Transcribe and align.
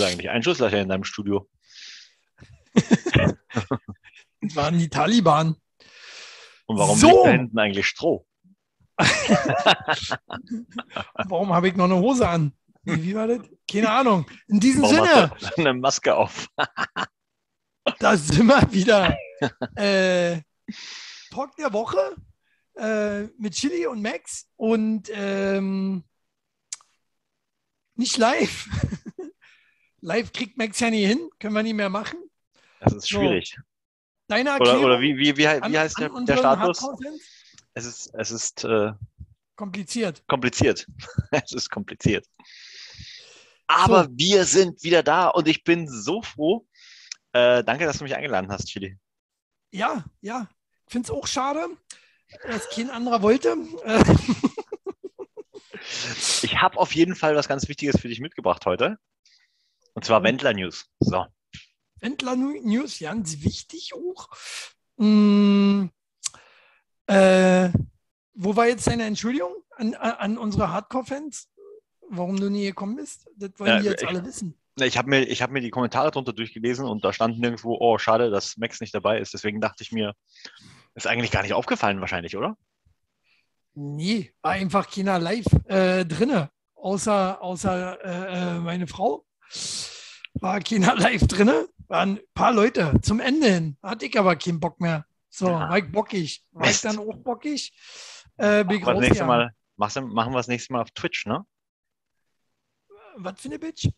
du 0.00 0.06
eigentlich 0.06 0.30
Einschusslöcher 0.30 0.80
in 0.80 0.88
deinem 0.88 1.04
Studio? 1.04 1.48
Das 2.74 2.84
waren 4.54 4.78
die 4.78 4.88
Taliban. 4.88 5.56
Und 6.66 6.78
warum 6.78 6.98
So. 6.98 7.08
liegt 7.08 7.26
da 7.26 7.30
hinten 7.30 7.58
eigentlich 7.58 7.86
Stroh? 7.86 8.26
Warum 11.14 11.52
habe 11.52 11.68
ich 11.68 11.76
noch 11.76 11.84
eine 11.84 11.96
Hose 11.96 12.26
an? 12.28 12.52
Wie, 12.82 13.04
wie 13.04 13.14
war 13.14 13.26
das? 13.26 13.40
Keine 13.70 13.90
Ahnung. 13.90 14.26
In 14.48 14.58
diesem 14.60 14.82
Warum 14.82 14.96
Sinne, 14.96 15.30
hast 15.30 15.52
du 15.56 15.60
eine 15.60 15.74
Maske 15.74 16.14
auf? 16.14 16.48
da 17.98 18.16
sind 18.16 18.46
wir 18.46 18.72
wieder. 18.72 19.14
Äh, 19.74 20.40
Talk 21.30 21.54
der 21.56 21.72
Woche 21.72 22.16
äh, 22.76 23.24
mit 23.38 23.54
Chili 23.54 23.86
und 23.86 24.00
Max 24.02 24.48
und 24.56 25.10
ähm, 25.12 26.04
nicht 27.96 28.16
live. 28.16 28.66
Live 30.00 30.32
kriegt 30.32 30.56
Max 30.58 30.80
ja 30.80 30.90
nie 30.90 31.06
hin, 31.06 31.28
können 31.38 31.54
wir 31.54 31.62
nicht 31.62 31.74
mehr 31.74 31.88
machen. 31.88 32.18
Das 32.80 32.92
ist 32.92 33.08
So. 33.08 33.18
schwierig. 33.18 33.56
Deine 34.28 34.50
Oder, 34.50 34.58
Erklärung 34.58 34.84
oder 34.84 35.00
wie, 35.00 35.16
wie, 35.16 35.36
wie, 35.36 35.46
an- 35.46 35.70
wie 35.72 35.78
heißt 35.78 35.98
der, 35.98 36.08
der 36.10 36.36
Status? 36.36 36.84
Es 37.74 37.84
ist, 37.84 38.10
es 38.14 38.30
ist 38.30 38.64
äh, 38.64 38.92
Kompliziert. 39.54 40.22
kompliziert. 40.26 40.86
es 41.30 41.52
ist 41.52 41.70
kompliziert. 41.70 42.26
Aber 43.68 44.08
wir 44.10 44.44
sind 44.44 44.82
wieder 44.82 45.02
da 45.02 45.28
und 45.28 45.48
ich 45.48 45.64
bin 45.64 45.88
so 45.88 46.22
froh. 46.22 46.66
Äh, 47.32 47.62
danke, 47.64 47.84
dass 47.84 47.98
du 47.98 48.04
mich 48.04 48.14
eingeladen 48.14 48.50
hast, 48.50 48.66
Chili. 48.66 48.96
Ja, 49.72 50.04
ja. 50.20 50.48
Ich 50.86 50.92
finde 50.92 51.06
es 51.06 51.10
auch 51.10 51.26
schade, 51.26 51.66
dass 52.46 52.68
kein 52.70 52.90
anderer 52.90 53.22
wollte. 53.22 53.56
Äh, 53.84 54.04
Ich 56.42 56.56
habe 56.60 56.78
auf 56.78 56.94
jeden 56.94 57.14
Fall 57.14 57.36
was 57.36 57.48
ganz 57.48 57.68
Wichtiges 57.68 58.00
für 58.00 58.08
dich 58.08 58.20
mitgebracht 58.20 58.66
heute. 58.66 58.98
Und 59.96 60.04
zwar 60.04 60.20
Oh. 60.20 60.24
Wendler 60.24 60.52
News. 60.52 60.86
So. 61.00 61.24
Wendler 62.00 62.36
News, 62.36 62.98
ganz 63.00 63.42
wichtig 63.42 63.92
auch. 63.94 64.28
Mm, 64.98 65.86
äh, 67.06 67.70
wo 68.34 68.54
war 68.56 68.68
jetzt 68.68 68.86
deine 68.86 69.04
Entschuldigung 69.04 69.54
an, 69.76 69.94
an, 69.94 70.36
unsere 70.38 70.70
Hardcore-Fans, 70.70 71.48
warum 72.10 72.36
du 72.38 72.50
nie 72.50 72.64
gekommen 72.66 72.96
bist? 72.96 73.26
Das 73.36 73.50
wollen 73.56 73.70
Ja, 73.70 73.78
die 73.80 73.86
jetzt 73.86 74.02
ich- 74.02 74.08
alle 74.08 74.24
wissen. 74.24 74.54
Ich 74.78 74.98
habe 74.98 75.08
mir, 75.08 75.22
ich 75.22 75.40
hab 75.40 75.50
mir 75.50 75.62
die 75.62 75.70
Kommentare 75.70 76.10
drunter 76.10 76.34
durchgelesen 76.34 76.84
und 76.84 77.02
da 77.02 77.10
stand 77.14 77.38
nirgendwo, 77.38 77.78
oh, 77.80 77.96
schade, 77.96 78.28
dass 78.30 78.58
Max 78.58 78.82
nicht 78.82 78.94
dabei 78.94 79.18
ist. 79.18 79.32
Deswegen 79.32 79.58
dachte 79.62 79.82
ich 79.82 79.90
mir, 79.90 80.12
ist 80.94 81.06
eigentlich 81.06 81.30
gar 81.30 81.40
nicht 81.42 81.54
aufgefallen 81.54 82.02
wahrscheinlich, 82.02 82.36
oder? 82.36 82.58
Nee, 83.72 84.34
war 84.42 84.52
einfach 84.52 84.90
keiner 84.90 85.18
live 85.18 85.46
äh, 85.64 86.04
drinne, 86.04 86.50
außer, 86.74 87.40
außer 87.40 88.04
äh, 88.04 88.56
äh, 88.56 88.58
meine 88.58 88.86
Frau. 88.86 89.25
War 90.34 90.60
keiner 90.60 90.94
live 90.96 91.26
drinne, 91.26 91.68
waren 91.88 92.16
ein 92.16 92.20
paar 92.34 92.52
Leute. 92.52 92.98
Zum 93.02 93.20
Ende 93.20 93.48
hin 93.50 93.76
hatte 93.82 94.06
ich 94.06 94.18
aber 94.18 94.36
keinen 94.36 94.60
Bock 94.60 94.80
mehr. 94.80 95.06
So, 95.28 95.48
Ah. 95.48 95.68
war 95.70 95.78
ich 95.78 95.90
bockig. 95.90 96.44
War 96.52 96.68
ich 96.70 96.80
dann 96.80 96.98
auch 96.98 97.16
bockig? 97.16 97.72
Äh, 98.36 98.64
bin 98.64 98.78
ich 98.78 98.84
nächste 98.86 98.92
rausgegangen. 99.24 99.26
Mal, 99.76 100.02
machen 100.02 100.32
wir 100.32 100.38
das 100.38 100.48
nächste 100.48 100.72
Mal 100.72 100.82
auf 100.82 100.90
Twitch, 100.90 101.26
ne? 101.26 101.44
Was 103.16 103.40
für 103.40 103.48
eine 103.48 103.58
Bitch? 103.58 103.88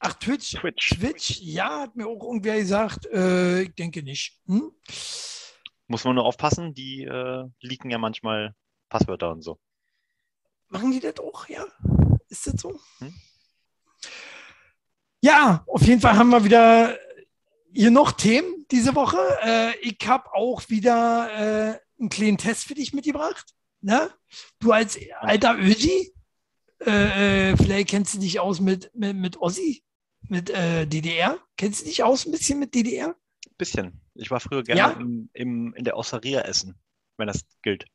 Ach, 0.00 0.14
Twitch. 0.14 0.52
Twitch. 0.52 0.90
Twitch, 0.90 1.40
ja, 1.40 1.82
hat 1.82 1.96
mir 1.96 2.06
auch 2.06 2.22
irgendwer 2.22 2.56
gesagt. 2.58 3.06
Äh, 3.06 3.62
ich 3.62 3.74
denke 3.74 4.02
nicht. 4.02 4.40
Hm? 4.46 4.72
Muss 5.86 6.04
man 6.04 6.14
nur 6.16 6.24
aufpassen, 6.24 6.74
die 6.74 7.04
äh, 7.04 7.44
leaken 7.60 7.90
ja 7.90 7.98
manchmal 7.98 8.54
Passwörter 8.88 9.30
und 9.30 9.42
so. 9.42 9.58
Machen 10.68 10.90
die 10.90 11.00
das 11.00 11.18
auch, 11.20 11.48
ja? 11.48 11.64
Ist 12.28 12.46
das 12.46 12.60
so? 12.60 12.78
Hm? 12.98 13.14
Ja, 15.24 15.64
auf 15.68 15.80
jeden 15.80 16.02
Fall 16.02 16.18
haben 16.18 16.28
wir 16.28 16.44
wieder 16.44 16.98
hier 17.72 17.90
noch 17.90 18.12
Themen 18.12 18.66
diese 18.70 18.94
Woche. 18.94 19.16
Äh, 19.42 19.74
ich 19.80 19.96
habe 20.06 20.30
auch 20.34 20.68
wieder 20.68 21.30
äh, 21.72 21.78
einen 21.98 22.10
kleinen 22.10 22.36
Test 22.36 22.64
für 22.64 22.74
dich 22.74 22.92
mitgebracht. 22.92 23.54
Ne? 23.80 24.10
Du 24.58 24.72
als 24.72 24.98
alter 25.20 25.58
Ösi, 25.58 26.12
äh, 26.84 27.52
äh, 27.52 27.56
vielleicht 27.56 27.88
kennst 27.88 28.12
du 28.12 28.18
dich 28.18 28.38
aus 28.38 28.60
mit, 28.60 28.90
mit, 28.94 29.16
mit 29.16 29.38
Ossi, 29.38 29.82
mit 30.28 30.50
äh, 30.50 30.86
DDR. 30.86 31.38
Kennst 31.56 31.80
du 31.80 31.84
dich 31.86 32.02
aus 32.02 32.26
ein 32.26 32.30
bisschen 32.30 32.58
mit 32.58 32.74
DDR? 32.74 33.16
Bisschen. 33.56 34.02
Ich 34.12 34.30
war 34.30 34.40
früher 34.40 34.62
gerne 34.62 34.78
Ja? 34.78 34.90
im, 34.90 35.30
im, 35.32 35.72
in 35.72 35.84
der 35.84 35.96
Osteria 35.96 36.42
essen, 36.42 36.78
wenn 37.16 37.28
das 37.28 37.46
gilt. 37.62 37.86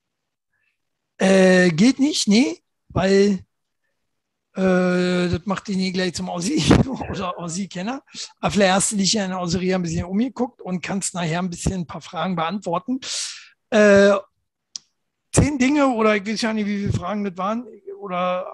Äh, 1.19 1.69
geht 1.69 2.00
nicht, 2.00 2.28
nee, 2.28 2.63
weil 2.88 3.46
äh, 4.56 5.30
das 5.30 5.46
macht 5.46 5.68
dich 5.68 5.78
nie 5.78 5.92
gleich 5.92 6.14
zum 6.14 6.30
Aussie 6.30 6.64
oder 7.12 7.38
Aussie-Kenner. 7.38 8.04
Aber 8.40 8.52
vielleicht 8.52 8.74
hast 8.74 8.92
du 8.92 8.98
dich 8.98 9.16
in 9.16 9.30
der 9.30 9.40
Ausseria 9.40 9.76
ein 9.76 9.82
bisschen 9.84 10.06
umgeguckt 10.06 10.62
und 10.62 10.82
kannst 10.82 11.14
nachher 11.14 11.40
ein 11.40 11.50
bisschen 11.50 11.82
ein 11.82 11.88
paar 11.88 12.02
Fragen 12.02 12.36
beantworten. 12.36 13.00
Äh, 13.70 14.16
zehn 15.32 15.59
Dinge 15.59 15.88
oder 15.88 16.16
ich 16.16 16.26
weiß 16.26 16.42
ja 16.42 16.54
nicht, 16.54 16.66
wie 16.66 16.80
viele 16.80 16.94
Fragen 16.94 17.24
das 17.24 17.38
waren, 17.38 17.68
oder 18.00 18.46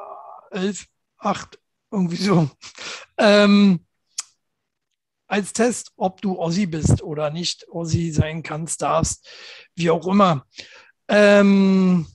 elf, 0.52 0.86
acht, 1.18 1.60
irgendwie 1.92 2.18
so. 2.18 2.50
Ähm, 3.18 3.86
als 5.28 5.54
Test, 5.54 5.92
ob 5.96 6.22
du 6.22 6.38
Ossi 6.38 6.66
bist 6.66 7.02
oder 7.02 7.30
nicht 7.30 7.68
Ossi 7.70 8.12
sein 8.12 8.44
kannst, 8.44 8.82
darfst, 8.82 9.28
wie 9.76 9.90
auch 9.90 10.06
immer. 10.08 10.46
Ähm, 11.08 12.06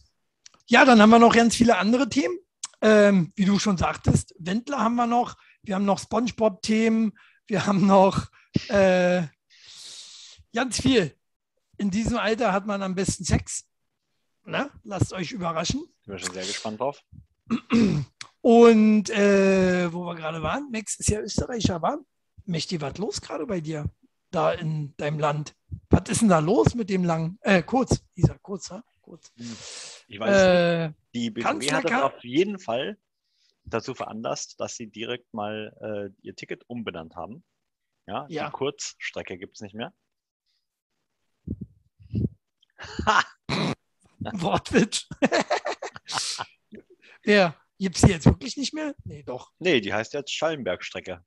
ja, 0.66 0.84
dann 0.84 1.00
haben 1.00 1.10
wir 1.10 1.18
noch 1.18 1.34
ganz 1.34 1.56
viele 1.56 1.78
andere 1.78 2.08
Themen. 2.08 2.38
Ähm, 2.82 3.32
wie 3.36 3.44
du 3.44 3.58
schon 3.58 3.76
sagtest, 3.76 4.34
Wendler 4.38 4.78
haben 4.78 4.96
wir 4.96 5.06
noch. 5.06 5.36
Wir 5.62 5.74
haben 5.74 5.84
noch 5.84 5.98
Spongebob-Themen. 5.98 7.12
Wir 7.46 7.66
haben 7.66 7.86
noch 7.86 8.30
äh, 8.68 9.22
ganz 10.54 10.80
viel. 10.80 11.14
In 11.76 11.90
diesem 11.90 12.16
Alter 12.16 12.52
hat 12.52 12.66
man 12.66 12.82
am 12.82 12.94
besten 12.94 13.24
Sex. 13.24 13.64
Ne? 14.44 14.70
Lasst 14.84 15.12
euch 15.12 15.32
überraschen. 15.32 15.82
Ich 16.00 16.06
bin 16.06 16.18
schon 16.18 16.32
sehr 16.32 16.46
gespannt 16.46 16.80
drauf. 16.80 17.02
Und 18.40 19.10
äh, 19.10 19.92
wo 19.92 20.04
wir 20.04 20.14
gerade 20.14 20.42
waren, 20.42 20.70
Max 20.70 20.96
ist 20.96 21.10
ja 21.10 21.20
Österreicher, 21.20 21.82
war? 21.82 21.98
Mächtig, 22.46 22.80
was 22.80 22.96
los 22.98 23.20
gerade 23.20 23.46
bei 23.46 23.60
dir 23.60 23.90
da 24.30 24.52
in 24.52 24.96
deinem 24.96 25.18
Land? 25.18 25.54
Was 25.90 26.08
ist 26.08 26.22
denn 26.22 26.28
da 26.28 26.38
los 26.38 26.74
mit 26.74 26.88
dem 26.88 27.04
langen, 27.04 27.38
äh, 27.42 27.62
kurz, 27.62 28.02
dieser 28.16 28.38
kurz, 28.38 28.72
ha? 29.10 29.16
kurz. 29.16 30.04
Ich 30.08 30.18
weiß, 30.18 30.30
nicht. 30.30 30.46
Äh, 30.46 30.92
die 31.14 31.30
BVB 31.30 31.42
Kanzler 31.44 31.76
hat 31.78 31.86
kann- 31.86 32.02
auf 32.02 32.24
jeden 32.24 32.58
Fall 32.58 32.98
dazu 33.64 33.94
veranlasst, 33.94 34.58
dass 34.60 34.76
sie 34.76 34.88
direkt 34.88 35.32
mal 35.34 35.74
äh, 35.80 36.26
ihr 36.26 36.34
Ticket 36.34 36.64
umbenannt 36.68 37.14
haben. 37.16 37.44
Ja, 38.06 38.26
Ja. 38.28 38.46
die 38.46 38.52
Kurzstrecke 38.52 39.38
gibt 39.38 39.56
es 39.56 39.60
nicht 39.60 39.74
mehr. 39.74 39.92
Ha! 43.06 43.22
Wortwitz. 44.18 45.06
ja, 47.24 47.54
gibt 47.78 47.96
es 47.96 48.02
die 48.02 48.10
jetzt 48.12 48.26
wirklich 48.26 48.56
nicht 48.56 48.74
mehr? 48.74 48.94
Nee, 49.04 49.22
doch. 49.22 49.52
Nee, 49.58 49.80
die 49.80 49.92
heißt 49.92 50.12
jetzt 50.14 50.32
Schallenbergstrecke. 50.32 51.24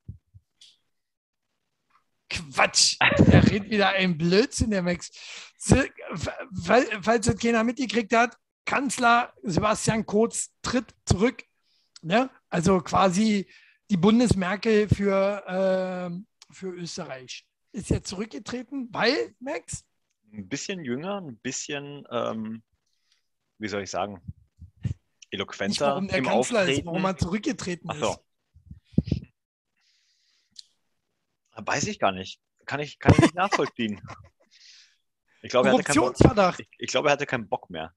Quatsch. 2.34 2.98
Der 3.28 3.50
redet 3.50 3.70
wieder 3.70 3.90
ein 3.90 4.18
Blödsinn, 4.18 4.72
der 4.72 4.82
Max. 4.82 5.12
Falls 5.60 7.26
das 7.26 7.38
keiner 7.38 7.64
mitgekriegt 7.64 8.14
hat, 8.14 8.38
Kanzler 8.66 9.34
Sebastian 9.44 10.06
Kurz 10.06 10.52
tritt 10.62 10.94
zurück. 11.06 11.44
Ne? 12.02 12.30
Also 12.50 12.80
quasi 12.82 13.48
die 13.90 13.98
Bundesmerkel 13.98 14.88
für, 14.90 15.44
ähm, 15.48 16.28
für 16.52 16.70
Österreich. 16.70 17.46
Ist 17.72 17.90
jetzt 17.90 18.10
zurückgetreten, 18.10 18.90
weil, 18.92 19.36
Max, 19.40 19.84
Ein 20.32 20.48
bisschen 20.48 20.84
jünger, 20.84 21.22
ein 21.22 21.38
bisschen, 21.38 22.06
ähm, 22.12 22.64
wie 23.58 23.68
soll 23.68 23.84
ich 23.84 23.90
sagen, 23.90 24.22
nicht 24.84 24.98
eloquenter 25.34 25.88
warum 25.88 26.08
der 26.08 26.18
im 26.20 26.26
Kanzler 26.26 26.64
ist, 26.64 26.70
Auftreten. 26.70 26.86
warum 26.88 27.06
er 27.06 27.18
zurückgetreten 27.18 27.90
so. 28.00 28.12
ist. 28.12 28.20
Weiß 31.66 31.88
ich 31.88 32.00
gar 32.00 32.12
nicht. 32.12 32.40
Kann 32.66 32.80
ich, 32.80 33.00
kann 33.00 33.14
ich 33.14 33.22
nicht 33.22 33.36
nachvollziehen. 33.36 34.02
Ich 35.42 35.50
glaube, 35.50 35.70
er 35.70 35.74
hatte 35.74 35.84
keinen 35.84 35.96
Bock, 35.96 36.14
Korruptionsverdacht. 36.16 36.60
ich, 36.62 36.70
ich 36.78 36.90
glaube, 36.90 37.10
er 37.10 37.12
hatte 37.14 37.26
keinen 37.26 37.50
Bock 37.50 37.70
mehr. 37.70 37.94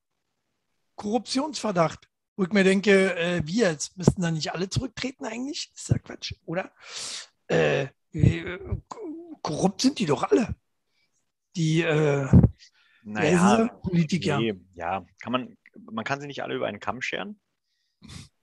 Korruptionsverdacht. 0.97 2.09
Wo 2.37 2.45
ich 2.45 2.51
mir 2.51 2.65
denke, 2.65 3.17
äh, 3.17 3.43
wie 3.47 3.61
jetzt? 3.61 3.97
Müssten 3.97 4.21
da 4.21 4.31
nicht 4.31 4.53
alle 4.53 4.69
zurücktreten 4.69 5.25
eigentlich? 5.25 5.73
Ist 5.75 5.89
ja 5.89 5.99
Quatsch, 5.99 6.35
oder? 6.45 6.73
Äh, 7.49 7.89
äh, 8.13 8.59
korrupt 9.43 9.81
sind 9.81 9.99
die 9.99 10.07
doch 10.07 10.25
alle. 10.25 10.55
Die 11.55 11.83
äh, 11.83 12.29
Naja, 13.05 13.69
Politiker. 13.83 14.39
nee, 14.39 14.55
ja, 14.75 15.07
kann 15.21 15.33
man, 15.33 15.57
man 15.91 16.05
kann 16.05 16.21
sie 16.21 16.27
nicht 16.27 16.43
alle 16.43 16.57
über 16.57 16.67
einen 16.67 16.81
Kamm 16.81 17.01
scheren. 17.01 17.41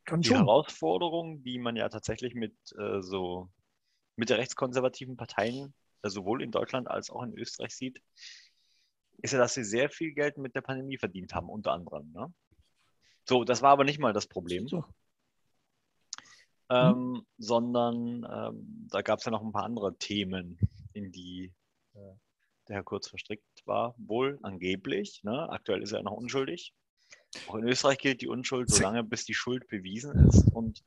Kann 0.06 0.22
Die 0.22 0.30
schon. 0.30 0.38
Herausforderung, 0.38 1.44
die 1.44 1.60
man 1.60 1.76
ja 1.76 1.90
tatsächlich 1.90 2.34
mit 2.34 2.56
äh, 2.78 3.02
so 3.02 3.50
mit 4.16 4.30
der 4.30 4.38
rechtskonservativen 4.38 5.18
Parteien 5.18 5.74
äh, 6.02 6.10
sowohl 6.10 6.42
in 6.42 6.52
Deutschland 6.52 6.88
als 6.88 7.10
auch 7.10 7.24
in 7.24 7.38
Österreich 7.38 7.76
sieht, 7.76 8.02
ist 9.22 9.34
ja, 9.34 9.40
dass 9.40 9.54
sie 9.54 9.64
sehr 9.64 9.90
viel 9.90 10.14
Geld 10.14 10.38
mit 10.38 10.56
der 10.56 10.62
Pandemie 10.62 10.98
verdient 10.98 11.34
haben, 11.34 11.50
unter 11.50 11.72
anderem. 11.72 12.12
Ne? 12.12 12.34
So, 13.26 13.44
das 13.44 13.62
war 13.62 13.72
aber 13.72 13.84
nicht 13.84 14.00
mal 14.00 14.14
das 14.14 14.28
Problem. 14.28 14.68
So. 14.68 14.84
ähm, 16.70 17.26
sondern 17.38 18.26
ähm, 18.30 18.88
da 18.92 19.02
gab 19.02 19.20
es 19.20 19.26
ja 19.26 19.32
noch 19.32 19.44
ein 19.44 19.52
paar 19.52 19.64
andere 19.64 19.98
Themen, 19.98 20.58
in 20.94 21.12
die 21.12 21.54
äh, 21.94 22.16
der 22.68 22.78
Herr 22.78 22.84
Kurz 22.84 23.08
verstrickt 23.08 23.44
war, 23.66 23.96
wohl 23.98 24.40
angeblich. 24.42 25.24
Ne? 25.24 25.50
Aktuell 25.50 25.82
ist 25.82 25.92
er 25.92 26.04
noch 26.04 26.14
unschuldig. 26.14 26.74
Auch 27.48 27.56
in 27.56 27.68
Österreich 27.68 27.98
gilt 27.98 28.22
die 28.22 28.28
Unschuld, 28.28 28.70
solange 28.70 29.04
bis 29.04 29.26
die 29.26 29.34
Schuld 29.34 29.68
bewiesen 29.68 30.28
ist. 30.28 30.50
Und 30.54 30.84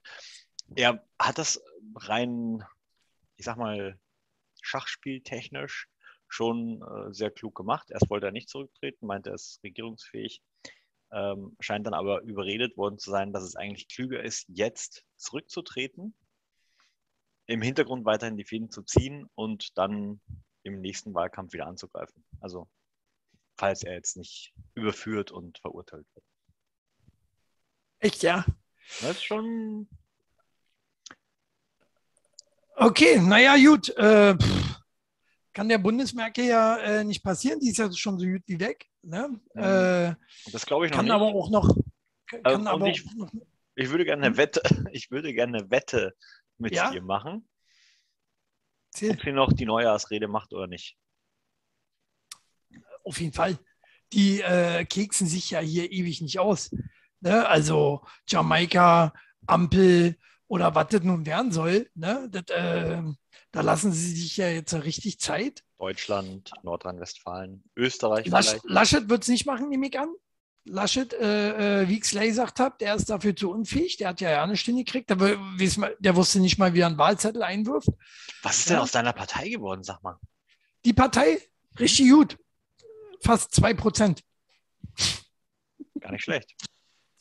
er 0.75 1.05
hat 1.19 1.39
das 1.39 1.63
rein, 1.95 2.65
ich 3.37 3.45
sag 3.45 3.57
mal, 3.57 3.99
schachspieltechnisch 4.63 5.89
schon 6.29 6.83
äh, 6.83 7.13
sehr 7.15 7.31
klug 7.31 7.55
gemacht. 7.55 7.91
Erst 7.91 8.11
wollte 8.11 8.27
er 8.27 8.33
nicht 8.33 8.49
zurücktreten, 8.49 9.07
meinte, 9.07 9.31
er 9.31 9.35
ist 9.35 9.61
regierungsfähig, 9.63 10.43
ähm, 11.13 11.57
scheint 11.61 11.87
dann 11.87 11.95
aber 11.95 12.23
überredet 12.23 12.77
worden 12.77 12.99
zu 12.99 13.11
sein, 13.11 13.33
dass 13.33 13.45
es 13.45 13.57
eigentlich 13.57 13.89
klüger 13.89 14.23
ist, 14.23 14.45
jetzt 14.49 15.05
zurückzutreten, 15.17 16.17
im 17.47 17.63
Hintergrund 17.63 18.05
weiterhin 18.05 18.37
die 18.37 18.45
Fäden 18.45 18.71
zu 18.71 18.83
ziehen 18.83 19.29
und 19.35 19.79
dann 19.79 20.21
im 20.65 20.81
nächsten 20.81 21.15
Wahlkampf 21.15 21.53
wieder 21.53 21.67
anzugreifen. 21.67 22.25
Also 22.41 22.69
falls 23.57 23.85
er 23.85 23.95
jetzt 23.95 24.17
nicht 24.17 24.53
überführt 24.75 25.31
und 25.31 25.59
verurteilt 25.59 26.07
wird. 26.15 26.25
Echt, 27.99 28.23
ja? 28.23 28.45
Das 29.01 29.13
ist 29.13 29.25
schon. 29.25 29.89
Okay, 32.79 33.19
naja, 33.21 33.57
gut. 33.57 33.89
Äh, 33.97 34.37
kann 35.55 35.69
der 35.69 35.79
Bundesmerke 35.79 36.43
ja 36.43 36.77
äh, 36.79 37.05
nicht 37.05 37.23
passieren. 37.23 37.59
Die 37.59 37.71
ist 37.71 37.79
ja 37.79 37.91
schon 37.91 38.19
so 38.19 38.27
gut 38.27 38.43
wie 38.47 38.61
weg. 38.61 38.87
Ne? 39.03 39.29
Mhm. 39.55 39.63
Äh, 39.63 40.15
das 40.53 40.67
glaube 40.67 40.85
ich 40.85 40.91
noch 40.91 40.99
kann 40.99 41.07
nicht. 41.07 41.15
aber 41.15 41.25
auch 41.27 41.51
noch. 41.51 41.75
Kann 42.27 42.41
ähm, 42.45 42.67
aber 42.67 42.87
ich, 42.89 43.07
auch 43.07 43.15
noch 43.15 43.33
ich 43.77 43.89
würde 43.91 44.05
gerne 44.05 44.27
eine 44.27 44.33
Hm? 44.33 44.37
Wette, 44.37 44.61
ich 44.93 45.11
würde 45.11 45.33
gerne 45.33 45.59
eine 45.59 45.71
Wette 45.71 46.15
mit 46.59 46.75
Ja? 46.75 46.91
dir 46.91 47.03
machen, 47.03 47.49
erzähl. 48.93 49.13
ob 49.13 49.23
sie 49.23 49.33
noch 49.33 49.53
die 49.53 49.65
Neujahrsrede 49.67 50.29
macht 50.29 50.53
oder 50.53 50.67
nicht. 50.67 50.97
auf 53.05 53.21
jeden 53.21 53.33
Fall. 53.33 53.59
Die 54.13 54.41
äh, 54.43 54.85
keksen 54.85 55.27
sich 55.27 55.51
ja 55.51 55.61
hier 55.61 55.91
ewig 55.91 56.21
nicht 56.21 56.39
aus. 56.39 56.71
Ne? 57.21 57.47
Also 57.49 58.05
Jamaika, 58.29 59.13
Ampel 59.47 60.17
oder 60.49 60.75
was 60.75 60.89
das 60.89 61.03
nun 61.03 61.27
werden 61.27 61.53
soll. 61.53 61.91
Ne? 61.95 62.29
Das, 62.31 62.45
äh, 62.49 63.03
da 63.53 63.61
lassen 63.61 63.93
sie 63.93 64.15
sich 64.15 64.37
ja 64.37 64.49
jetzt 64.49 64.73
richtig 64.75 65.19
Zeit. 65.21 65.63
Deutschland, 65.79 66.51
Nordrhein-Westfalen, 66.63 67.65
Österreich 67.77 68.27
Lasch, 68.27 68.49
vielleicht. 68.49 68.65
Laschet 68.65 69.09
wird 69.09 69.23
es 69.23 69.29
nicht 69.29 69.47
machen, 69.47 69.69
nehme 69.69 69.89
ich 69.89 69.99
an. 69.99 70.09
Laschet, 70.69 71.13
äh, 71.13 71.83
äh, 71.83 71.89
wie 71.89 71.99
ich 71.99 72.05
Slay 72.05 72.27
gesagt 72.29 72.59
habe, 72.59 72.75
der 72.81 72.97
ist 72.97 73.09
dafür 73.09 73.37
zu 73.37 73.51
unfähig. 73.53 73.99
Der 73.99 74.09
hat 74.09 74.21
ja 74.21 74.31
ja 74.31 74.47
nicht 74.49 74.65
hingekriegt. 74.65 75.09
Der, 75.11 75.21
wu- 75.21 75.37
weiß 75.61 75.77
mal- 75.77 75.97
der 76.01 76.17
wusste 76.17 76.41
nicht 76.41 76.59
mal, 76.59 76.75
wie 76.75 76.81
er 76.81 76.89
einen 76.89 76.99
Wahlzettel 76.99 77.43
einwirft. 77.45 77.89
Was 78.43 78.59
ist 78.59 78.69
denn 78.71 78.77
Ja. 78.77 78.83
aus 78.83 78.91
deiner 78.91 79.13
Partei 79.13 79.49
geworden, 79.49 79.85
sag 79.85 80.03
mal? 80.03 80.19
Die 80.85 80.93
Partei, 80.93 81.39
richtig 81.79 82.11
gut. 82.11 82.37
Fast 83.21 83.55
2 83.55 83.75
Prozent. 83.75 84.23
Gar 86.01 86.13
nicht 86.13 86.25
schlecht. 86.25 86.53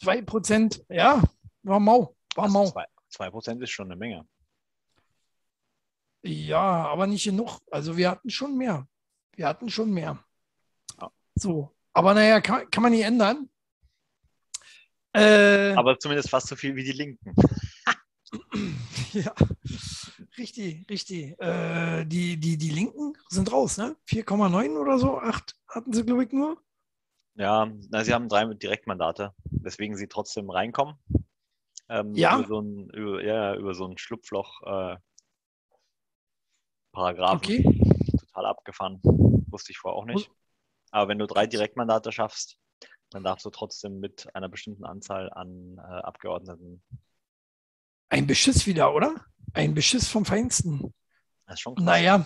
2 0.02 0.22
Prozent, 0.24 0.84
ja, 0.90 1.22
war 1.64 1.80
mau. 1.80 2.16
War 2.36 2.46
Also 2.46 2.54
mau. 2.54 2.70
zwei, 2.72 2.86
zwei 3.16 3.30
Prozent 3.30 3.62
ist 3.64 3.72
schon 3.72 3.88
eine 3.88 3.96
Menge. 3.96 4.28
Ja, 6.24 6.88
aber 6.88 7.08
nicht 7.08 7.24
genug. 7.24 7.60
Also 7.72 7.98
wir 7.98 8.10
hatten 8.10 8.30
schon 8.30 8.58
mehr. 8.58 8.88
Wir 9.36 9.48
hatten 9.48 9.70
schon 9.70 9.92
mehr. 9.92 10.24
Ja. 11.00 11.12
So. 11.36 11.76
Aber 11.94 12.14
naja, 12.14 12.42
kann, 12.42 12.70
kann 12.70 12.84
man 12.84 12.92
nicht 12.92 13.06
ändern. 13.06 13.50
Äh, 15.14 15.74
Aber 15.76 15.98
zumindest 15.98 16.30
fast 16.30 16.48
so 16.48 16.58
viel 16.58 16.76
wie 16.76 16.84
die 16.84 16.92
Linken. 16.92 17.34
ja, 19.14 19.34
richtig, 20.38 20.90
richtig. 20.90 21.40
Äh, 21.40 22.04
die, 22.06 22.38
die, 22.38 22.58
die 22.58 22.70
Linken 22.70 23.14
sind 23.30 23.50
raus, 23.50 23.78
ne? 23.78 23.96
4,9 24.10 24.78
oder 24.78 25.00
so, 25.00 25.20
8 25.20 25.56
hatten 25.70 25.94
sie, 25.94 26.04
glaube 26.04 26.26
ich, 26.26 26.34
nur. 26.34 26.62
Ja, 27.36 27.72
na, 27.90 28.04
sie 28.04 28.14
haben 28.14 28.28
drei 28.28 28.46
Direktmandate, 28.46 29.34
weswegen 29.52 29.96
sie 29.96 30.08
trotzdem 30.08 30.50
reinkommen. 30.50 30.96
Ähm, 31.90 32.14
Ja? 32.16 32.40
Über 32.40 32.48
so 32.48 32.60
ein, 32.62 32.90
über, 32.90 33.24
ja, 33.24 33.56
über 33.56 33.74
so 33.74 33.86
ein 33.86 33.98
Schlupfloch 33.98 34.62
äh, 34.64 34.98
Paragraphen. 36.92 37.38
Okay. 37.38 37.64
Total 38.20 38.46
abgefahren. 38.46 39.00
Wusste 39.04 39.72
ich 39.72 39.78
vorher 39.78 39.98
auch 39.98 40.06
nicht. 40.06 40.30
Aber 40.92 41.10
wenn 41.10 41.20
du 41.20 41.28
drei 41.28 41.46
Direktmandate 41.48 42.12
schaffst, 42.12 42.58
dann 43.12 43.24
darfst 43.24 43.46
du 43.46 43.50
trotzdem 43.50 44.00
mit 44.00 44.28
einer 44.36 44.50
bestimmten 44.50 44.86
Anzahl 44.86 45.32
an 45.32 45.78
äh, 45.78 45.82
Abgeordneten. 45.82 46.82
Ein 48.10 48.28
Beschiss 48.28 48.66
wieder, 48.66 48.94
oder? 48.94 49.26
Ein 49.54 49.74
Beschiss 49.74 50.08
vom 50.08 50.26
Feinsten. 50.26 50.94
Das 51.46 51.56
ist 51.56 51.62
schon 51.62 51.76
krass. 51.76 51.86
Naja, 51.86 52.26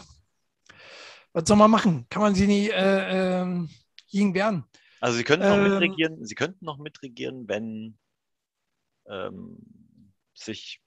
was 1.33 1.47
soll 1.47 1.57
man 1.57 1.71
machen? 1.71 2.07
Kann 2.09 2.21
man 2.21 2.35
sie 2.35 2.47
nie 2.47 2.69
äh, 2.69 3.41
ähm, 3.41 3.69
gegen 4.09 4.33
wehren? 4.33 4.65
Also 4.99 5.17
sie 5.17 5.23
könnten 5.23 5.47
noch 5.47 5.57
Ähm, 5.57 5.63
mitregieren, 5.69 6.25
sie 6.25 6.35
könnten 6.35 6.65
noch 6.65 6.77
mitregieren, 6.77 7.47
wenn 7.47 7.97
ähm, 9.09 9.57
sich, 10.33 10.81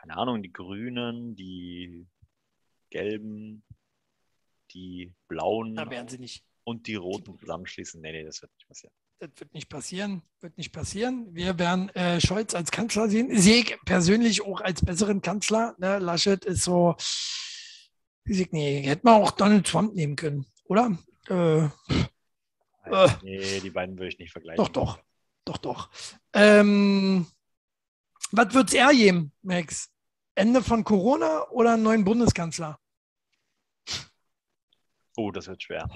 keine 0.00 0.16
Ahnung, 0.16 0.42
die 0.42 0.52
Grünen, 0.52 1.34
die 1.36 2.06
Gelben, 2.90 3.64
die 4.72 5.12
Blauen 5.28 5.78
und 6.64 6.86
die 6.86 6.94
Roten 6.94 7.38
zusammenschließen. 7.38 8.00
Nee, 8.00 8.12
nee, 8.12 8.24
das 8.24 8.40
wird 8.42 8.52
nicht 8.54 8.68
passieren. 8.68 8.94
Das 9.18 9.30
wird 9.36 9.54
nicht 9.54 9.68
passieren, 9.68 10.22
wird 10.40 10.58
nicht 10.58 10.72
passieren. 10.72 11.34
Wir 11.34 11.58
werden 11.58 11.88
äh, 11.90 12.20
Scholz 12.20 12.54
als 12.54 12.70
Kanzler 12.70 13.08
sehen. 13.08 13.36
Sehe 13.36 13.60
ich 13.62 13.78
persönlich 13.84 14.42
auch 14.42 14.60
als 14.60 14.84
besseren 14.84 15.22
Kanzler. 15.22 15.74
Ne? 15.78 15.98
Laschet 15.98 16.44
ist 16.44 16.64
so, 16.64 16.96
ich 18.24 18.52
nicht, 18.52 18.86
hätte 18.86 19.02
man 19.04 19.22
auch 19.22 19.30
Donald 19.30 19.66
Trump 19.66 19.94
nehmen 19.94 20.16
können, 20.16 20.46
oder? 20.64 20.98
Äh, 21.28 21.68
Äh. 22.84 23.08
Nee, 23.22 23.60
die 23.60 23.70
beiden 23.70 23.96
würde 23.96 24.08
ich 24.08 24.18
nicht 24.18 24.32
vergleichen. 24.32 24.62
doch, 24.62 24.68
doch, 24.68 24.98
doch, 25.44 25.58
doch. 25.58 25.90
Ähm, 26.32 27.26
was 28.32 28.52
wird 28.54 28.68
es 28.68 28.74
eher 28.74 28.90
geben, 28.92 29.32
Max? 29.42 29.90
Ende 30.34 30.62
von 30.62 30.82
Corona 30.84 31.48
oder 31.50 31.74
einen 31.74 31.82
neuen 31.84 32.04
Bundeskanzler? 32.04 32.80
Oh, 35.16 35.30
das 35.30 35.46
wird 35.46 35.62
schwer. 35.62 35.88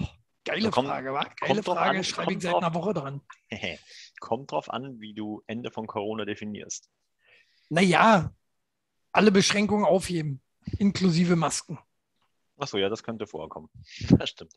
Geile 0.45 0.69
Kommt- 0.71 0.87
Frage, 0.87 1.13
wa? 1.13 1.23
Geile 1.41 1.61
Frage, 1.61 1.97
an, 1.99 2.03
schreibe 2.03 2.33
ich 2.33 2.41
seit 2.41 2.53
drauf- 2.53 2.63
einer 2.63 2.73
Woche 2.73 2.93
dran. 2.93 3.21
Kommt 4.19 4.51
drauf 4.51 4.69
an, 4.69 4.99
wie 5.01 5.13
du 5.13 5.43
Ende 5.47 5.71
von 5.71 5.87
Corona 5.87 6.25
definierst. 6.25 6.89
Naja, 7.69 8.33
alle 9.11 9.31
Beschränkungen 9.31 9.85
aufheben, 9.85 10.41
inklusive 10.77 11.35
Masken. 11.35 11.77
Achso, 12.57 12.77
ja, 12.77 12.89
das 12.89 13.03
könnte 13.03 13.27
vorkommen. 13.27 13.69
Das 14.17 14.29
stimmt. 14.29 14.53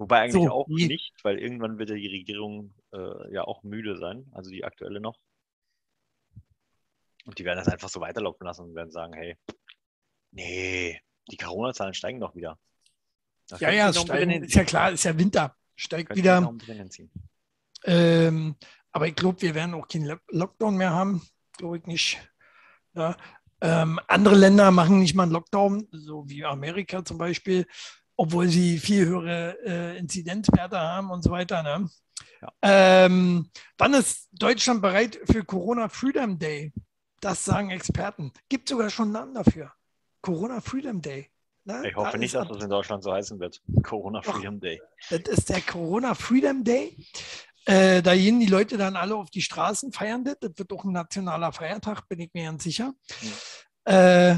Wobei 0.00 0.20
eigentlich 0.22 0.44
So, 0.44 0.50
auch 0.50 0.66
nee. 0.66 0.86
nicht, 0.86 1.12
weil 1.22 1.38
irgendwann 1.38 1.78
wird 1.78 1.90
ja 1.90 1.94
die 1.94 2.08
Regierung 2.08 2.72
äh, 2.92 3.34
ja 3.34 3.44
auch 3.44 3.62
müde 3.62 3.98
sein, 3.98 4.26
also 4.32 4.50
die 4.50 4.64
aktuelle 4.64 4.98
noch. 4.98 5.20
Und 7.26 7.38
die 7.38 7.44
werden 7.44 7.58
das 7.58 7.68
einfach 7.68 7.90
so 7.90 8.00
weiterlaufen 8.00 8.46
lassen 8.46 8.62
und 8.62 8.74
werden 8.74 8.90
sagen, 8.90 9.12
hey, 9.12 9.36
nee, 10.30 10.98
die 11.30 11.36
Corona-Zahlen 11.36 11.92
steigen 11.92 12.18
doch 12.18 12.34
wieder. 12.34 12.58
Da 13.48 13.58
Ja, 13.58 13.70
ja, 13.70 13.92
steigen, 13.92 14.42
ist 14.42 14.54
ja 14.54 14.64
klar, 14.64 14.90
ist 14.92 15.04
ja 15.04 15.18
Winter. 15.18 15.54
Steigt 15.76 16.16
wieder. 16.16 16.50
Ähm, 17.84 18.56
aber 18.92 19.06
ich 19.06 19.14
glaube, 19.14 19.42
wir 19.42 19.54
werden 19.54 19.74
auch 19.74 19.86
keinen 19.86 20.06
Lock- 20.06 20.22
Lockdown 20.30 20.76
mehr 20.78 20.94
haben. 20.94 21.20
Glaube 21.58 21.76
ich 21.76 21.84
nicht. 21.84 22.18
Ja. 22.94 23.18
Ähm, 23.60 24.00
andere 24.08 24.34
Länder 24.34 24.70
machen 24.70 25.00
nicht 25.00 25.14
mal 25.14 25.24
einen 25.24 25.32
Lockdown, 25.32 25.88
so 25.92 26.26
wie 26.26 26.42
Amerika 26.42 27.04
zum 27.04 27.18
Beispiel, 27.18 27.66
obwohl 28.20 28.48
sie 28.48 28.78
viel 28.78 29.06
höhere 29.06 29.56
äh, 29.64 29.98
Inzidenzwerte 29.98 30.78
haben 30.78 31.10
und 31.10 31.22
so 31.22 31.30
weiter. 31.30 31.62
Ne? 31.62 31.88
Ja. 32.42 32.52
Ähm, 33.06 33.50
wann 33.78 33.94
ist 33.94 34.28
Deutschland 34.32 34.82
bereit 34.82 35.18
für 35.24 35.42
Corona 35.42 35.88
Freedom 35.88 36.38
Day? 36.38 36.70
Das 37.22 37.42
sagen 37.46 37.70
Experten. 37.70 38.30
Gibt 38.50 38.68
sogar 38.68 38.90
schon 38.90 39.04
einen 39.04 39.12
Namen 39.12 39.34
dafür. 39.34 39.72
Corona 40.20 40.60
Freedom 40.60 41.00
Day. 41.00 41.30
Ne? 41.64 41.88
Ich 41.88 41.96
hoffe 41.96 42.12
Da 42.12 42.18
nicht, 42.18 42.34
dass 42.34 42.46
das 42.46 42.62
in 42.62 42.68
Deutschland 42.68 43.02
so 43.02 43.10
heißen 43.10 43.40
wird. 43.40 43.62
Corona 43.82 44.20
Doch. 44.20 44.34
Freedom 44.34 44.60
Day. 44.60 44.82
das 45.08 45.20
ist 45.22 45.48
der 45.48 45.62
Corona 45.62 46.12
Freedom 46.14 46.62
Day. 46.62 46.94
Äh, 47.64 48.02
da 48.02 48.14
gehen 48.14 48.38
die 48.38 48.46
Leute 48.46 48.76
dann 48.76 48.96
alle 48.96 49.16
auf 49.16 49.30
die 49.30 49.40
Straßen, 49.40 49.92
feiern 49.92 50.24
das. 50.24 50.36
Das 50.40 50.52
wird 50.56 50.70
auch 50.74 50.84
ein 50.84 50.92
nationaler 50.92 51.52
Feiertag, 51.52 52.06
bin 52.06 52.20
ich 52.20 52.30
mir 52.34 52.44
ganz 52.44 52.64
sicher. 52.64 52.92
Äh, 53.84 54.36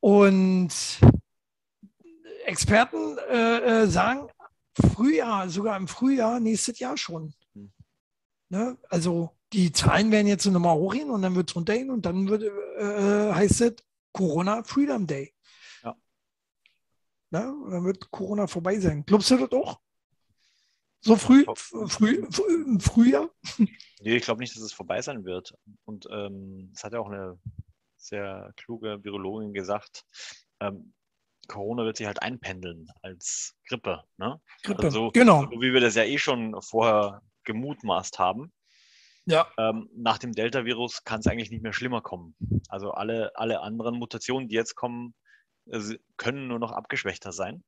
und 0.00 0.70
Experten 2.48 3.18
äh, 3.30 3.82
äh, 3.82 3.86
sagen, 3.86 4.28
Frühjahr, 4.74 5.48
sogar 5.48 5.76
im 5.76 5.86
Frühjahr, 5.86 6.40
nächstes 6.40 6.78
Jahr 6.78 6.96
schon. 6.96 7.34
Hm. 7.54 7.72
Ne? 8.48 8.78
Also 8.88 9.36
die 9.52 9.72
Zahlen 9.72 10.10
werden 10.10 10.26
jetzt 10.26 10.46
nochmal 10.46 10.76
hochgehen 10.76 11.10
und 11.10 11.22
dann 11.22 11.34
wird 11.34 11.50
es 11.50 11.56
runtergehen 11.56 11.90
und 11.90 12.06
dann 12.06 12.28
wird, 12.28 12.42
äh, 12.42 13.34
heißt 13.34 13.60
es 13.60 13.76
Corona 14.12 14.62
Freedom 14.62 15.06
Day. 15.06 15.34
Ja. 15.82 15.96
Ne? 17.30 17.52
Und 17.52 17.70
Dann 17.70 17.84
wird 17.84 18.10
Corona 18.10 18.46
vorbei 18.46 18.78
sein. 18.78 19.04
Glaubst 19.04 19.30
du 19.30 19.36
das 19.36 19.52
auch? 19.52 19.80
So 21.00 21.16
früh, 21.16 21.44
früh, 21.54 22.26
im 22.64 22.80
Frühjahr? 22.80 23.30
Nee, 24.00 24.14
ich 24.14 24.22
glaube 24.22 24.38
nicht, 24.40 24.54
dass 24.54 24.62
es 24.62 24.72
vorbei 24.72 25.02
sein 25.02 25.24
wird. 25.24 25.54
Und 25.84 26.06
ähm, 26.12 26.70
das 26.72 26.84
hat 26.84 26.92
ja 26.92 27.00
auch 27.00 27.08
eine 27.08 27.36
sehr 27.96 28.52
kluge 28.54 29.02
Virologin 29.02 29.52
gesagt. 29.52 30.04
Ähm, 30.60 30.92
Corona 31.48 31.84
wird 31.84 31.96
sich 31.96 32.06
halt 32.06 32.22
einpendeln 32.22 32.88
als 33.02 33.56
Grippe. 33.66 34.04
Ne? 34.18 34.40
Grippe, 34.62 34.84
also 34.84 35.06
so, 35.06 35.10
genau. 35.10 35.42
So 35.42 35.60
wie 35.60 35.72
wir 35.72 35.80
das 35.80 35.96
ja 35.96 36.04
eh 36.04 36.18
schon 36.18 36.60
vorher 36.62 37.22
gemutmaßt 37.44 38.18
haben. 38.18 38.52
Ja. 39.26 39.46
Ähm, 39.58 39.90
nach 39.94 40.18
dem 40.18 40.32
Delta-Virus 40.32 41.04
kann 41.04 41.20
es 41.20 41.26
eigentlich 41.26 41.50
nicht 41.50 41.62
mehr 41.62 41.72
schlimmer 41.72 42.00
kommen. 42.00 42.34
Also 42.68 42.92
alle, 42.92 43.32
alle 43.34 43.60
anderen 43.60 43.98
Mutationen, 43.98 44.48
die 44.48 44.54
jetzt 44.54 44.74
kommen, 44.74 45.14
äh, 45.66 45.98
können 46.16 46.48
nur 46.48 46.58
noch 46.58 46.72
abgeschwächter 46.72 47.32
sein. 47.32 47.62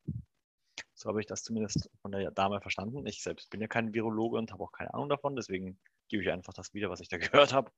So 0.95 1.09
habe 1.09 1.21
ich 1.21 1.27
das 1.27 1.43
zumindest 1.43 1.91
von 2.01 2.13
der 2.13 2.31
Dame 2.31 2.61
verstanden. 2.61 3.07
Ich 3.07 3.23
selbst 3.23 3.51
bin 3.51 3.61
ja 3.61 3.67
kein 3.67 3.93
Virologe 3.93 4.39
und 4.39 4.53
habe 4.53 4.63
auch 4.63 4.73
keine 4.73 4.93
Ahnung 4.95 5.09
davon, 5.09 5.37
deswegen 5.37 5.79
gebe 6.09 6.23
ich 6.23 6.31
einfach 6.31 6.53
das 6.53 6.75
wieder, 6.75 6.91
was 6.91 7.01
ich 7.01 7.09
da 7.09 7.17
gehört 7.19 7.53
habe. 7.53 7.71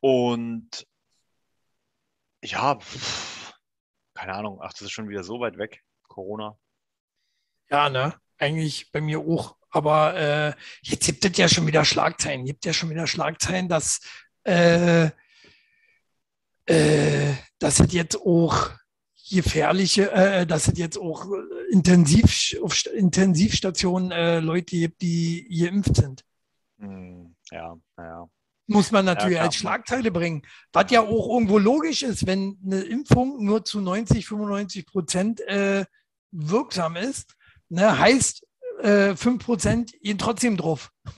Und 0.00 0.86
ja, 2.42 2.78
keine 4.24 4.38
Ahnung, 4.38 4.58
ach, 4.62 4.72
das 4.72 4.82
ist 4.82 4.92
schon 4.92 5.10
wieder 5.10 5.22
so 5.22 5.38
weit 5.40 5.58
weg, 5.58 5.84
Corona. 6.08 6.58
Ja, 7.68 7.90
ne? 7.90 8.14
Eigentlich 8.38 8.90
bei 8.90 9.02
mir 9.02 9.20
auch. 9.20 9.56
Aber 9.68 10.16
äh, 10.16 10.54
jetzt 10.80 11.04
gibt 11.04 11.24
es 11.26 11.36
ja 11.36 11.46
schon 11.46 11.66
wieder 11.66 11.84
Schlagzeilen. 11.84 12.46
Gibt 12.46 12.64
ja 12.64 12.72
schon 12.72 12.88
wieder 12.88 13.06
Schlagzeilen, 13.06 13.68
dass, 13.68 14.00
äh, 14.44 15.10
äh, 16.64 17.34
dass 17.58 17.80
es 17.80 17.92
jetzt 17.92 18.16
auch 18.16 18.70
gefährliche, 19.28 20.10
äh, 20.12 20.46
dass 20.46 20.68
es 20.68 20.78
jetzt 20.78 20.96
auch 20.96 21.26
intensiv 21.70 22.56
auf 22.62 22.86
Intensivstationen 22.86 24.10
äh, 24.10 24.40
Leute 24.40 24.76
gibt, 24.76 25.02
die 25.02 25.46
geimpft 25.50 25.96
sind. 25.96 26.24
Hm, 26.78 27.36
ja, 27.50 27.76
naja. 27.98 28.26
Muss 28.66 28.92
man 28.92 29.04
natürlich 29.04 29.36
ja, 29.36 29.42
als 29.42 29.56
Schlagzeile 29.56 30.10
bringen. 30.10 30.42
Was 30.72 30.90
ja 30.90 31.02
auch 31.02 31.28
irgendwo 31.28 31.58
logisch 31.58 32.02
ist, 32.02 32.26
wenn 32.26 32.58
eine 32.64 32.80
Impfung 32.80 33.44
nur 33.44 33.64
zu 33.64 33.80
90, 33.80 34.26
95 34.26 34.86
Prozent 34.86 35.40
äh, 35.42 35.84
wirksam 36.30 36.96
ist, 36.96 37.34
ne, 37.68 37.98
heißt 37.98 38.46
äh, 38.80 39.14
5 39.14 39.44
Prozent 39.44 39.92
gehen 40.00 40.18
trotzdem 40.18 40.56
drauf. 40.56 40.90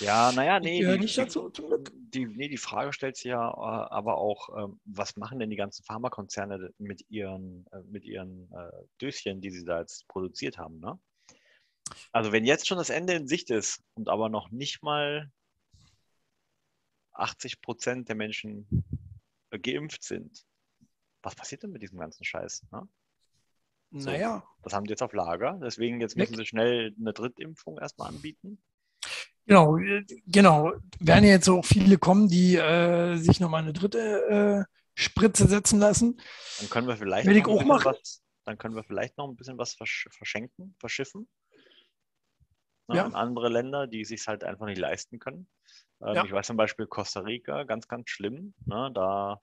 Ja, 0.00 0.32
naja, 0.32 0.60
nee. 0.60 0.80
Die, 0.80 0.98
nicht 0.98 1.18
dazu, 1.18 1.50
zum 1.50 1.66
Glück. 1.66 1.92
Die, 1.94 2.24
nee, 2.24 2.48
die 2.48 2.56
Frage 2.56 2.92
stellt 2.94 3.16
sich 3.16 3.26
ja 3.26 3.50
äh, 3.50 3.88
aber 3.90 4.16
auch, 4.16 4.48
äh, 4.48 4.72
was 4.86 5.16
machen 5.16 5.38
denn 5.38 5.50
die 5.50 5.56
ganzen 5.56 5.84
Pharmakonzerne 5.84 6.70
mit 6.78 7.04
ihren, 7.10 7.66
äh, 7.72 7.82
mit 7.82 8.04
ihren 8.04 8.50
äh, 8.50 8.70
Döschen, 8.98 9.42
die 9.42 9.50
sie 9.50 9.66
da 9.66 9.80
jetzt 9.80 10.08
produziert 10.08 10.56
haben, 10.56 10.80
ne? 10.80 10.98
Also 12.12 12.32
wenn 12.32 12.44
jetzt 12.44 12.66
schon 12.66 12.78
das 12.78 12.90
Ende 12.90 13.12
in 13.14 13.28
Sicht 13.28 13.50
ist 13.50 13.82
und 13.94 14.08
aber 14.08 14.28
noch 14.28 14.50
nicht 14.50 14.82
mal 14.82 15.30
80 17.18 17.60
Prozent 17.60 18.08
der 18.08 18.16
Menschen 18.16 18.66
geimpft 19.50 20.02
sind, 20.02 20.44
was 21.22 21.34
passiert 21.34 21.62
denn 21.62 21.72
mit 21.72 21.82
diesem 21.82 21.98
ganzen 21.98 22.24
Scheiß? 22.24 22.64
Ne? 22.70 22.88
So, 23.90 24.10
naja. 24.10 24.44
Das 24.62 24.72
haben 24.72 24.84
die 24.84 24.90
jetzt 24.90 25.02
auf 25.02 25.12
Lager. 25.12 25.58
Deswegen 25.62 26.00
jetzt 26.00 26.16
müssen 26.16 26.36
sie 26.36 26.46
schnell 26.46 26.94
eine 26.98 27.12
Drittimpfung 27.12 27.78
erstmal 27.78 28.08
anbieten. 28.08 28.62
Genau, 29.46 29.78
genau. 30.26 30.72
Werden 31.00 31.24
jetzt 31.24 31.48
auch 31.48 31.64
viele 31.64 31.96
kommen, 31.96 32.28
die 32.28 32.56
äh, 32.56 33.16
sich 33.16 33.40
nochmal 33.40 33.62
eine 33.62 33.72
dritte 33.72 34.66
äh, 34.68 34.74
Spritze 34.94 35.48
setzen 35.48 35.78
lassen. 35.78 36.20
Dann 36.58 36.68
können 36.68 36.86
wir 36.86 36.98
vielleicht 36.98 37.26
Will 37.26 37.36
ich 37.36 37.46
auch 37.46 37.64
machen. 37.64 37.86
Was, 37.86 38.22
dann 38.44 38.58
können 38.58 38.74
wir 38.74 38.84
vielleicht 38.84 39.16
noch 39.16 39.26
ein 39.26 39.36
bisschen 39.36 39.56
was 39.56 39.72
versch 39.72 40.06
verschenken, 40.10 40.74
verschiffen. 40.78 41.28
Ne, 42.88 42.96
ja. 42.96 43.06
An 43.06 43.14
andere 43.14 43.48
Länder, 43.48 43.86
die 43.86 44.04
sich 44.04 44.26
halt 44.26 44.44
einfach 44.44 44.66
nicht 44.66 44.78
leisten 44.78 45.18
können. 45.18 45.48
Ähm, 46.00 46.14
ja. 46.14 46.24
Ich 46.24 46.32
weiß 46.32 46.46
zum 46.46 46.56
Beispiel 46.56 46.86
Costa 46.86 47.20
Rica, 47.20 47.64
ganz, 47.64 47.88
ganz 47.88 48.10
schlimm. 48.10 48.54
Ne? 48.66 48.90
Da 48.94 49.40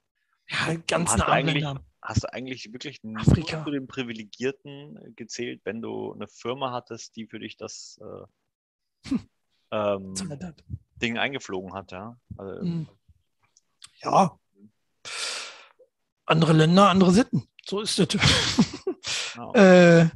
ja, 0.49 0.75
ganz 0.87 1.11
hast, 1.11 1.19
du 1.19 1.27
eigentlich, 1.27 1.65
hast 2.01 2.23
du 2.23 2.33
eigentlich 2.33 2.71
wirklich 2.71 3.01
Afrika. 3.15 3.57
nur 3.57 3.65
zu 3.65 3.71
den 3.71 3.87
Privilegierten 3.87 5.15
gezählt, 5.15 5.61
wenn 5.63 5.81
du 5.81 6.13
eine 6.13 6.27
Firma 6.27 6.71
hattest, 6.71 7.15
die 7.15 7.27
für 7.27 7.39
dich 7.39 7.57
das 7.57 7.99
äh, 8.01 9.09
hm. 9.09 9.29
ähm, 9.71 10.13
Ding 11.01 11.17
eingeflogen 11.17 11.73
hat. 11.73 11.91
Ja, 11.91 12.19
also, 12.37 12.61
hm. 12.61 12.87
ja. 14.01 14.39
andere 16.25 16.53
Länder, 16.53 16.89
andere 16.89 17.11
Sitten. 17.11 17.47
So 17.65 17.81
ist 17.81 17.97
es. 17.99 18.07
Genau. 19.33 19.53
äh, 19.55 20.07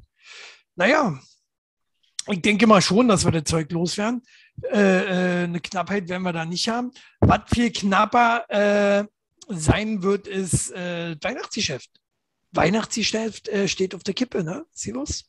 naja, 0.76 1.20
ich 2.32 2.42
denke 2.42 2.68
mal 2.68 2.82
schon, 2.82 3.08
dass 3.08 3.26
wir 3.26 3.32
das 3.32 3.46
Zeug 3.46 3.72
loswerden. 3.72 4.22
Äh, 4.64 5.42
äh, 5.42 5.44
eine 5.46 5.60
Knappheit 5.60 6.10
werden 6.10 6.24
wir 6.24 6.34
da 6.34 6.46
nicht 6.46 6.68
haben. 6.70 6.92
Was 7.20 7.42
viel 7.52 7.72
knapper 7.72 8.46
äh, 8.50 9.06
sein 9.48 10.04
wird, 10.04 10.28
ist 10.28 10.72
äh, 10.72 11.16
Weihnachtsgeschäft. 11.22 11.90
Weihnachtsgeschäft 12.52 13.48
äh, 13.48 13.68
steht 13.68 13.96
auf 13.96 14.04
der 14.04 14.14
Kippe, 14.14 14.44
ne? 14.44 14.66
Silos? 14.72 15.26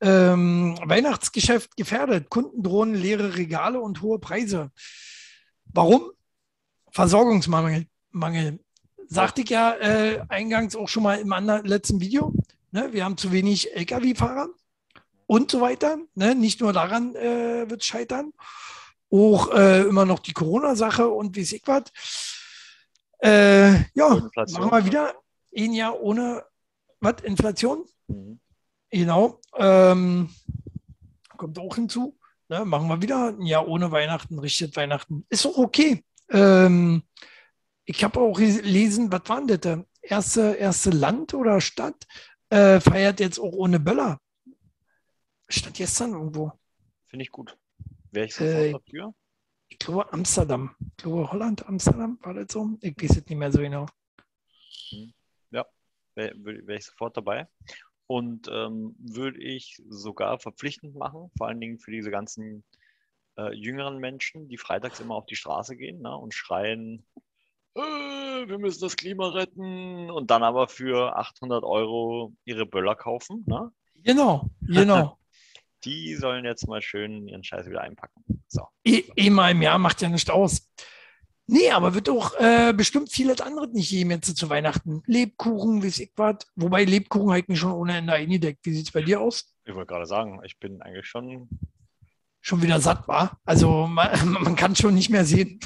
Ähm, 0.00 0.78
Weihnachtsgeschäft 0.84 1.76
gefährdet. 1.76 2.28
Kunden 2.28 2.62
drohen 2.62 2.94
leere 2.94 3.36
Regale 3.36 3.80
und 3.80 4.02
hohe 4.02 4.18
Preise. 4.18 4.72
Warum? 5.66 6.10
Versorgungsmangel. 6.90 7.86
Mangel. 8.10 8.60
Sagte 9.06 9.42
ich 9.42 9.50
ja 9.50 9.76
eingangs 10.28 10.76
auch 10.76 10.88
schon 10.88 11.02
mal 11.02 11.18
im 11.18 11.30
letzten 11.64 12.00
Video. 12.00 12.32
Ne? 12.70 12.92
Wir 12.92 13.04
haben 13.04 13.16
zu 13.16 13.32
wenig 13.32 13.74
Lkw-Fahrer 13.74 14.48
und 15.26 15.50
so 15.50 15.60
weiter. 15.60 15.98
Ne? 16.14 16.34
Nicht 16.34 16.60
nur 16.60 16.72
daran 16.72 17.14
äh, 17.14 17.68
wird 17.68 17.80
es 17.80 17.86
scheitern. 17.86 18.32
Auch 19.10 19.52
äh, 19.52 19.82
immer 19.82 20.04
noch 20.04 20.18
die 20.18 20.32
Corona-Sache 20.32 21.08
und 21.08 21.36
wie 21.36 21.42
es 21.42 21.52
ich 21.52 21.62
was. 21.66 21.84
Äh, 23.18 23.84
ja, 23.94 24.28
machen 24.34 24.70
wir 24.70 24.84
wieder 24.84 25.14
ein 25.56 25.72
Jahr 25.72 26.00
ohne 26.00 26.44
was? 27.00 27.22
Inflation? 27.22 27.84
Mhm. 28.08 28.40
Genau. 28.90 29.40
Ähm, 29.56 30.30
kommt 31.36 31.58
auch 31.58 31.74
hinzu. 31.74 32.18
Ne? 32.48 32.64
Machen 32.64 32.88
wir 32.88 33.02
wieder 33.02 33.28
ein 33.28 33.46
Jahr 33.46 33.66
ohne 33.66 33.90
Weihnachten, 33.90 34.38
richtet 34.38 34.76
Weihnachten. 34.76 35.24
Ist 35.28 35.46
auch 35.46 35.58
okay. 35.58 36.04
Ähm, 36.30 37.02
ich 37.84 38.02
habe 38.04 38.20
auch 38.20 38.34
gelesen, 38.34 39.12
was 39.12 39.22
war 39.26 39.44
denn 39.44 39.60
das? 39.60 39.78
Erste, 40.02 40.54
erste 40.54 40.90
Land 40.90 41.32
oder 41.32 41.62
Stadt 41.62 42.06
äh, 42.50 42.78
feiert 42.78 43.20
jetzt 43.20 43.38
auch 43.38 43.52
ohne 43.52 43.80
Böller. 43.80 44.20
Stand 45.48 45.76
gestern 45.76 46.12
irgendwo. 46.12 46.52
Finde 47.06 47.22
ich 47.22 47.30
gut. 47.30 47.56
Wäre 48.10 48.26
ich 48.26 48.34
sofort 48.34 48.54
äh, 48.54 48.72
dafür? 48.72 49.14
Ich 49.68 49.78
glaube 49.78 50.12
Amsterdam. 50.12 50.74
Ich 50.80 50.96
glaube 51.04 51.30
Holland, 51.30 51.66
Amsterdam, 51.66 52.18
war 52.22 52.34
das 52.34 52.52
so? 52.52 52.78
Ich 52.80 52.96
weiß 53.00 53.10
es 53.16 53.26
nicht 53.26 53.38
mehr 53.38 53.52
so 53.52 53.60
genau. 53.60 53.86
Hm. 54.90 55.12
Ja, 55.50 55.66
wäre 56.14 56.34
wär 56.36 56.76
ich 56.76 56.86
sofort 56.86 57.16
dabei. 57.16 57.48
Und 58.06 58.48
ähm, 58.52 58.94
würde 58.98 59.42
ich 59.42 59.82
sogar 59.88 60.38
verpflichtend 60.38 60.94
machen, 60.94 61.30
vor 61.36 61.48
allen 61.48 61.60
Dingen 61.60 61.78
für 61.78 61.90
diese 61.90 62.10
ganzen 62.10 62.64
äh, 63.38 63.52
jüngeren 63.54 63.98
Menschen, 63.98 64.48
die 64.48 64.58
freitags 64.58 65.00
immer 65.00 65.14
auf 65.14 65.26
die 65.26 65.36
Straße 65.36 65.76
gehen 65.76 66.02
ne, 66.02 66.16
und 66.16 66.34
schreien, 66.34 67.06
äh, 67.74 67.80
wir 67.80 68.58
müssen 68.58 68.80
das 68.80 68.96
Klima 68.96 69.28
retten 69.28 70.10
und 70.10 70.30
dann 70.30 70.42
aber 70.42 70.68
für 70.68 71.16
800 71.16 71.64
Euro 71.64 72.32
ihre 72.44 72.66
Böller 72.66 72.94
kaufen. 72.94 73.42
Ne? 73.46 73.72
Genau, 73.96 74.50
genau. 74.60 75.18
Die 75.84 76.14
sollen 76.14 76.44
jetzt 76.44 76.66
mal 76.66 76.82
schön 76.82 77.28
ihren 77.28 77.44
Scheiß 77.44 77.66
wieder 77.66 77.82
einpacken. 77.82 78.24
So. 78.48 78.66
E 78.84 79.04
einmal 79.18 79.52
im 79.52 79.62
Jahr 79.62 79.78
macht 79.78 80.02
ja 80.02 80.08
nicht 80.08 80.30
aus. 80.30 80.68
Nee, 81.46 81.70
aber 81.70 81.94
wird 81.94 82.08
auch 82.08 82.34
äh, 82.40 82.72
bestimmt 82.74 83.10
vieles 83.10 83.40
anderes 83.42 83.70
nicht 83.72 83.90
geben 83.90 84.10
jetzt 84.10 84.34
zu 84.36 84.48
Weihnachten. 84.48 85.02
Lebkuchen, 85.06 85.82
wie 85.82 85.88
ich 85.88 86.10
was. 86.16 86.36
Wobei 86.56 86.84
Lebkuchen 86.84 87.30
halt 87.30 87.48
mich 87.48 87.58
schon 87.58 87.72
ohne 87.72 87.98
Ende 87.98 88.14
eingedeckt. 88.14 88.64
Wie 88.64 88.72
sieht 88.72 88.86
es 88.86 88.92
bei 88.92 89.02
dir 89.02 89.20
aus? 89.20 89.54
Ich 89.64 89.74
wollte 89.74 89.92
gerade 89.92 90.06
sagen, 90.06 90.40
ich 90.44 90.58
bin 90.58 90.80
eigentlich 90.80 91.06
schon. 91.06 91.48
Schon 92.40 92.60
wieder 92.60 92.78
satt 92.78 93.08
war. 93.08 93.40
Also 93.46 93.86
man, 93.86 94.32
man 94.42 94.56
kann 94.56 94.76
schon 94.76 94.94
nicht 94.94 95.10
mehr 95.10 95.24
sehen. 95.24 95.60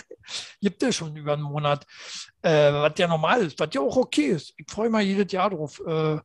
Gibt 0.60 0.82
ja 0.82 0.90
schon 0.90 1.16
über 1.16 1.34
einen 1.34 1.42
Monat. 1.42 1.86
Äh, 2.42 2.72
was 2.72 2.94
ja 2.98 3.06
normal 3.06 3.42
ist, 3.42 3.58
was 3.58 3.68
ja 3.72 3.80
auch 3.80 3.96
okay 3.96 4.26
ist. 4.26 4.54
Ich 4.56 4.68
freue 4.68 4.90
mich 4.90 5.06
jedes 5.06 5.32
Jahr 5.32 5.50
drauf. 5.50 5.80
Äh, 5.86 6.18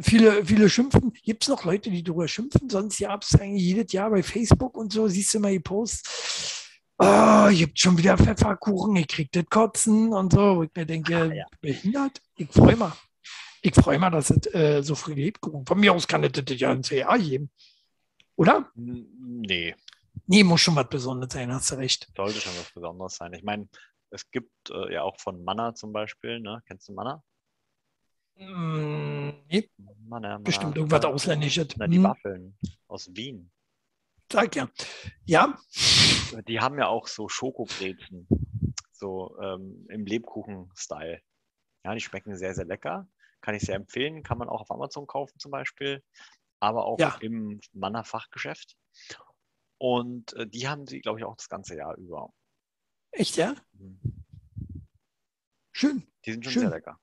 viele, 0.00 0.44
viele 0.44 0.68
schimpfen. 0.68 1.12
Gibt 1.22 1.42
es 1.42 1.48
noch 1.48 1.64
Leute, 1.64 1.90
die 1.90 2.02
darüber 2.02 2.28
schimpfen? 2.28 2.68
Sonst 2.68 2.98
gab 2.98 3.22
es 3.22 3.34
eigentlich 3.38 3.62
jedes 3.62 3.92
Jahr 3.92 4.10
bei 4.10 4.22
Facebook 4.22 4.76
und 4.76 4.92
so, 4.92 5.08
siehst 5.08 5.34
du 5.34 5.40
mal 5.40 5.52
die 5.52 5.60
Posts. 5.60 6.66
Oh, 7.00 7.48
ihr 7.50 7.66
habt 7.66 7.78
schon 7.78 7.96
wieder 7.96 8.18
Pfefferkuchen, 8.18 8.96
ihr 8.96 9.06
kriegt 9.06 9.36
das 9.36 9.46
Kotzen 9.46 10.12
und 10.12 10.32
so. 10.32 10.56
Wo 10.56 10.62
ich 10.64 10.70
mir 10.74 10.84
denke, 10.84 11.16
ah, 11.16 11.32
ja. 11.32 11.46
behindert. 11.60 12.20
Ich 12.36 12.50
freue 12.50 12.76
mich. 12.76 12.92
Ich 13.62 13.74
freue 13.74 13.98
mich, 13.98 14.10
dass 14.10 14.30
es 14.30 14.54
äh, 14.54 14.82
so 14.82 14.94
früh 14.94 15.14
Lebkuchen. 15.14 15.64
Von 15.64 15.78
mir 15.78 15.92
aus 15.92 16.06
kann 16.06 16.24
es 16.24 16.32
das 16.32 16.58
ja 16.58 16.70
ein 16.70 16.82
CA 16.82 17.16
geben. 17.16 17.50
Oder? 18.36 18.70
Nee. 18.74 19.74
Nee, 20.26 20.44
muss 20.44 20.60
schon 20.60 20.76
was 20.76 20.88
Besonderes 20.88 21.32
sein, 21.32 21.52
hast 21.52 21.70
du 21.70 21.76
recht. 21.76 22.08
Sollte 22.16 22.40
schon 22.40 22.52
was 22.52 22.72
Besonderes 22.72 23.16
sein. 23.16 23.32
Ich 23.32 23.42
meine, 23.42 23.68
es 24.10 24.30
gibt 24.30 24.70
äh, 24.70 24.92
ja 24.92 25.02
auch 25.02 25.18
von 25.20 25.42
Manna 25.42 25.74
zum 25.74 25.92
Beispiel, 25.92 26.40
ne? 26.40 26.62
Kennst 26.66 26.88
du 26.88 26.92
Manna? 26.92 27.22
Mm, 28.38 29.32
nee, 29.48 29.68
Mann, 30.06 30.22
ja, 30.22 30.30
Mann, 30.30 30.44
bestimmt 30.44 30.76
irgendwas 30.76 31.04
Ausländisches. 31.04 31.68
Na, 31.76 31.86
die 31.88 31.96
Hm, 31.96 32.04
Waffeln 32.04 32.56
aus 32.86 33.10
Wien. 33.14 33.50
sag 34.30 34.54
ja. 34.54 34.70
Ja, 35.24 35.58
Die 36.46 36.60
haben 36.60 36.78
ja 36.78 36.86
auch 36.86 37.08
so 37.08 37.28
Schokobrezen. 37.28 38.28
So 38.92 39.36
ähm, 39.40 39.86
im 39.90 40.06
Lebkuchen-Style. 40.06 41.20
Ja, 41.84 41.94
die 41.94 42.00
schmecken 42.00 42.36
sehr, 42.36 42.54
sehr 42.54 42.64
lecker. 42.64 43.08
Kann 43.40 43.54
ich 43.54 43.62
sehr 43.62 43.76
empfehlen. 43.76 44.22
Kann 44.22 44.38
man 44.38 44.48
auch 44.48 44.60
auf 44.60 44.70
Amazon 44.70 45.06
kaufen 45.06 45.38
zum 45.38 45.50
Beispiel. 45.50 46.02
Aber 46.60 46.84
auch 46.86 46.98
Ja. 46.98 47.16
im 47.20 47.60
Manner 47.72 48.04
Fachgeschäft. 48.04 48.76
Und 49.78 50.32
äh, 50.34 50.46
die 50.46 50.68
haben 50.68 50.86
sie, 50.86 51.00
glaube 51.00 51.18
ich, 51.20 51.24
auch 51.24 51.36
das 51.36 51.48
ganze 51.48 51.76
Jahr 51.76 51.96
über. 51.96 52.32
echt, 53.12 53.36
ja? 53.36 53.54
Mhm. 53.72 54.00
Schön. 55.72 56.02
Die 56.24 56.32
sind 56.32 56.44
schon 56.44 56.52
Schön. 56.52 56.62
sehr 56.62 56.70
lecker. 56.70 57.00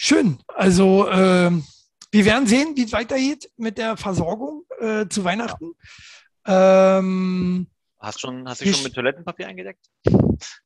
Schön. 0.00 0.38
Also, 0.46 1.10
ähm, 1.10 1.64
wir 2.12 2.24
werden 2.24 2.46
sehen, 2.46 2.76
wie 2.76 2.84
es 2.84 2.92
weitergeht 2.92 3.50
mit 3.56 3.78
der 3.78 3.96
Versorgung 3.96 4.64
äh, 4.78 5.08
zu 5.08 5.24
Weihnachten. 5.24 5.72
Ähm, 6.46 7.66
Hast, 7.98 8.20
schon, 8.20 8.48
hast 8.48 8.60
du 8.60 8.66
dich 8.66 8.76
schon 8.76 8.84
mit 8.84 8.94
Toilettenpapier 8.94 9.48
eingedeckt? 9.48 9.84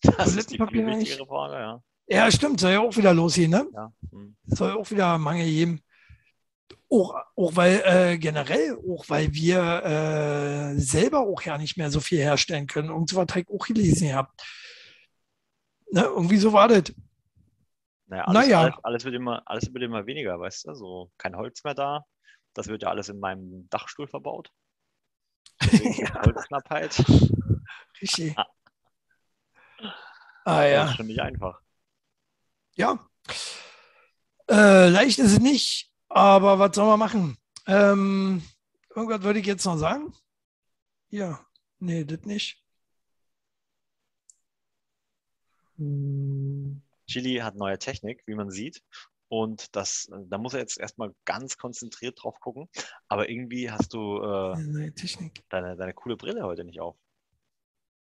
Das 0.03 0.37
ist 0.37 0.51
die 0.51 0.59
Toilettenpapier 0.59 0.87
wichtigere 0.99 1.27
Frage, 1.27 1.55
ja. 1.55 1.83
ja, 2.09 2.31
stimmt, 2.31 2.61
soll 2.61 2.73
ja 2.73 2.81
auch 2.81 2.95
wieder 2.95 3.15
losgehen, 3.15 3.53
ne? 3.53 3.67
ja. 3.73 3.91
Hm. 4.11 4.37
soll 4.45 4.73
auch 4.73 4.91
wieder 4.91 5.17
Mangel 5.17 5.47
geben. 5.47 5.81
Auch, 6.91 7.15
auch 7.35 7.57
weil 7.57 7.83
äh, 7.87 8.19
generell, 8.19 8.77
auch 8.87 9.09
weil 9.09 9.33
wir 9.33 10.75
äh, 10.75 10.79
selber 10.79 11.21
auch 11.21 11.41
ja 11.41 11.57
nicht 11.57 11.79
mehr 11.79 11.91
so 11.91 12.01
viel 12.01 12.19
herstellen 12.19 12.67
können. 12.67 12.91
Und 12.91 13.09
so 13.09 13.17
was 13.17 13.29
auch 13.31 13.67
gelesen 13.67 14.09
gehabt. 14.09 14.43
Ne, 15.91 16.03
irgendwie 16.03 16.37
so 16.37 16.53
war 16.53 16.69
das. 16.69 16.93
Naja, 18.13 18.25
alles, 18.25 18.35
Naja. 18.47 18.61
Alles, 18.61 18.75
alles, 18.85 19.05
wird 19.07 19.15
immer, 19.15 19.43
alles 19.47 19.73
wird 19.73 19.83
immer 19.85 20.05
weniger, 20.05 20.39
weißt 20.39 20.67
du? 20.67 20.75
So 20.75 21.11
kein 21.17 21.35
Holz 21.35 21.65
mehr 21.65 21.73
da. 21.75 22.05
Das 22.53 22.69
wird 22.69 22.83
ja 22.83 22.91
alles 22.91 23.09
in 23.09 23.19
meinem 23.19 23.69
Dachstuhl 23.71 24.07
verbaut. 24.07 24.51
Ja. 25.97 26.23
Holzknappheit. 26.23 27.03
Richtig. 28.03 28.37
Ah. 28.37 28.47
Ah 30.45 30.61
Das 30.63 30.71
ja. 30.71 30.85
ist 30.91 30.97
schon 30.97 31.07
nicht 31.07 31.21
einfach. 31.21 31.59
Ja. 32.75 32.99
Äh, 34.51 34.89
leicht 34.91 35.19
ist 35.19 35.33
es 35.33 35.41
nicht, 35.41 35.91
aber 36.11 36.59
was 36.59 36.75
soll 36.75 36.87
man 36.87 36.99
machen? 36.99 37.39
Ähm, 37.67 38.43
irgendwas 38.95 39.23
würde 39.23 39.39
ich 39.39 39.47
jetzt 39.47 39.65
noch 39.65 39.79
sagen. 39.79 40.13
Ja, 41.09 41.41
nee, 41.79 42.05
das 42.05 42.21
nicht. 42.27 42.63
Hm, 45.79 46.82
Chili 47.13 47.37
hat 47.37 47.57
neue 47.57 47.79
Technik, 47.79 48.23
wie 48.27 48.35
man 48.35 48.51
sieht. 48.51 48.83
Und 49.29 49.75
das, 49.77 50.11
da 50.27 50.39
muss 50.39 50.55
er 50.55 50.61
jetzt 50.61 50.79
erstmal 50.79 51.15
ganz 51.25 51.57
konzentriert 51.57 52.23
drauf 52.23 52.39
gucken. 52.41 52.69
Aber 53.09 53.29
irgendwie 53.29 53.71
hast 53.71 53.95
du 53.95 54.19
äh, 54.19 54.93
deine, 55.49 55.77
deine 55.77 55.95
coole 55.95 56.17
Brille 56.17 56.43
heute 56.43 56.65
nicht 56.65 56.81
auf. 56.81 56.97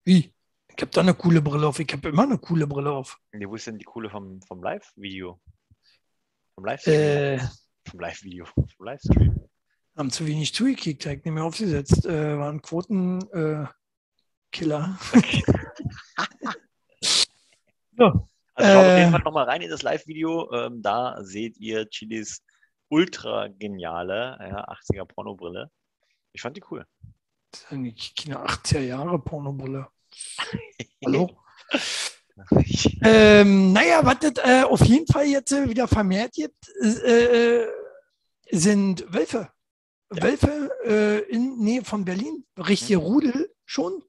Wie? 0.04 0.34
Ich 0.68 0.82
habe 0.82 0.92
da 0.92 1.00
eine 1.00 1.14
coole 1.14 1.42
Brille 1.42 1.66
auf. 1.66 1.78
Ich 1.78 1.92
habe 1.92 2.08
immer 2.08 2.22
eine 2.22 2.38
coole 2.38 2.66
Brille 2.66 2.92
auf. 2.92 3.18
Nee, 3.32 3.46
wo 3.46 3.54
ist 3.54 3.66
denn 3.66 3.78
die 3.78 3.84
coole 3.84 4.08
vom, 4.08 4.40
vom 4.42 4.62
Live-Video? 4.62 5.40
Vom 6.54 6.64
Livestream? 6.64 7.00
Äh, 7.00 7.38
Vom 7.86 8.00
Live-Video. 8.00 8.46
Vom 8.46 8.86
Livestream. 8.86 9.48
haben 9.96 10.10
zu 10.10 10.26
wenig 10.26 10.54
zugekickt, 10.54 11.04
habe 11.04 11.16
ich 11.16 11.24
nicht 11.24 11.34
mehr 11.34 11.44
aufgesetzt. 11.44 12.06
Äh, 12.06 12.38
waren 12.38 12.62
Quotenkiller. 12.62 13.64
Äh, 13.64 13.66
Killer. 14.52 14.98
so. 17.98 18.29
Also 18.60 18.72
schaut 18.72 18.86
auf 18.86 18.98
jeden 18.98 19.08
Äh. 19.08 19.10
Fall 19.10 19.22
nochmal 19.24 19.44
rein 19.44 19.62
in 19.62 19.70
das 19.70 19.82
Live-Video. 19.82 20.52
Ähm, 20.52 20.82
da 20.82 21.16
seht 21.22 21.56
ihr 21.58 21.88
Chilis 21.88 22.42
ultra 22.88 23.48
geniale 23.48 24.36
ja, 24.40 24.68
80er 24.68 25.04
Pornobrille. 25.04 25.70
Ich 26.32 26.42
fand 26.42 26.56
die 26.56 26.62
cool. 26.70 26.84
Das 27.50 27.62
ist 27.62 27.72
eigentlich 27.72 28.14
keine 28.14 28.44
80er 28.44 28.80
Jahre 28.80 29.18
Pornobrille. 29.18 29.88
Hallo? 31.04 31.30
ähm, 33.02 33.72
naja, 33.72 34.00
was 34.04 34.18
das 34.20 34.32
äh, 34.44 34.62
auf 34.62 34.84
jeden 34.84 35.06
Fall 35.06 35.26
jetzt 35.26 35.52
äh, 35.52 35.68
wieder 35.68 35.86
vermehrt 35.88 36.32
gibt, 36.32 36.68
äh, 36.82 37.62
äh, 37.62 37.68
sind 38.50 39.12
Wölfe. 39.12 39.50
Ja. 40.12 40.22
Wölfe 40.22 40.70
äh, 40.84 41.18
in 41.30 41.58
Nähe 41.58 41.84
von 41.84 42.04
Berlin. 42.04 42.44
Richtige 42.56 42.98
Rudel 42.98 43.52
schon. 43.64 44.02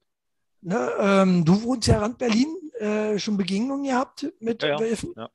Ne, 0.60 0.92
ähm, 0.98 1.44
du 1.44 1.60
wohnst 1.62 1.88
ja 1.88 1.98
Rand 1.98 2.18
Berlin, 2.18 2.54
äh, 2.82 3.18
schon 3.18 3.36
Begegnungen 3.36 3.84
gehabt 3.84 4.26
mit 4.40 4.62
Ja. 4.62 4.78
Wölfen? 4.78 5.14
Ja. 5.16 5.30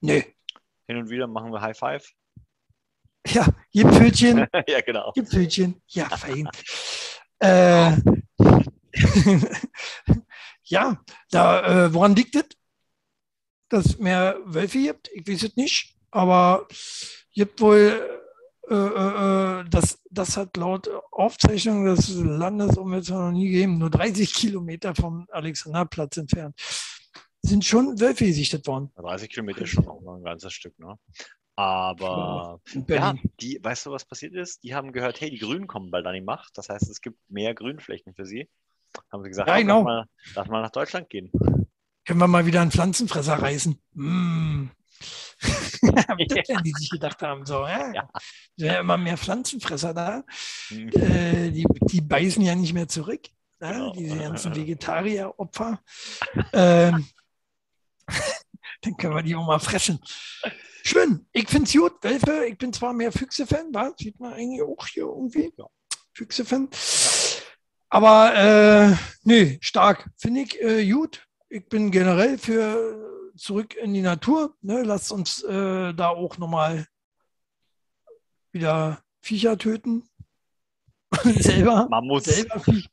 Nee. 0.00 0.34
Hin 0.86 0.96
und 0.96 1.08
wieder 1.08 1.26
machen 1.26 1.52
wir 1.52 1.60
High 1.60 1.78
Five. 1.78 2.10
Ja, 3.28 3.46
Gipfelchen, 3.72 4.46
ja, 4.68 4.80
genau. 4.82 5.12
Gipfelchen. 5.12 5.80
Ja, 5.88 6.08
fein. 6.16 6.48
äh, 7.38 7.96
ja, 10.64 11.00
da, 11.30 11.86
äh, 11.86 11.94
woran 11.94 12.14
liegt 12.14 12.34
es? 12.36 12.44
Dass 13.70 13.86
es 13.86 13.98
mehr 13.98 14.38
Wölfe 14.44 14.78
gibt? 14.78 15.08
Ich 15.14 15.26
weiß 15.26 15.44
es 15.44 15.56
nicht. 15.56 15.96
Aber 16.10 16.68
gibt 17.32 17.60
wohl, 17.60 18.23
das, 18.68 20.00
das 20.10 20.36
hat 20.36 20.56
laut 20.56 20.88
Aufzeichnung 21.10 21.84
des 21.84 22.14
Landesumweltministeriums 22.14 23.10
noch 23.10 23.32
nie 23.32 23.50
gegeben, 23.50 23.78
nur 23.78 23.90
30 23.90 24.32
Kilometer 24.32 24.94
vom 24.94 25.26
Alexanderplatz 25.30 26.16
entfernt. 26.16 26.54
Sind 27.42 27.64
schon 27.64 28.00
Wölfe 28.00 28.24
gesichtet 28.24 28.66
worden 28.66 28.90
30 28.96 29.28
Kilometer 29.28 29.62
ist 29.62 29.70
schon 29.70 29.86
auch 29.86 30.00
noch 30.00 30.16
ein 30.16 30.24
ganzes 30.24 30.52
Stück, 30.52 30.78
ne? 30.78 30.98
Aber 31.56 32.60
ja, 32.88 33.14
die, 33.40 33.60
weißt 33.62 33.86
du, 33.86 33.92
was 33.92 34.04
passiert 34.04 34.34
ist? 34.34 34.64
Die 34.64 34.74
haben 34.74 34.92
gehört, 34.92 35.20
hey, 35.20 35.30
die 35.30 35.38
Grünen 35.38 35.68
kommen 35.68 35.90
bald 35.90 36.04
an 36.06 36.14
die 36.14 36.20
Macht. 36.20 36.58
Das 36.58 36.68
heißt, 36.68 36.90
es 36.90 37.00
gibt 37.00 37.18
mehr 37.28 37.54
Grünflächen 37.54 38.14
für 38.14 38.26
sie. 38.26 38.48
Haben 39.12 39.22
sie 39.22 39.28
gesagt, 39.28 39.48
Ja, 39.48 39.58
genau. 39.58 39.78
lass, 39.78 39.84
mal, 39.84 40.06
lass 40.34 40.48
mal 40.48 40.62
nach 40.62 40.70
Deutschland 40.70 41.10
gehen. 41.10 41.30
Können 42.04 42.20
wir 42.20 42.26
mal 42.26 42.46
wieder 42.46 42.60
einen 42.60 42.72
Pflanzenfresser 42.72 43.34
reißen? 43.34 43.80
Mm. 43.92 44.66
Das 45.82 46.46
denn, 46.46 46.62
die 46.64 46.72
sich 46.72 46.90
gedacht 46.90 47.20
haben, 47.22 47.44
so, 47.44 47.66
ja. 47.66 47.92
Ja. 47.92 48.08
Wäre 48.56 48.80
immer 48.80 48.96
mehr 48.96 49.16
Pflanzenfresser 49.16 49.92
da. 49.92 50.24
Hm. 50.68 50.88
Äh, 50.88 51.50
die, 51.50 51.66
die 51.82 52.00
beißen 52.00 52.42
ja 52.42 52.54
nicht 52.54 52.72
mehr 52.72 52.88
zurück. 52.88 53.22
Ne? 53.60 53.72
Genau. 53.72 53.92
Diese 53.92 54.18
ganzen 54.18 54.54
Vegetarier-Opfer. 54.56 55.80
ähm, 56.52 57.06
dann 58.82 58.96
können 58.96 59.14
wir 59.14 59.22
die 59.22 59.34
auch 59.34 59.46
mal 59.46 59.58
fressen. 59.58 60.00
Schön. 60.82 61.26
Ich 61.32 61.48
finde 61.48 61.68
es 61.68 61.72
gut. 61.72 61.92
Wölfe, 62.02 62.46
ich 62.46 62.58
bin 62.58 62.72
zwar 62.72 62.92
mehr 62.92 63.12
Füchse-Fan, 63.12 63.72
sieht 63.98 64.20
man 64.20 64.34
eigentlich 64.34 64.62
auch 64.62 64.86
hier 64.86 65.04
irgendwie. 65.04 65.52
Ja. 65.56 65.66
Füchse-Fan. 66.12 66.68
Aber 67.88 68.34
äh, 68.34 68.96
nee, 69.22 69.58
stark. 69.60 70.10
Finde 70.16 70.42
ich 70.42 70.60
äh, 70.60 70.90
gut. 70.90 71.26
Ich 71.48 71.68
bin 71.68 71.90
generell 71.90 72.36
für 72.38 73.13
zurück 73.36 73.74
in 73.74 73.94
die 73.94 74.02
Natur. 74.02 74.54
Ne? 74.62 74.82
Lasst 74.82 75.12
uns 75.12 75.42
äh, 75.42 75.92
da 75.94 76.08
auch 76.08 76.38
nochmal 76.38 76.86
wieder 78.52 79.02
Viecher 79.20 79.56
töten. 79.58 80.08
Selber. 81.22 81.88
Mammuts. 81.88 82.26
Selber 82.26 82.60
Viech. 82.60 82.88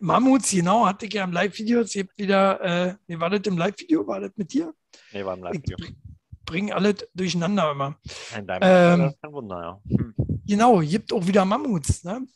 Mammuts, 0.00 0.50
genau, 0.50 0.86
hatte 0.86 1.06
ich 1.06 1.14
ja 1.14 1.24
im 1.24 1.32
Live-Video. 1.32 1.80
Es 1.80 1.92
gibt 1.94 2.16
wieder, 2.18 2.60
äh, 2.60 2.94
nee, 3.08 3.18
war 3.18 3.30
das 3.30 3.40
im 3.46 3.58
Live-Video? 3.58 4.06
War 4.06 4.20
das 4.20 4.30
mit 4.36 4.52
dir? 4.52 4.72
Nee, 5.12 5.22
beim 5.24 5.38
Ich 5.38 5.44
Live-Video. 5.44 5.76
bring- 5.78 5.96
bring 6.44 6.72
alles 6.72 7.08
durcheinander 7.14 7.70
immer. 7.72 7.98
In 8.36 8.46
deinem 8.46 9.00
Ähm, 9.00 9.14
kein 9.20 9.32
Wunder, 9.32 9.60
ja. 9.88 9.96
Hm. 9.96 10.14
Genau, 10.46 10.78
gibt 10.80 11.12
auch 11.12 11.26
wieder 11.26 11.44
Mammuts. 11.44 12.04
Ne? 12.04 12.26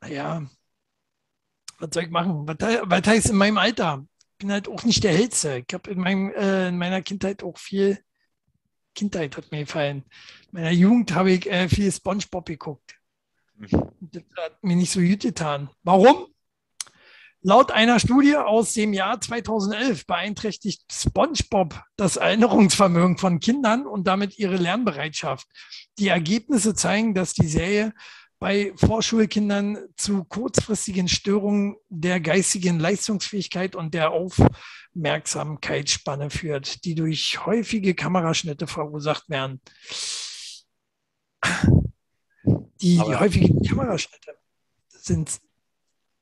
Naja, 0.00 0.46
was 1.78 1.88
soll 1.92 2.04
ich 2.04 2.10
machen? 2.10 2.46
Was, 2.46 2.56
was 2.60 3.06
heißt 3.06 3.30
in 3.30 3.36
meinem 3.36 3.58
Alter? 3.58 4.06
Ich 4.36 4.40
bin 4.40 4.52
halt 4.52 4.68
auch 4.68 4.84
nicht 4.84 5.02
der 5.02 5.14
Hellste. 5.14 5.64
Ich 5.66 5.72
habe 5.72 5.90
in, 5.90 5.98
meinem, 5.98 6.30
äh, 6.32 6.68
in 6.68 6.76
meiner 6.76 7.00
Kindheit 7.00 7.42
auch 7.42 7.56
viel, 7.56 7.98
Kindheit 8.94 9.34
hat 9.34 9.50
mir 9.50 9.60
gefallen. 9.60 10.04
In 10.52 10.60
meiner 10.60 10.72
Jugend 10.72 11.14
habe 11.14 11.30
ich 11.30 11.50
äh, 11.50 11.70
viel 11.70 11.90
Spongebob 11.90 12.44
geguckt. 12.44 12.98
Mhm. 13.56 13.70
Das 13.98 14.22
hat 14.36 14.62
mir 14.62 14.76
nicht 14.76 14.90
so 14.92 15.00
gut 15.00 15.20
getan. 15.20 15.70
Warum? 15.84 16.26
Laut 17.40 17.72
einer 17.72 17.98
Studie 17.98 18.36
aus 18.36 18.74
dem 18.74 18.92
Jahr 18.92 19.18
2011 19.18 20.06
beeinträchtigt 20.06 20.82
SpongeBob 20.92 21.80
das 21.96 22.16
Erinnerungsvermögen 22.16 23.16
von 23.16 23.40
Kindern 23.40 23.86
und 23.86 24.06
damit 24.06 24.38
ihre 24.38 24.56
Lernbereitschaft. 24.56 25.46
Die 25.98 26.08
Ergebnisse 26.08 26.74
zeigen, 26.74 27.14
dass 27.14 27.32
die 27.32 27.48
Serie 27.48 27.94
bei 28.38 28.72
Vorschulkindern 28.76 29.78
zu 29.96 30.24
kurzfristigen 30.24 31.08
Störungen 31.08 31.76
der 31.88 32.20
geistigen 32.20 32.78
Leistungsfähigkeit 32.78 33.74
und 33.74 33.94
der 33.94 34.10
Aufmerksamkeitsspanne 34.10 36.28
führt, 36.30 36.84
die 36.84 36.94
durch 36.94 37.46
häufige 37.46 37.94
Kameraschnitte 37.94 38.66
verursacht 38.66 39.30
werden. 39.30 39.62
Die 42.80 42.98
Aber- 43.00 43.20
häufigen 43.20 43.62
Kameraschnitte 43.62 44.36
sind 44.88 45.40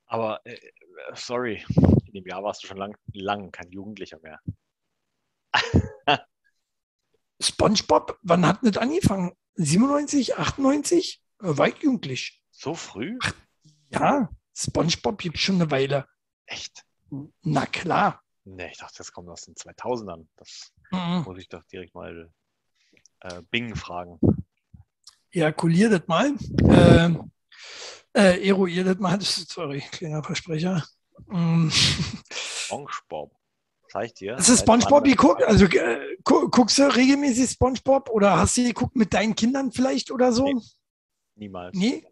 Aber, 0.06 0.40
äh, 0.44 0.52
äh, 0.52 0.70
sorry, 1.14 1.64
in 2.06 2.12
dem 2.12 2.26
Jahr 2.26 2.44
warst 2.44 2.62
du 2.62 2.68
schon 2.68 2.76
lang, 2.76 2.94
lang 3.12 3.50
kein 3.50 3.72
Jugendlicher 3.72 4.20
mehr. 4.22 4.38
SpongeBob, 7.40 8.18
wann 8.22 8.46
hat 8.46 8.60
das 8.62 8.76
angefangen? 8.76 9.32
97, 9.56 10.36
98? 10.36 11.23
Äh, 11.44 11.58
Weit 11.58 11.82
jugendlich. 11.82 12.42
So 12.50 12.74
früh? 12.74 13.18
Ja, 13.90 14.30
SpongeBob 14.56 15.18
gibt 15.18 15.38
schon 15.38 15.56
eine 15.56 15.70
Weile. 15.70 16.08
Echt? 16.46 16.84
Na 17.42 17.66
klar. 17.66 18.22
Nee, 18.44 18.68
ich 18.70 18.78
dachte, 18.78 18.94
das 18.98 19.12
kommt 19.12 19.28
aus 19.28 19.42
den 19.42 19.54
2000ern. 19.54 20.26
Das 20.36 20.72
Mhm. 20.90 21.22
muss 21.26 21.38
ich 21.38 21.48
doch 21.48 21.62
direkt 21.64 21.94
mal 21.94 22.30
äh, 23.20 23.42
Bing 23.50 23.74
fragen. 23.74 24.18
Ja, 25.32 25.50
kulier 25.52 25.90
das 25.90 26.06
mal. 26.06 26.34
Äh, 26.68 27.10
äh, 28.12 28.46
eruier 28.48 28.84
das 28.84 28.98
mal. 28.98 29.18
Das 29.18 29.38
ist, 29.38 29.50
sorry, 29.50 29.80
kleiner 29.90 30.22
Versprecher. 30.22 30.84
Mm. 31.26 31.68
SpongeBob. 31.70 33.34
Zeig 33.90 34.14
dir. 34.16 34.36
Hast 34.36 34.48
du 34.48 34.56
SpongeBob 34.56 35.04
geguckt? 35.04 35.42
Also 35.42 35.64
äh, 35.66 36.16
gu 36.22 36.48
guckst 36.50 36.78
du 36.78 36.94
regelmäßig 36.94 37.50
SpongeBob 37.50 38.10
oder 38.10 38.38
hast 38.38 38.56
du 38.56 38.62
geguckt 38.64 38.94
mit 38.96 39.12
deinen 39.14 39.34
Kindern 39.34 39.72
vielleicht 39.72 40.10
oder 40.10 40.32
so? 40.32 40.44
Nee. 40.46 40.60
Niemals. 41.36 41.76
Nee? 41.76 42.06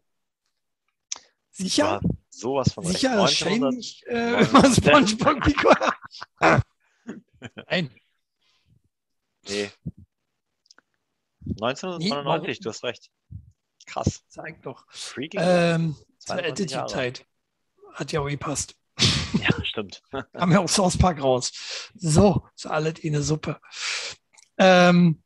Sicher? 1.50 2.00
Sowas 2.30 2.72
von. 2.72 2.84
Sicher, 2.84 3.16
das 3.16 3.42
1900 3.42 3.74
scheint 3.74 3.76
nicht 3.76 4.02
äh, 4.06 4.36
1900 4.36 4.86
immer 4.88 5.08
SpongeBob. 5.08 6.72
Nein. 7.68 7.90
Nee. 9.48 9.70
1999, 11.60 12.60
du 12.60 12.68
hast 12.70 12.84
recht. 12.84 13.10
Krass. 13.86 14.22
Zeig 14.28 14.62
doch. 14.62 14.86
Freaking. 14.88 15.40
Ähm, 15.42 15.96
zur 16.18 16.36
22 16.36 16.70
Jahre. 16.70 16.84
Attitude-Zeit. 16.84 17.26
Hat 17.94 18.12
ja 18.12 18.20
auch 18.20 18.28
gepasst. 18.28 18.76
ja, 18.98 19.64
stimmt. 19.64 20.02
Kam 20.32 20.52
ja 20.52 20.60
auch 20.60 20.68
South 20.68 20.96
Park 20.96 21.22
raus. 21.22 21.90
So, 21.94 22.48
ist 22.54 22.66
alles 22.66 23.00
in 23.00 23.14
eine 23.14 23.22
Suppe. 23.22 23.60
Ähm, 24.56 25.22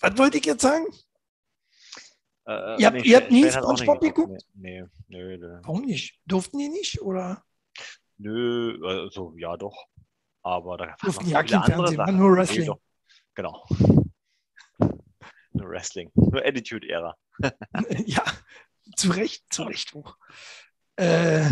was 0.00 0.16
wollte 0.18 0.38
ich 0.38 0.46
jetzt 0.46 0.62
sagen? 0.62 0.86
Äh, 2.46 2.80
Ihr 2.80 2.86
habt- 2.86 3.04
ihr 3.04 3.16
habt 3.16 3.30
nie 3.32 3.50
SpongeBob 3.50 4.00
geguckt? 4.00 4.42
Nee, 4.54 4.84
nee, 5.08 5.36
nö. 5.36 5.58
Warum 5.64 5.82
nicht? 5.84 6.20
Durften 6.26 6.58
die 6.58 6.68
nicht? 6.68 7.00
Oder 7.02 7.44
Nö, 8.18 8.78
also 8.86 9.34
ja 9.36 9.56
doch. 9.56 9.86
Aber 10.42 10.76
da 10.78 10.94
Durften 11.02 11.28
ja 11.28 11.42
kein 11.42 11.62
Fernsehen, 11.64 11.98
war 11.98 12.12
nur 12.12 12.36
Wrestling. 12.36 12.72
Genau. 13.34 13.66
Nur 15.52 15.70
Wrestling. 15.70 16.10
Nur 16.14 16.44
Attitude-Ära. 16.44 17.16
ja, 18.06 18.22
zu 18.94 19.10
Recht, 19.10 19.44
zu 19.50 19.62
Recht 19.64 19.92
hoch. 19.94 20.16
Äh, 20.96 21.44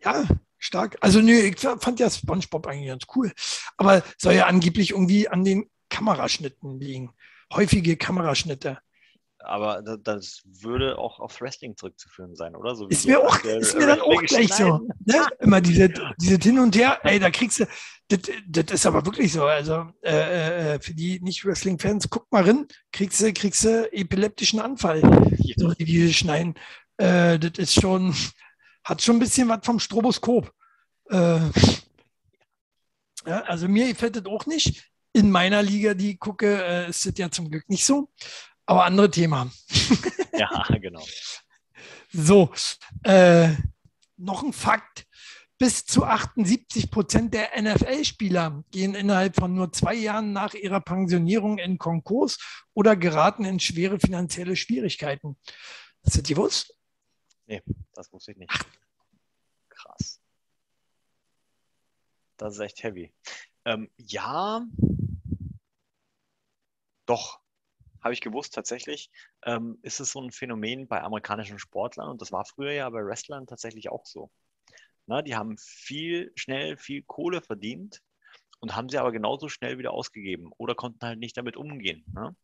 ja, 0.00 0.24
stark. 0.58 0.96
Also 1.00 1.20
nö, 1.20 1.32
ich 1.32 1.58
fand 1.60 2.00
ja 2.00 2.10
SpongeBob 2.10 2.66
eigentlich 2.66 2.88
ganz 2.88 3.04
cool. 3.14 3.32
Aber 3.76 4.02
soll 4.18 4.34
ja 4.34 4.46
angeblich 4.46 4.90
irgendwie 4.90 5.28
an 5.28 5.44
den 5.44 5.70
Kameraschnitten 5.88 6.78
liegen. 6.80 7.14
Häufige 7.52 7.96
Kameraschnitte. 7.96 8.78
Aber 9.44 9.82
da- 9.82 9.96
das 9.96 10.42
würde 10.44 10.98
auch 10.98 11.20
auf 11.20 11.40
Wrestling 11.40 11.76
zurückzuführen 11.76 12.34
sein, 12.34 12.56
oder? 12.56 12.74
So 12.74 12.86
Ist 12.88 13.06
mir, 13.06 13.20
auch, 13.20 13.38
ist 13.44 13.76
mir 13.76 13.86
dann 13.86 14.00
auch 14.00 14.22
gleich 14.22 14.52
so. 14.52 14.88
Ne? 15.04 15.26
Immer 15.40 15.60
diese, 15.60 15.88
diese 16.20 16.36
Hin 16.38 16.58
und 16.58 16.74
Her, 16.76 16.98
ey, 17.04 17.18
da 17.18 17.30
kriegst 17.30 17.60
du, 17.60 17.66
das, 18.08 18.20
das 18.48 18.64
ist 18.72 18.86
aber 18.86 19.04
wirklich 19.06 19.32
so. 19.32 19.44
Also 19.44 19.86
äh, 20.02 20.74
äh, 20.74 20.80
für 20.80 20.94
die 20.94 21.20
Nicht-Wrestling-Fans, 21.20 22.08
guck 22.10 22.30
mal 22.32 22.42
rein, 22.44 22.66
kriegst 22.92 23.20
du, 23.20 23.32
kriegst 23.32 23.64
du 23.64 23.92
epileptischen 23.92 24.60
Anfall, 24.60 25.00
so 25.56 25.72
wie 25.78 25.84
die 25.84 26.12
schneiden. 26.12 26.54
Äh, 26.96 27.38
das 27.38 27.52
ist 27.58 27.74
schon, 27.80 28.14
hat 28.84 29.02
schon 29.02 29.16
ein 29.16 29.20
bisschen 29.20 29.48
was 29.48 29.60
vom 29.64 29.78
Stroboskop. 29.80 30.52
Äh, 31.10 31.38
ja, 33.26 33.40
also 33.42 33.68
mir 33.68 33.88
gefällt 33.88 34.16
das 34.16 34.26
auch 34.26 34.46
nicht. 34.46 34.90
In 35.12 35.30
meiner 35.30 35.62
Liga, 35.62 35.94
die 35.94 36.12
ich 36.12 36.18
gucke, 36.18 36.62
äh, 36.62 36.90
ist 36.90 37.06
das 37.06 37.14
ja 37.16 37.30
zum 37.30 37.50
Glück 37.50 37.68
nicht 37.68 37.84
so. 37.84 38.10
Aber 38.66 38.84
andere 38.84 39.10
Thema. 39.10 39.50
Ja, 40.36 40.64
genau. 40.80 41.06
So, 42.10 42.52
äh, 43.04 43.54
noch 44.16 44.42
ein 44.42 44.52
Fakt. 44.52 45.06
Bis 45.58 45.86
zu 45.86 46.04
78 46.04 46.90
Prozent 46.90 47.32
der 47.34 47.50
NFL-Spieler 47.60 48.64
gehen 48.72 48.96
innerhalb 48.96 49.36
von 49.36 49.54
nur 49.54 49.72
zwei 49.72 49.94
Jahren 49.94 50.32
nach 50.32 50.54
ihrer 50.54 50.80
Pensionierung 50.80 51.58
in 51.58 51.78
Konkurs 51.78 52.38
oder 52.74 52.96
geraten 52.96 53.44
in 53.44 53.60
schwere 53.60 54.00
finanzielle 54.00 54.56
Schwierigkeiten. 54.56 55.38
Hast 56.04 56.16
du 56.16 56.20
das 56.20 56.28
gewusst? 56.28 56.76
Das 57.92 58.12
wusste 58.12 58.32
ich 58.32 58.38
nicht. 58.38 58.50
Krass. 59.68 60.20
Das 62.36 62.54
ist 62.54 62.60
echt 62.60 62.82
heavy. 62.82 63.14
Ähm, 63.64 63.88
ja, 63.96 64.66
doch, 67.06 67.43
habe 68.04 68.14
ich 68.14 68.20
gewusst 68.20 68.54
tatsächlich. 68.54 69.10
Ähm, 69.44 69.78
ist 69.82 69.98
es 69.98 70.12
so 70.12 70.20
ein 70.20 70.30
Phänomen 70.30 70.86
bei 70.86 71.02
amerikanischen 71.02 71.58
Sportlern 71.58 72.10
und 72.10 72.20
das 72.20 72.30
war 72.30 72.44
früher 72.44 72.72
ja 72.72 72.88
bei 72.90 73.04
Wrestlern 73.04 73.46
tatsächlich 73.46 73.90
auch 73.90 74.04
so. 74.04 74.30
Na, 75.06 75.22
die 75.22 75.34
haben 75.34 75.56
viel, 75.58 76.32
schnell 76.36 76.76
viel 76.76 77.02
Kohle 77.02 77.42
verdient 77.42 78.00
und 78.60 78.76
haben 78.76 78.88
sie 78.88 78.98
aber 78.98 79.12
genauso 79.12 79.48
schnell 79.48 79.78
wieder 79.78 79.92
ausgegeben 79.92 80.50
oder 80.58 80.74
konnten 80.74 81.06
halt 81.06 81.18
nicht 81.18 81.36
damit 81.36 81.56
umgehen. 81.56 82.04
Ne? 82.14 82.36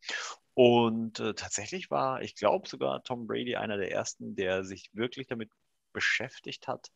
Und 0.53 1.19
äh, 1.19 1.33
tatsächlich 1.33 1.89
war, 1.91 2.21
ich 2.21 2.35
glaube 2.35 2.67
sogar 2.67 3.03
Tom 3.03 3.27
Brady 3.27 3.55
einer 3.55 3.77
der 3.77 3.91
ersten, 3.91 4.35
der 4.35 4.63
sich 4.63 4.89
wirklich 4.93 5.27
damit 5.27 5.49
beschäftigt 5.93 6.67
hat, 6.67 6.91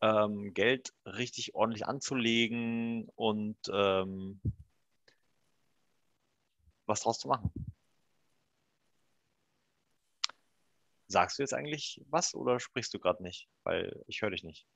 ähm, 0.00 0.52
Geld 0.54 0.92
richtig 1.06 1.54
ordentlich 1.54 1.86
anzulegen 1.86 3.08
und 3.14 3.56
ähm, 3.72 4.40
was 6.86 7.00
draus 7.00 7.18
zu 7.18 7.28
machen. 7.28 7.52
Sagst 11.12 11.38
du 11.38 11.42
jetzt 11.42 11.52
eigentlich 11.52 12.00
was 12.08 12.34
oder 12.34 12.58
sprichst 12.58 12.94
du 12.94 12.98
gerade 12.98 13.22
nicht? 13.22 13.46
Weil 13.64 14.02
ich 14.06 14.22
höre 14.22 14.30
dich 14.30 14.44
nicht. 14.44 14.66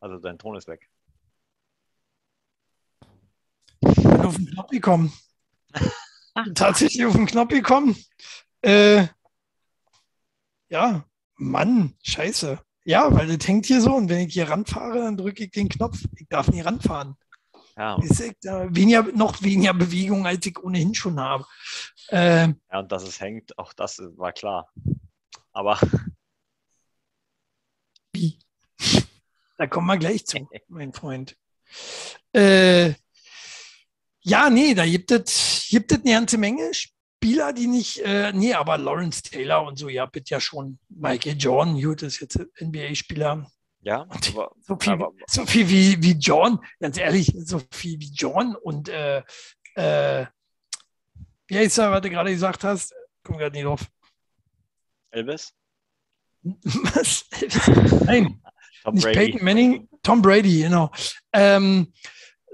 Also 0.00 0.18
dein 0.18 0.38
Ton 0.38 0.56
ist 0.56 0.66
weg. 0.66 0.90
Bin 3.80 4.20
auf 4.22 4.34
den 4.34 4.46
Knopf 4.46 4.70
gekommen. 4.70 5.12
Tatsächlich 6.56 7.06
auf 7.06 7.12
den 7.12 7.26
Knopf 7.26 7.50
gekommen. 7.50 7.96
Äh, 8.60 9.06
ja, 10.68 11.04
Mann, 11.36 11.96
scheiße. 12.02 12.60
Ja, 12.84 13.14
weil 13.14 13.28
das 13.28 13.46
hängt 13.46 13.66
hier 13.66 13.80
so 13.80 13.94
und 13.94 14.08
wenn 14.08 14.26
ich 14.26 14.34
hier 14.34 14.50
ranfahre, 14.50 14.98
dann 14.98 15.16
drücke 15.16 15.44
ich 15.44 15.52
den 15.52 15.68
Knopf. 15.68 16.02
Ich 16.16 16.26
darf 16.28 16.48
nie 16.48 16.60
ranfahren. 16.60 17.16
Ja, 17.76 17.96
Ist 18.02 18.20
echt, 18.20 18.44
äh, 18.46 18.74
weniger, 18.74 19.04
noch 19.14 19.42
weniger 19.42 19.74
Bewegung, 19.74 20.26
als 20.26 20.44
ich 20.44 20.58
ohnehin 20.62 20.94
schon 20.94 21.20
habe. 21.20 21.46
Äh, 22.08 22.48
ja 22.48 22.78
und 22.80 22.90
dass 22.90 23.04
es 23.04 23.20
hängt, 23.20 23.56
auch 23.58 23.72
das 23.72 24.02
war 24.16 24.32
klar. 24.32 24.68
Aber 25.54 25.78
wie? 28.12 28.38
Da 29.56 29.68
kommen 29.68 29.86
wir 29.86 29.96
gleich 29.96 30.26
zu, 30.26 30.48
mein 30.66 30.92
Freund. 30.92 31.36
Äh, 32.32 32.94
ja, 34.22 34.50
nee, 34.50 34.74
da 34.74 34.84
gibt 34.84 35.12
es 35.12 35.68
gibt 35.70 35.92
es 35.92 36.00
eine 36.00 36.10
ganze 36.10 36.38
Menge 36.38 36.74
Spieler, 36.74 37.52
die 37.52 37.68
nicht, 37.68 37.98
äh, 37.98 38.32
nee, 38.32 38.52
aber 38.52 38.78
Lawrence 38.78 39.22
Taylor 39.22 39.64
und 39.64 39.78
so, 39.78 39.88
ja, 39.88 40.06
bitte 40.06 40.34
ja 40.34 40.40
schon. 40.40 40.80
Michael 40.88 41.36
Jordan, 41.36 41.80
gut, 41.80 42.02
ist 42.02 42.20
jetzt 42.20 42.40
NBA-Spieler. 42.60 43.46
ja, 43.82 44.00
Und 44.00 44.30
aber, 44.30 44.50
So 44.60 44.76
viel, 44.76 44.92
aber 44.92 45.12
so 45.28 45.46
viel 45.46 45.68
wie, 45.68 46.02
wie 46.02 46.18
John, 46.18 46.58
ganz 46.80 46.98
ehrlich, 46.98 47.32
so 47.36 47.62
viel 47.70 48.00
wie 48.00 48.10
John 48.12 48.56
und 48.56 48.88
äh, 48.88 49.22
äh, 49.76 50.26
wie 51.46 51.58
heißt 51.58 51.78
er, 51.78 51.92
was 51.92 52.00
du 52.02 52.10
gerade 52.10 52.32
gesagt 52.32 52.64
hast? 52.64 52.92
Komm 53.22 53.38
gerade 53.38 53.54
nicht 53.54 53.66
drauf. 53.66 53.88
Elvis, 55.14 55.54
Was? 56.42 57.24
Nein, 58.06 58.42
Tom 58.82 58.94
nicht 58.94 59.04
Brady. 59.04 59.18
Peyton 59.18 59.44
Manning, 59.44 59.88
Tom 60.02 60.20
Brady, 60.20 60.62
genau. 60.62 60.90
Ähm, 61.32 61.92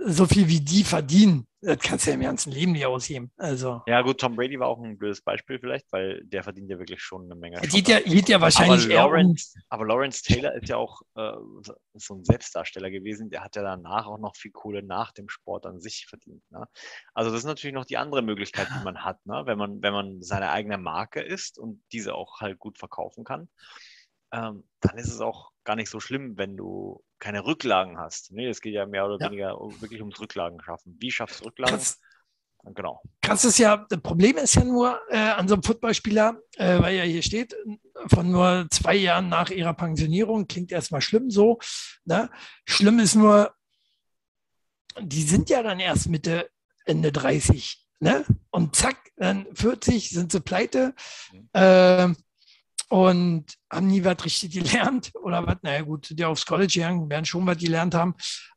so 0.06 0.26
viel 0.26 0.46
wie 0.46 0.60
die 0.60 0.84
verdienen, 0.84 1.46
das 1.62 1.78
kannst 1.78 2.06
du 2.06 2.10
ja 2.10 2.14
im 2.14 2.22
ganzen 2.22 2.52
Leben 2.52 2.72
nicht 2.72 2.86
ausgeben. 2.86 3.30
Also, 3.36 3.82
Ja, 3.86 4.00
gut, 4.02 4.18
Tom 4.18 4.34
Brady 4.36 4.58
war 4.58 4.68
auch 4.68 4.82
ein 4.82 4.96
blödes 4.96 5.20
Beispiel 5.20 5.58
vielleicht, 5.58 5.92
weil 5.92 6.24
der 6.24 6.42
verdient 6.42 6.70
ja 6.70 6.78
wirklich 6.78 7.02
schon 7.02 7.24
eine 7.24 7.34
Menge. 7.34 7.56
er 7.58 7.66
geht 7.68 7.88
ja, 7.88 8.00
geht 8.00 8.28
ja 8.28 8.40
wahrscheinlich 8.40 8.84
aber 8.86 8.94
eher 8.94 9.04
um, 9.06 9.12
Lawrence, 9.12 9.58
aber 9.68 9.86
Lawrence 9.86 10.22
Taylor 10.22 10.54
ist 10.54 10.68
ja 10.68 10.76
auch 10.76 11.02
äh, 11.16 11.32
so- 11.62 11.74
so 11.94 12.14
ein 12.14 12.24
Selbstdarsteller 12.24 12.90
gewesen. 12.90 13.28
Der 13.30 13.44
hat 13.44 13.56
ja 13.56 13.62
danach 13.62 14.06
auch 14.06 14.18
noch 14.18 14.36
viel 14.36 14.52
Kohle 14.52 14.82
nach 14.82 15.12
dem 15.12 15.28
Sport 15.28 15.66
an 15.66 15.80
sich 15.80 16.06
verdient. 16.08 16.42
Ne? 16.50 16.66
Also 17.14 17.30
das 17.30 17.40
ist 17.40 17.46
natürlich 17.46 17.74
noch 17.74 17.84
die 17.84 17.98
andere 17.98 18.22
Möglichkeit, 18.22 18.68
die 18.74 18.84
man 18.84 19.04
hat, 19.04 19.24
ne? 19.26 19.42
wenn 19.44 19.58
man 19.58 19.82
wenn 19.82 19.92
man 19.92 20.22
seine 20.22 20.50
eigene 20.50 20.78
Marke 20.78 21.20
ist 21.20 21.58
und 21.58 21.82
diese 21.92 22.14
auch 22.14 22.40
halt 22.40 22.58
gut 22.58 22.78
verkaufen 22.78 23.24
kann. 23.24 23.48
Ähm, 24.32 24.64
dann 24.80 24.96
ist 24.96 25.08
es 25.12 25.20
auch 25.20 25.49
gar 25.64 25.76
nicht 25.76 25.90
so 25.90 26.00
schlimm, 26.00 26.36
wenn 26.38 26.56
du 26.56 27.02
keine 27.18 27.44
Rücklagen 27.44 27.98
hast. 27.98 28.32
Nee, 28.32 28.48
es 28.48 28.60
geht 28.60 28.74
ja 28.74 28.86
mehr 28.86 29.06
oder 29.06 29.18
Ja. 29.20 29.26
weniger 29.26 29.50
wirklich 29.80 30.00
ums 30.00 30.18
Rücklagen 30.20 30.60
schaffen. 30.62 30.96
Wie 31.00 31.10
schaffst 31.10 31.40
du 31.40 31.44
Rücklagen? 31.46 31.76
krass, 31.76 31.98
Genau. 32.62 33.02
krass 33.22 33.44
ist 33.46 33.58
ja, 33.58 33.86
das 33.88 34.00
Problem 34.02 34.36
ist 34.36 34.54
ja 34.54 34.64
nur 34.64 35.00
äh, 35.08 35.16
an 35.16 35.48
so 35.48 35.54
einem 35.54 35.62
Footballspieler, 35.62 36.40
äh, 36.56 36.78
weil 36.78 36.94
ja 36.96 37.04
hier 37.04 37.22
steht, 37.22 37.56
von 38.08 38.30
nur 38.30 38.66
zwei 38.70 38.96
Jahren 38.96 39.28
nach 39.30 39.50
ihrer 39.50 39.72
Pensionierung, 39.74 40.46
klingt 40.46 40.70
erstmal 40.72 41.00
schlimm 41.00 41.30
so. 41.30 41.58
Ne? 42.04 42.30
Schlimm 42.66 42.98
ist 42.98 43.14
nur, 43.14 43.54
die 45.00 45.22
sind 45.22 45.48
ja 45.50 45.62
dann 45.62 45.80
erst 45.80 46.08
Mitte, 46.08 46.50
Ende 46.84 47.12
30. 47.12 47.86
Ne? 48.00 48.24
Und 48.50 48.76
zack, 48.76 48.96
dann 49.16 49.46
40 49.54 50.10
sind 50.10 50.32
sie 50.32 50.40
pleite 50.40 50.94
Mhm. 51.32 51.48
äh, 51.52 52.08
und 52.90 53.54
haben 53.70 53.86
nie 53.86 54.04
was 54.04 54.24
richtig 54.24 54.52
gelernt 54.62 55.12
oder 55.22 55.46
was. 55.46 55.56
Naja, 55.62 55.82
gut, 55.82 56.08
die 56.10 56.24
aufs 56.24 56.44
College 56.44 56.72
gegangen, 56.74 57.08
werden 57.08 57.24
schon 57.24 57.46
was 57.46 57.56
gelernt 57.56 57.94
haben. 57.94 58.14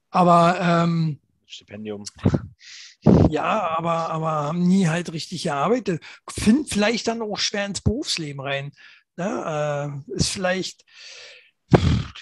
Aber 0.10 0.60
ähm, 0.60 1.19
Stipendium. 1.46 2.04
ja, 3.30 3.76
aber, 3.78 4.10
aber 4.10 4.32
haben 4.32 4.67
nie 4.67 4.88
halt 4.88 5.13
richtig 5.13 5.43
gearbeitet. 5.43 6.04
Finden 6.30 6.65
vielleicht 6.65 7.08
dann 7.08 7.22
auch 7.22 7.38
schwer 7.38 7.65
ins 7.65 7.82
Berufsleben 7.82 8.41
rein. 8.41 8.72
Ne? 9.17 10.04
Äh, 10.10 10.13
ist 10.15 10.30
vielleicht, 10.30 10.84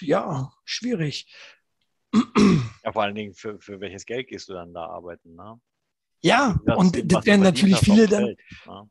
ja, 0.00 0.52
schwierig. 0.64 1.34
Ja, 2.84 2.90
vor 2.90 3.04
allen 3.04 3.14
Dingen, 3.14 3.32
für, 3.32 3.60
für 3.60 3.78
welches 3.78 4.04
Geld 4.04 4.26
gehst 4.26 4.48
du 4.48 4.54
dann 4.54 4.74
da 4.74 4.86
arbeiten? 4.86 5.36
Ne? 5.36 5.60
Ja, 6.20 6.58
Das, 6.66 6.76
und 6.76 7.12
das 7.12 7.24
werden 7.24 7.42
natürlich 7.42 7.78
viele 7.78 8.08
dann, 8.08 8.24
Feld, 8.24 8.40
ne? 8.66 8.90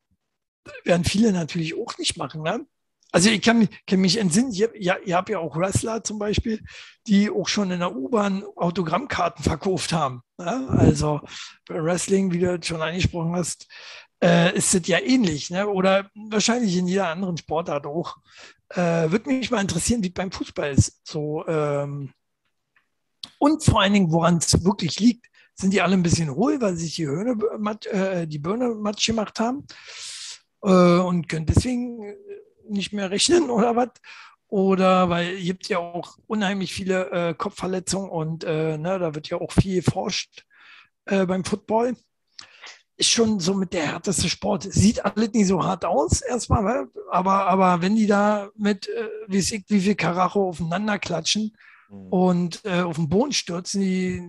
werden 0.86 1.04
viele 1.04 1.34
natürlich 1.34 1.78
auch 1.78 1.98
nicht 1.98 2.16
machen. 2.16 2.42
Ne? 2.42 2.66
Also 3.12 3.30
ich 3.30 3.42
kann, 3.42 3.60
mich- 3.60 3.70
kann 3.86 4.00
mich 4.00 4.18
entsinnen, 4.18 4.52
ich 4.52 4.60
ja, 4.80 4.96
ihr 5.04 5.16
habt 5.18 5.30
ja 5.30 5.40
auch 5.40 5.56
Wrestler 5.58 6.04
zum 6.04 6.18
Beispiel, 6.18 6.64
die 7.08 7.30
auch 7.30 7.48
schon 7.48 7.72
in 7.72 7.80
der 7.80 7.94
U-Bahn 7.96 8.44
Autogrammkarten 8.56 9.44
verkauft 9.44 9.92
haben. 9.92 10.22
Ne? 10.38 10.68
Also 10.70 11.20
bei 11.68 11.84
Wrestling, 11.84 12.32
wie 12.32 12.40
du 12.40 12.58
schon 12.64 12.82
angesprochen 12.82 13.36
hast, 13.36 13.68
äh, 14.24 14.56
ist 14.56 14.74
das 14.74 14.88
ja 14.88 15.00
ähnlich. 15.00 15.50
Ne? 15.50 15.68
Oder 15.68 16.10
wahrscheinlich 16.30 16.78
in 16.78 16.88
jeder 16.88 17.08
anderen 17.10 17.36
Sportart 17.38 17.86
auch. 17.86 18.16
Äh, 18.70 19.12
Würde 19.12 19.28
mich 19.30 19.52
mal 19.52 19.60
interessieren, 19.62 20.04
wie 20.04 20.10
beim 20.10 20.32
Fußball 20.32 20.72
ist. 20.72 21.02
So, 21.04 21.46
ähm, 21.48 22.14
und 23.40 23.64
vor 23.64 23.82
allen 23.82 23.94
Dingen, 23.94 24.12
woran 24.12 24.38
es 24.38 24.64
wirklich 24.64 25.00
liegt, 25.00 25.28
sind 25.56 25.74
die 25.74 25.82
alle 25.82 25.94
ein 25.94 26.04
bisschen 26.04 26.30
ruhig, 26.30 26.62
weil 26.62 26.76
sie 26.78 26.86
sich 26.86 26.96
die, 26.96 27.08
Höhne, 27.08 27.36
äh, 27.92 28.26
die 28.26 28.40
Birne 28.40 28.70
matsch 28.70 29.06
gemacht 29.08 29.40
haben 29.40 29.66
äh, 30.64 30.70
und 31.00 31.28
können 31.28 31.46
deswegen 31.46 32.16
nicht 32.72 32.94
mehr 32.94 33.12
rechnen 33.12 33.50
oder 33.50 33.76
was. 33.76 33.90
Oder 34.48 35.10
weil 35.10 35.36
es 35.36 35.44
gibt 35.44 35.70
ja 35.70 35.80
auch 35.80 36.18
unheimlich 36.28 36.74
viele 36.74 37.10
äh, 37.12 37.34
Kopfverletzungen 37.34 38.10
und 38.10 38.44
äh, 38.44 38.78
ne, 38.78 39.00
da 39.00 39.16
wird 39.16 39.30
ja 39.30 39.40
auch 39.40 39.52
viel 39.52 39.82
geforscht 39.82 40.46
äh, 41.06 41.26
beim 41.26 41.46
Football. 41.46 41.96
Ist 42.98 43.10
schon 43.10 43.40
so 43.40 43.54
mit 43.54 43.74
der 43.74 43.88
härteste 43.88 44.30
Sport. 44.30 44.64
Sieht 44.64 45.06
alles 45.06 45.32
nicht 45.32 45.48
so 45.48 45.64
hart 45.64 45.86
aus, 45.86 46.22
erstmal, 46.22 46.64
ne? 46.64 46.90
aber, 47.10 47.48
aber 47.48 47.82
wenn 47.82 47.96
die 47.96 48.08
da 48.08 48.50
mit, 48.56 48.90
äh, 48.90 49.08
wie, 49.28 49.38
ich, 49.40 49.64
wie 49.68 49.80
viel 49.80 49.96
Karacho 49.96 50.50
aufeinander 50.50 51.00
klatschen 51.00 51.56
Mhm. 51.92 52.08
und 52.08 52.66
äh, 52.66 52.82
auf 52.82 52.96
den 52.96 53.10
Boden 53.10 53.34
stürzen, 53.34 53.82
die 53.82 54.24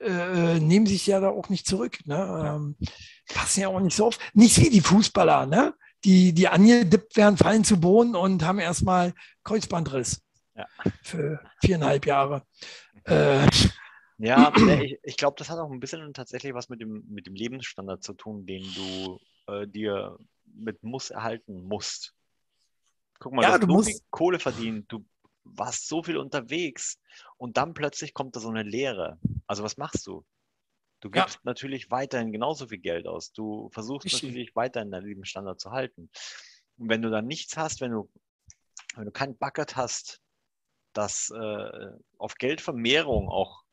äh, 0.00 0.60
nehmen 0.60 0.86
sich 0.86 1.06
ja 1.06 1.20
da 1.20 1.30
auch 1.30 1.48
nicht 1.48 1.66
zurück. 1.66 1.98
Ne? 2.04 2.16
Ähm, 2.54 2.76
passen 3.32 3.60
ja 3.60 3.68
auch 3.68 3.80
nicht 3.80 3.96
so 3.96 4.06
auf. 4.06 4.18
Nicht 4.34 4.60
wie 4.60 4.70
die 4.70 4.82
Fußballer, 4.82 5.46
ne? 5.46 5.74
Die, 6.04 6.32
die 6.32 6.48
angedippt 6.48 7.16
werden, 7.16 7.36
fallen 7.36 7.64
zu 7.64 7.80
Boden 7.80 8.14
und 8.14 8.44
haben 8.44 8.58
erstmal 8.58 9.14
Kreuzbandriss 9.42 10.22
Ja. 10.54 10.66
für 11.02 11.40
viereinhalb 11.60 12.06
Jahre. 12.06 12.42
Äh, 13.04 13.46
Ja, 14.18 14.52
ich, 14.82 14.98
ich 15.02 15.16
glaube, 15.16 15.34
das 15.38 15.50
hat 15.50 15.58
auch 15.58 15.70
ein 15.70 15.80
bisschen 15.80 16.14
tatsächlich 16.14 16.54
was 16.54 16.68
mit 16.68 16.80
dem, 16.80 17.04
mit 17.08 17.26
dem 17.26 17.34
Lebensstandard 17.34 18.02
zu 18.04 18.12
tun, 18.14 18.46
den 18.46 18.62
du 18.74 19.18
äh, 19.52 19.66
dir 19.66 20.16
mit 20.54 20.82
Muss 20.84 21.10
erhalten 21.10 21.64
musst. 21.64 22.14
Guck 23.18 23.32
mal, 23.32 23.42
Ja, 23.42 23.58
du 23.58 23.66
so 23.66 23.82
viel 23.82 23.92
musst- 23.92 24.04
Kohle 24.10 24.38
verdient, 24.38 24.90
du 24.92 25.04
warst 25.42 25.88
so 25.88 26.02
viel 26.02 26.16
unterwegs 26.16 26.98
und 27.36 27.56
dann 27.56 27.74
plötzlich 27.74 28.14
kommt 28.14 28.36
da 28.36 28.40
so 28.40 28.48
eine 28.50 28.62
Leere. 28.62 29.18
Also 29.46 29.62
was 29.64 29.76
machst 29.76 30.06
du? 30.06 30.24
Du 31.04 31.10
Ja. 31.10 31.24
gibst 31.26 31.44
natürlich 31.44 31.90
weiterhin 31.90 32.32
genauso 32.32 32.66
viel 32.66 32.78
Geld 32.78 33.06
aus. 33.06 33.30
Du 33.30 33.68
versuchst 33.74 34.06
Richtig. 34.06 34.22
natürlich 34.22 34.56
weiterhin 34.56 34.90
deinen 34.90 35.04
Lebensstandard 35.06 35.60
zu 35.60 35.70
halten. 35.70 36.08
Und 36.78 36.88
wenn 36.88 37.02
du 37.02 37.10
dann 37.10 37.26
nichts 37.26 37.58
hast, 37.58 37.82
wenn 37.82 37.90
du, 37.90 38.10
wenn 38.96 39.04
du 39.04 39.10
kein 39.10 39.36
Bucket 39.36 39.76
hast, 39.76 40.22
das 40.94 41.28
äh, 41.28 41.90
auf 42.16 42.36
Geldvermehrung 42.36 43.28
auch 43.28 43.64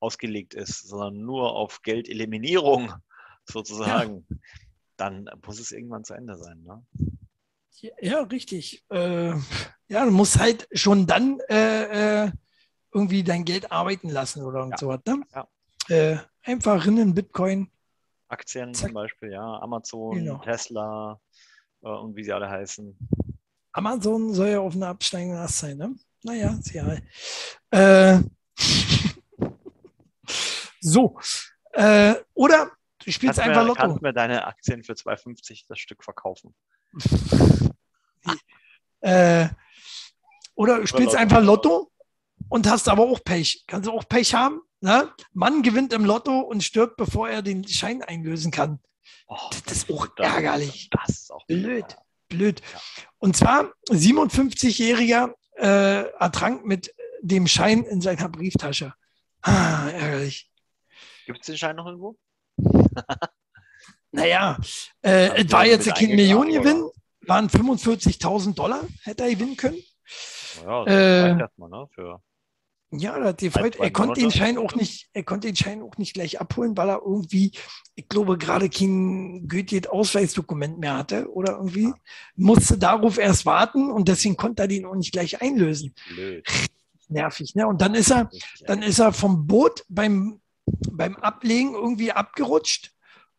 ausgelegt 0.00 0.54
ist, 0.54 0.88
sondern 0.88 1.18
nur 1.18 1.54
auf 1.54 1.82
Geldeliminierung 1.82 2.90
sozusagen, 3.44 4.26
dann 4.96 5.28
muss 5.44 5.60
es 5.60 5.72
irgendwann 5.72 6.04
zu 6.04 6.14
Ende 6.14 6.38
sein. 6.38 6.62
Ne? 6.62 6.86
ja, 8.00 8.22
richtig. 8.22 8.82
Äh, 8.88 9.34
ja, 9.88 10.04
du 10.06 10.10
musst 10.10 10.38
halt 10.38 10.68
schon 10.72 11.06
dann 11.06 11.38
äh, 11.50 12.24
äh, 12.24 12.32
irgendwie 12.94 13.24
dein 13.24 13.44
Geld 13.44 13.70
arbeiten 13.70 14.08
lassen 14.08 14.42
oder 14.42 14.68
Ja. 14.70 14.78
sowas. 14.78 15.00
Ne? 15.06 15.22
Ja. 15.34 15.46
Äh, 15.88 16.16
einfach 16.42 16.84
rinnen 16.86 17.14
Bitcoin. 17.14 17.70
Aktien 18.28 18.72
Zack. 18.74 18.86
zum 18.88 18.94
Beispiel, 18.94 19.32
ja, 19.32 19.58
Amazon, 19.60 20.14
Genau. 20.16 20.38
Tesla 20.38 21.20
äh, 21.82 21.88
und 21.88 22.16
wie 22.16 22.24
sie 22.24 22.32
alle 22.32 22.48
heißen. 22.48 22.96
Amazon 23.72 24.32
soll 24.34 24.48
ja 24.48 24.60
auf 24.60 24.74
einer 24.74 24.88
absteigenden 24.88 25.38
Ast 25.38 25.58
sein, 25.58 25.76
ne? 25.76 25.94
Naja, 26.22 26.56
ist 26.58 26.72
ja. 26.72 26.96
Äh, 27.70 28.20
so. 30.80 31.18
Äh, 31.72 32.14
oder 32.34 32.70
du 33.04 33.10
spielst 33.10 33.38
Kannst 33.38 33.40
einfach 33.40 33.62
mir, 33.62 33.68
Lotto. 33.68 33.80
kannst 33.80 34.02
mir 34.02 34.12
deine 34.12 34.46
Aktien 34.46 34.84
für 34.84 34.92
2,50 34.92 35.64
das 35.68 35.78
Stück 35.78 36.04
verkaufen. 36.04 36.54
Äh, 39.04 39.48
oder 40.54 40.78
du 40.78 40.86
spielst 40.86 41.06
Lotto. 41.14 41.18
einfach 41.18 41.42
Lotto 41.42 41.90
und 42.48 42.68
hast 42.70 42.88
aber 42.88 43.02
auch 43.02 43.18
Pech. 43.24 43.64
Kannst 43.66 43.88
du 43.88 43.92
auch 43.92 44.06
Pech 44.08 44.32
haben? 44.32 44.60
Ne? 44.82 45.08
Mann 45.32 45.62
gewinnt 45.62 45.92
im 45.92 46.04
Lotto 46.04 46.40
und 46.40 46.62
stirbt, 46.62 46.96
bevor 46.96 47.28
er 47.28 47.40
den 47.42 47.66
Schein 47.66 48.02
einlösen 48.02 48.50
kann. 48.50 48.80
Oh, 49.28 49.36
Das 49.64 49.72
ist 49.78 49.90
auch 49.90 50.06
das- 50.16 50.26
ärgerlich. 50.26 50.90
Das 50.90 51.08
ist 51.08 51.30
auch 51.32 51.46
Blöd. 51.46 51.96
Blöd. 52.28 52.60
Ja. 52.72 52.80
Und 53.18 53.36
zwar 53.36 53.72
57-Jähriger 53.90 55.34
äh, 55.56 56.10
ertrankt 56.18 56.64
mit 56.66 56.92
dem 57.20 57.46
Schein 57.46 57.84
in 57.84 58.00
seiner 58.00 58.28
Brieftasche. 58.28 58.92
Ah, 59.42 59.88
ärgerlich. 59.90 60.50
Gibt 61.26 61.40
es 61.40 61.46
den 61.46 61.56
Schein 61.56 61.76
noch 61.76 61.86
irgendwo? 61.86 62.16
Naja, 64.14 64.58
äh, 65.02 65.42
es 65.42 65.50
war 65.52 65.64
jetzt 65.64 65.88
kein 65.94 66.10
Millionengewinn, 66.10 66.86
waren 67.22 67.48
45.000 67.48 68.54
Dollar, 68.54 68.82
hätte 69.04 69.22
er 69.24 69.30
gewinnen 69.30 69.56
können. 69.56 69.78
Ja, 70.62 70.84
das 70.84 70.94
Äh, 70.94 71.38
erstmal, 71.40 71.70
ne? 71.70 71.86
Für, 71.94 72.22
Ja, 72.94 73.14
hat 73.24 73.40
die 73.40 73.50
zwei 73.50 73.70
Er 73.70 73.90
konnte 73.90 74.20
den? 74.20 74.30
Schein 74.30 74.58
auch 74.58 74.74
nicht, 74.74 75.08
er 75.14 75.22
konnte 75.22 75.48
den 75.48 75.56
Schein 75.56 75.82
auch 75.82 75.96
nicht 75.96 76.12
gleich 76.12 76.40
abholen, 76.40 76.76
weil 76.76 76.90
er 76.90 77.00
irgendwie, 77.02 77.52
ich 77.94 78.06
glaube, 78.06 78.36
gerade 78.36 78.68
kein 78.68 79.48
gültiges 79.48 79.90
Ausweisdokument 79.90 80.78
mehr 80.78 80.98
hatte 80.98 81.30
oder 81.32 81.52
irgendwie. 81.52 81.92
Musste 82.36 82.76
darauf 82.76 83.16
erst 83.18 83.46
warten 83.46 83.90
und 83.90 84.08
deswegen 84.08 84.36
konnte 84.36 84.62
er 84.62 84.68
den 84.68 84.84
auch 84.84 84.94
nicht 84.94 85.12
gleich 85.12 85.40
einlösen. 85.40 85.94
blöd. 86.08 86.46
Nervig, 87.08 87.54
ne? 87.54 87.66
Und 87.66 87.80
dann 87.80 87.94
ist 87.94 88.10
er, 88.10 88.30
dann 88.66 88.82
ist 88.82 88.98
er 88.98 89.12
vom 89.12 89.46
Boot 89.46 89.84
beim, 89.88 90.40
beim 90.90 91.16
Ablegen 91.16 91.74
irgendwie 91.74 92.12
abgerutscht, 92.12 92.94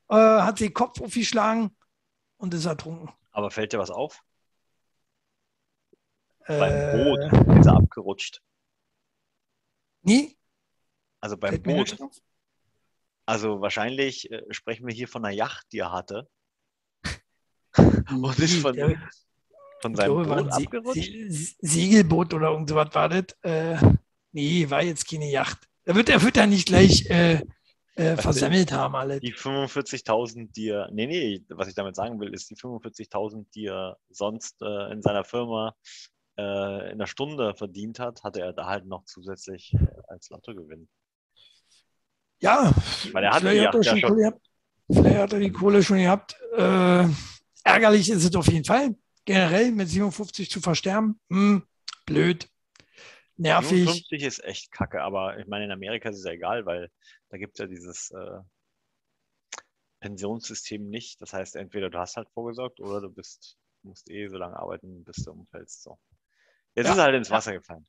äh, 0.10 0.16
hat 0.16 0.58
sich 0.58 0.70
den 0.70 0.74
Kopf 0.74 1.00
aufgeschlagen 1.02 1.76
und 2.38 2.54
ist 2.54 2.66
ertrunken. 2.66 3.10
Aber 3.32 3.50
fällt 3.52 3.74
dir 3.74 3.80
was 3.80 3.90
auf? 3.92 4.22
Äh, 6.46 6.60
Beim 6.60 7.04
Boot 7.04 7.58
ist 7.60 7.66
er 7.68 7.78
abgerutscht. 7.78 8.42
Nee, 10.04 10.36
Also 11.20 11.38
beim 11.38 11.52
fällt 11.52 11.64
Boot. 11.64 11.98
Also 13.26 13.62
wahrscheinlich 13.62 14.30
äh, 14.32 14.42
sprechen 14.52 14.86
wir 14.86 14.94
hier 14.94 15.08
von 15.08 15.24
einer 15.24 15.34
Yacht, 15.34 15.66
die 15.72 15.80
er 15.80 15.92
hatte. 15.92 16.28
Und 18.10 18.38
ist 18.40 18.58
von, 18.58 18.76
Der- 18.76 19.10
von 19.82 19.96
seinem 19.96 20.24
glaube, 20.24 20.44
Boot 20.44 20.52
abgerutscht? 20.52 21.12
Se 21.30 21.56
Segelboot 21.62 22.34
oder 22.34 22.52
irgend 22.52 22.70
sowas 22.70 22.90
war 22.94 23.10
das. 23.10 23.26
Äh, 23.42 23.78
nee, 24.32 24.70
war 24.70 24.84
jetzt 24.84 25.10
keine 25.10 25.30
Yacht. 25.30 25.68
Da 25.86 25.96
wird 25.96 26.10
er 26.10 26.22
wird 26.22 26.38
er 26.38 26.48
nicht 26.48 26.68
gleich 26.68 27.06
äh, 27.10 27.42
äh, 27.96 28.16
versammelt 28.18 28.72
haben, 28.72 28.96
alle. 28.96 29.20
Die 29.20 29.34
45.000, 29.34 30.52
die 30.54 30.70
er, 30.70 30.90
nee, 30.92 31.08
nee, 31.08 31.44
was 31.50 31.68
ich 31.68 31.76
damit 31.76 31.96
sagen 31.96 32.20
will, 32.20 32.34
ist 32.34 32.50
die 32.50 32.56
45.000, 32.56 33.46
die 33.54 33.66
er 33.68 33.98
sonst 34.10 34.62
äh, 34.62 34.92
in 34.92 35.02
seiner 35.02 35.24
Firma 35.24 35.76
äh, 36.38 36.92
in 36.92 37.00
der 37.00 37.08
Stunde 37.08 37.54
verdient 37.56 38.00
hat, 38.00 38.24
hatte 38.24 38.42
er 38.42 38.54
da 38.54 38.66
halt 38.66 38.86
noch 38.86 39.06
zusätzlich 39.06 39.74
äh, 39.74 39.88
als 40.08 40.30
Lottogewinn. 40.30 40.90
Ja, 42.40 42.74
Weil 43.12 43.24
er 43.24 43.32
hat 43.32 43.40
vielleicht, 43.42 43.68
hat 43.68 43.76
er 43.76 43.82
ja 43.82 43.90
schon 43.90 44.00
schon. 44.00 44.18
Gehabt. 44.18 44.42
vielleicht 44.92 45.18
hat 45.18 45.34
er 45.34 45.40
die 45.40 45.52
Kohle 45.52 45.84
schon 45.84 45.98
gehabt. 46.00 46.36
Äh, 46.58 47.08
ärgerlich 47.64 48.10
ist 48.10 48.24
es 48.24 48.36
auf 48.36 48.48
jeden 48.48 48.66
Fall. 48.66 48.96
Generell 49.26 49.72
mit 49.72 49.88
57 49.88 50.50
zu 50.50 50.60
versterben. 50.60 51.20
Hm, 51.30 51.64
blöd. 52.06 52.50
Nervig. 53.38 53.86
55 53.86 54.24
ist 54.24 54.44
echt 54.44 54.72
kacke, 54.72 55.02
aber 55.02 55.40
ich 55.40 55.48
meine, 55.48 55.66
in 55.66 55.72
Amerika 55.72 56.10
ist 56.10 56.18
es 56.18 56.26
ja 56.26 56.32
egal, 56.32 56.66
weil 56.66 56.92
da 57.30 57.38
gibt 57.38 57.54
es 57.54 57.60
ja 57.60 57.68
dieses 57.68 58.12
äh, 58.12 58.40
Pensionssystem 60.02 60.90
nicht. 60.90 61.22
Das 61.22 61.34
heißt, 61.34 61.56
entweder 61.56 61.90
du 61.90 61.98
hast 61.98 62.18
halt 62.18 62.30
vorgesorgt 62.30 62.80
oder 62.82 63.00
du 63.00 63.10
bist, 63.10 63.58
musst 63.84 64.10
eh 64.10 64.28
so 64.28 64.38
lange 64.38 64.58
arbeiten, 64.58 65.04
bis 65.04 65.24
du 65.24 65.32
umfällst. 65.32 65.84
So. 65.84 65.98
Jetzt 66.76 66.88
Ja. 66.88 66.92
ist 66.94 66.98
er 66.98 67.04
halt 67.04 67.16
ins 67.16 67.30
Wasser 67.32 67.54
gefallen. 67.54 67.86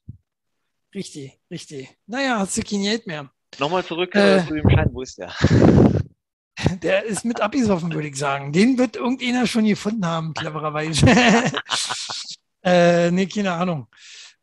Richtig, 0.94 1.40
richtig. 1.50 1.96
Naja, 2.06 2.38
hast 2.38 2.56
du 2.56 2.62
kein 2.62 2.82
Geld 2.82 3.06
mehr. 3.06 3.30
Nochmal 3.58 3.84
zurück 3.84 4.14
Äh. 4.14 4.38
äh, 4.38 4.46
zu 4.46 4.54
dem 4.54 4.68
Schein, 4.70 4.88
wo 4.92 5.02
ist 5.02 5.18
der? 5.18 5.32
der 6.82 7.04
ist 7.04 7.24
mit 7.24 7.40
abgesoffen, 7.40 7.92
würde 7.92 8.08
ich 8.08 8.16
sagen. 8.16 8.52
Den 8.52 8.78
wird 8.78 8.96
irgendeiner 8.96 9.46
schon 9.46 9.64
gefunden 9.64 10.06
haben, 10.06 10.34
clevererweise. 10.34 11.06
äh, 12.62 13.10
nee, 13.10 13.26
keine 13.26 13.52
Ahnung. 13.52 13.88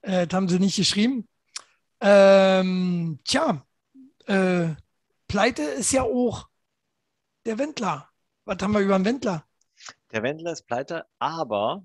Äh, 0.01 0.27
das 0.27 0.35
haben 0.35 0.49
sie 0.49 0.59
nicht 0.59 0.75
geschrieben. 0.75 1.27
Ähm, 2.01 3.19
tja, 3.25 3.65
äh, 4.25 4.69
Pleite 5.27 5.61
ist 5.63 5.91
ja 5.91 6.03
auch 6.03 6.47
der 7.45 7.57
Wendler. 7.59 8.09
Was 8.45 8.57
haben 8.61 8.73
wir 8.73 8.81
über 8.81 8.97
den 8.97 9.05
Wendler? 9.05 9.45
Der 10.11 10.23
Wendler 10.23 10.51
ist 10.51 10.65
pleite, 10.67 11.05
aber 11.19 11.83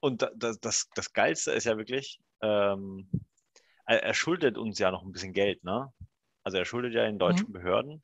und 0.00 0.28
das, 0.36 0.60
das, 0.60 0.88
das 0.94 1.12
Geilste 1.12 1.52
ist 1.52 1.64
ja 1.64 1.76
wirklich, 1.76 2.20
ähm, 2.42 3.08
er, 3.86 4.14
schuldet 4.14 4.58
uns 4.58 4.78
ja 4.78 4.90
noch 4.90 5.02
ein 5.02 5.12
bisschen 5.12 5.32
Geld, 5.32 5.64
ne? 5.64 5.92
Also 6.44 6.58
er 6.58 6.64
schuldet 6.64 6.94
ja 6.94 7.04
den 7.04 7.18
deutschen 7.18 7.48
mhm. 7.48 7.52
Behörden. 7.52 8.02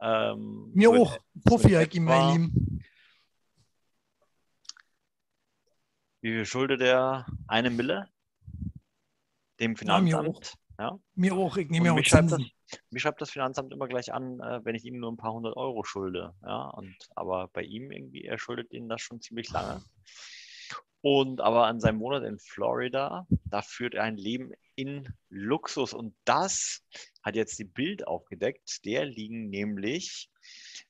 Ähm, 0.00 0.70
Mir 0.74 0.90
auch, 0.90 1.18
Profi, 1.44 1.76
ihm, 1.92 2.04
mein 2.04 2.32
Lieben. 2.32 2.84
Wie 6.20 6.30
viel 6.30 6.44
schuldet 6.46 6.80
er? 6.80 7.26
Eine 7.46 7.70
Mille? 7.70 8.08
Dem 9.60 9.76
Finanzamt? 9.76 10.54
Ja, 10.78 10.98
mir 11.14 11.34
auch. 11.34 11.56
Ich 11.56 11.68
nehme 11.68 11.92
mir 11.92 12.00
auch 12.00 12.04
das, 12.04 12.38
Mich 12.90 13.02
schreibt 13.02 13.20
das 13.20 13.30
Finanzamt 13.30 13.72
immer 13.72 13.86
gleich 13.86 14.12
an, 14.12 14.40
äh, 14.40 14.64
wenn 14.64 14.74
ich 14.74 14.84
ihm 14.84 14.98
nur 14.98 15.12
ein 15.12 15.16
paar 15.16 15.32
hundert 15.32 15.56
Euro 15.56 15.84
schulde. 15.84 16.34
Ja, 16.42 16.68
und, 16.70 16.96
aber 17.14 17.48
bei 17.52 17.62
ihm 17.62 17.90
irgendwie, 17.92 18.24
er 18.24 18.38
schuldet 18.38 18.72
ihnen 18.72 18.88
das 18.88 19.00
schon 19.00 19.20
ziemlich 19.20 19.50
lange. 19.50 19.82
Und 21.02 21.40
aber 21.40 21.66
an 21.66 21.80
seinem 21.80 21.98
Monat 21.98 22.22
in 22.22 22.38
Florida, 22.38 23.26
da 23.44 23.60
führt 23.60 23.94
er 23.94 24.04
ein 24.04 24.16
Leben 24.16 24.52
in 24.76 25.12
Luxus. 25.28 25.92
Und 25.92 26.14
das 26.24 26.84
hat 27.22 27.34
jetzt 27.34 27.58
die 27.58 27.64
Bild 27.64 28.06
aufgedeckt. 28.06 28.84
Der 28.84 29.04
liegen 29.04 29.48
nämlich 29.48 30.30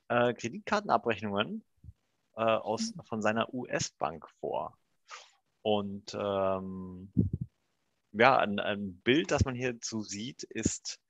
äh, 0.08 0.34
Kreditkartenabrechnungen 0.34 1.64
äh, 2.36 2.42
aus, 2.42 2.94
mhm. 2.94 3.02
von 3.04 3.22
seiner 3.22 3.52
US-Bank 3.54 4.28
vor. 4.38 4.76
Und 5.62 6.14
ähm, 6.14 7.10
ja, 8.12 8.36
ein, 8.38 8.58
ein, 8.58 9.00
Bild, 9.00 9.30
das 9.30 9.46
man 9.46 9.54
hierzu 9.54 10.02
sieht, 10.02 10.42
ist 10.42 11.00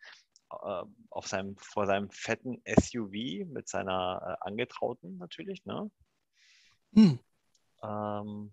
äh, 0.51 0.83
auf 1.11 1.27
seinem, 1.27 1.57
vor 1.57 1.87
seinem 1.87 2.09
fetten 2.11 2.63
SUV 2.67 3.47
mit 3.47 3.69
seiner 3.69 4.39
äh, 4.41 4.47
Angetrauten 4.47 5.19
natürlich. 5.19 5.65
Ne? 5.65 5.91
Hm. 6.95 7.19
Ähm, 7.83 8.53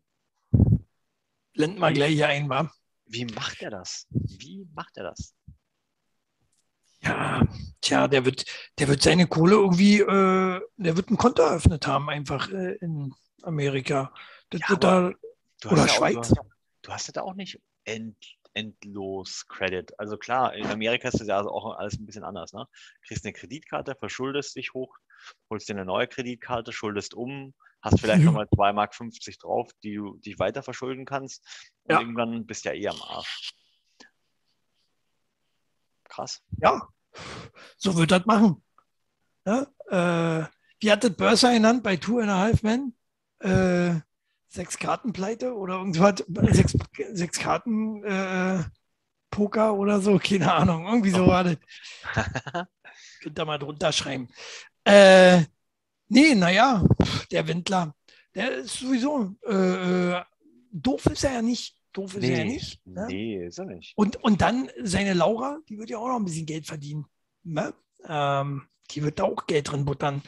Blenden 1.54 1.80
wir 1.80 1.92
gleich 1.92 2.14
hier 2.14 2.28
ein, 2.28 2.50
wa? 2.50 2.72
Wie 3.06 3.26
macht 3.26 3.62
er 3.62 3.72
das? 3.72 4.08
Wie 4.12 4.68
macht 4.74 4.98
er 4.98 5.06
das? 5.06 5.34
Ja, 7.02 7.48
tja, 7.82 8.08
der 8.08 8.26
wird, 8.26 8.46
der 8.78 8.88
wird 8.88 9.02
seine 9.02 9.28
Kohle 9.28 9.56
irgendwie, 9.56 10.02
äh, 10.02 10.62
der 10.78 10.98
wird 10.98 11.10
ein 11.10 11.18
Konto 11.18 11.42
eröffnet 11.42 11.88
haben, 11.88 12.10
einfach 12.10 12.52
äh, 12.52 12.76
in 12.76 13.14
Amerika. 13.42 14.14
Das 14.50 14.62
ja, 14.62 14.70
wird 14.70 14.84
da, 14.84 15.12
oder 15.66 15.88
Schweiz. 15.88 16.34
Auch, 16.34 16.46
du 16.82 16.92
hast 16.92 17.08
ja 17.08 17.14
da 17.14 17.22
auch 17.22 17.36
nicht 17.36 17.60
end, 17.86 18.18
endlos 18.54 19.46
Credit. 19.48 19.98
Also 20.00 20.18
klar, 20.18 20.54
in 20.56 20.68
Amerika 20.68 21.08
ist 21.08 21.20
das 21.20 21.28
ja 21.28 21.38
also 21.38 21.52
auch 21.52 21.78
alles 21.78 21.98
ein 21.98 22.06
bisschen 22.06 22.24
anders. 22.24 22.54
Ne? 22.54 22.66
Kriegst 23.08 23.26
eine 23.26 23.34
Kreditkarte, 23.34 23.96
verschuldest 23.96 24.56
dich 24.56 24.74
hoch, 24.74 24.98
holst 25.50 25.70
dir 25.70 25.74
eine 25.74 25.86
neue 25.86 26.08
Kreditkarte, 26.08 26.74
schuldest 26.74 27.14
um, 27.14 27.54
hast 27.82 28.00
vielleicht 28.00 28.24
nochmal 28.24 28.46
2,50 28.46 28.74
Mark 28.74 28.94
drauf, 29.40 29.72
die 29.84 29.96
du 29.96 30.18
dich 30.18 30.40
weiter 30.40 30.64
verschulden 30.64 31.06
kannst 31.06 31.46
und 31.84 31.94
ja. 31.94 32.02
irgendwann 32.02 32.46
bist 32.46 32.66
du 32.66 32.70
ja 32.70 32.76
eh 32.76 32.88
am 32.90 33.02
Arsch. 33.02 33.54
Krass. 36.06 36.42
Ja, 36.58 36.82
so 37.78 37.96
wird 37.96 38.12
das 38.12 38.26
machen. 38.26 38.64
Ja, 39.46 39.68
äh, 39.90 40.48
wie 40.80 40.92
hat 40.92 41.04
das 41.04 41.16
Börse 41.16 41.52
genannt 41.54 41.84
bei 41.84 41.98
Two 41.98 42.20
and 42.20 42.30
a 42.30 42.40
Half 42.40 42.64
Men? 42.64 42.94
Äh, 43.40 44.02
sechs 44.48 44.78
Kartenpleite 44.78 45.56
oder 45.56 45.76
irgendwas, 45.76 46.24
sechs, 46.52 46.76
sechs 47.14 47.40
Karten 47.40 48.04
äh, 48.04 48.64
Poker 49.30 49.76
oder 49.76 50.02
so, 50.02 50.20
keine 50.20 50.52
Ahnung, 50.52 50.86
irgendwie 50.88 51.12
so 51.12 51.28
war 51.28 51.44
das. 51.44 51.58
Könnt 53.22 53.40
ihr 53.40 53.46
mal 53.46 53.58
drunter 53.58 53.92
schreiben. 53.92 54.30
Äh, 54.84 55.44
nee, 56.10 56.36
naja, 56.36 56.86
der 57.32 57.48
Wendler, 57.48 57.96
der 58.36 58.58
ist 58.58 58.78
sowieso 58.78 59.36
äh, 59.48 60.14
äh, 60.16 60.24
doof 60.72 61.06
ist 61.08 61.24
er 61.24 61.34
ja 61.34 61.42
nicht. 61.42 61.76
Doof 61.94 62.16
ist 62.16 62.22
nee, 62.22 62.32
er 62.32 62.38
ja 62.40 62.46
nicht. 62.46 62.86
Ne? 62.86 63.08
Nee, 63.08 63.48
ist 63.48 63.58
er 63.58 63.66
nicht. 63.66 63.94
Und, 63.96 64.18
und 64.24 64.42
dann 64.42 64.70
seine 64.84 65.14
Laura, 65.14 65.60
die 65.70 65.80
wird 65.80 65.90
ja 65.90 65.98
auch 65.98 66.08
noch 66.08 66.18
ein 66.18 66.26
bisschen 66.26 66.46
Geld 66.46 66.68
verdienen. 66.68 67.06
Ne? 67.44 67.74
Ähm, 68.08 68.68
die 68.92 69.04
wird 69.04 69.20
da 69.20 69.24
auch 69.24 69.48
Geld 69.48 69.72
drin 69.72 69.86
buttern 69.86 70.22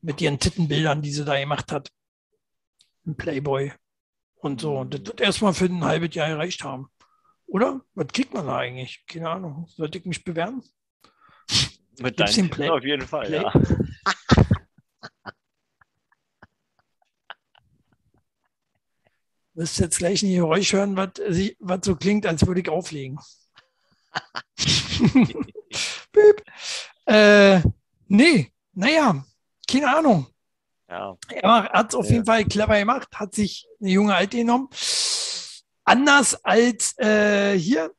mit 0.00 0.20
ihren 0.20 0.38
Tittenbildern, 0.38 1.02
die 1.02 1.10
sie 1.10 1.24
da 1.24 1.38
gemacht 1.38 1.72
hat 1.72 1.90
ein 3.08 3.16
Playboy 3.16 3.72
und 4.36 4.60
so. 4.60 4.78
Und 4.78 4.94
das 4.94 5.06
wird 5.06 5.20
erstmal 5.20 5.54
für 5.54 5.64
ein 5.64 5.84
halbes 5.84 6.14
Jahr 6.14 6.28
erreicht 6.28 6.62
haben. 6.62 6.88
Oder? 7.46 7.80
Was 7.94 8.08
kriegt 8.08 8.34
man 8.34 8.46
da 8.46 8.58
eigentlich? 8.58 9.04
Keine 9.06 9.30
Ahnung. 9.30 9.66
Sollte 9.68 9.98
ich 9.98 10.04
mich 10.04 10.22
bewerben? 10.22 10.62
Mit 11.98 12.20
deinem 12.20 12.50
Play 12.50 12.68
auf 12.68 12.84
jeden 12.84 13.06
Fall, 13.06 13.26
Play 13.26 13.42
ja. 13.42 13.52
Müsst 19.58 19.80
jetzt 19.80 19.98
gleich 19.98 20.22
ein 20.22 20.32
Geräusch 20.32 20.72
hören, 20.72 20.96
was, 20.96 21.14
was 21.58 21.80
so 21.82 21.96
klingt, 21.96 22.24
als 22.26 22.46
würde 22.46 22.60
ich 22.60 22.68
auflegen. 22.68 23.18
äh, 27.06 27.60
nee, 28.06 28.52
naja, 28.72 29.24
keine 29.68 29.96
Ahnung. 29.96 30.28
Ja. 30.88 31.16
Er 31.28 31.64
hat 31.70 31.88
es 31.88 31.96
auf 31.96 32.04
ja. 32.06 32.12
jeden 32.12 32.24
Fall 32.24 32.44
clever 32.44 32.78
gemacht, 32.78 33.08
hat 33.16 33.34
sich 33.34 33.66
eine 33.80 33.90
junge 33.90 34.14
Alte 34.14 34.36
genommen. 34.36 34.68
Anders 35.82 36.44
als 36.44 36.96
äh, 36.98 37.58
hier, 37.58 37.92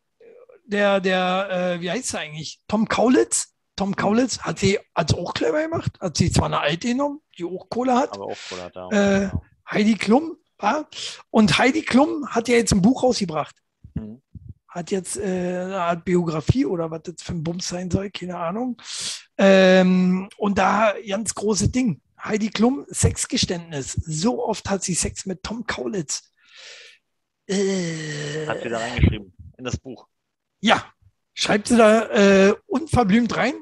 der, 0.64 1.02
der, 1.02 1.50
äh, 1.52 1.82
wie 1.82 1.92
heißt 1.92 2.14
er 2.14 2.22
eigentlich? 2.22 2.62
Tom 2.70 2.88
Kaulitz. 2.88 3.54
Tom 3.76 3.98
Kaulitz 3.98 4.40
hat 4.40 4.60
sie 4.60 4.80
hat's 4.96 5.14
auch 5.14 5.34
clever 5.34 5.62
gemacht, 5.62 5.92
hat 6.00 6.16
sie 6.16 6.32
zwar 6.32 6.46
eine 6.46 6.62
Alte 6.62 6.88
genommen, 6.88 7.20
die 7.38 7.44
auch 7.44 7.68
Kohle 7.70 7.96
hat. 7.96 8.14
Aber 8.14 8.28
auch 8.28 8.38
Kohle 8.48 8.64
hat, 8.64 8.76
ja. 8.76 9.24
Äh. 9.26 9.30
Heidi 9.70 9.96
Klum. 9.96 10.39
Ja? 10.62 10.88
Und 11.30 11.58
Heidi 11.58 11.82
Klum 11.82 12.28
hat 12.30 12.48
ja 12.48 12.56
jetzt 12.56 12.74
ein 12.74 12.82
Buch 12.82 13.04
rausgebracht. 13.04 13.56
Mhm. 13.94 14.22
Hat 14.68 14.92
jetzt 14.92 15.18
äh, 15.18 15.24
eine 15.24 15.82
Art 15.82 16.06
Biografie 16.06 16.66
oder 16.66 16.92
was 16.92 17.04
das 17.04 17.22
für 17.22 17.34
ein 17.34 17.44
Bums 17.44 17.68
sein 17.68 17.90
soll, 17.90 18.12
keine 18.12 18.38
Ahnung. 18.38 18.80
Ähm, 19.38 20.30
und 20.38 20.58
da 20.58 20.94
ganz 21.08 21.34
große 21.34 21.70
Ding. 21.70 22.02
Heidi 22.22 22.50
Klum, 22.50 22.86
Sexgeständnis. 22.90 23.94
So 23.94 24.46
oft 24.46 24.70
hat 24.70 24.84
sie 24.84 24.94
Sex 24.94 25.26
mit 25.26 25.42
Tom 25.42 25.66
Kaulitz. 25.66 26.32
Äh, 27.48 28.46
hat 28.46 28.62
sie 28.62 28.70
da 28.70 28.78
reingeschrieben, 28.78 29.34
in 29.58 29.64
das 29.64 29.78
Buch. 29.78 30.08
Ja, 30.60 30.86
schreibt 31.34 31.70
sie 31.70 31.78
da 31.78 32.50
äh, 32.50 32.54
unverblümt 32.68 33.36
rein. 33.36 33.56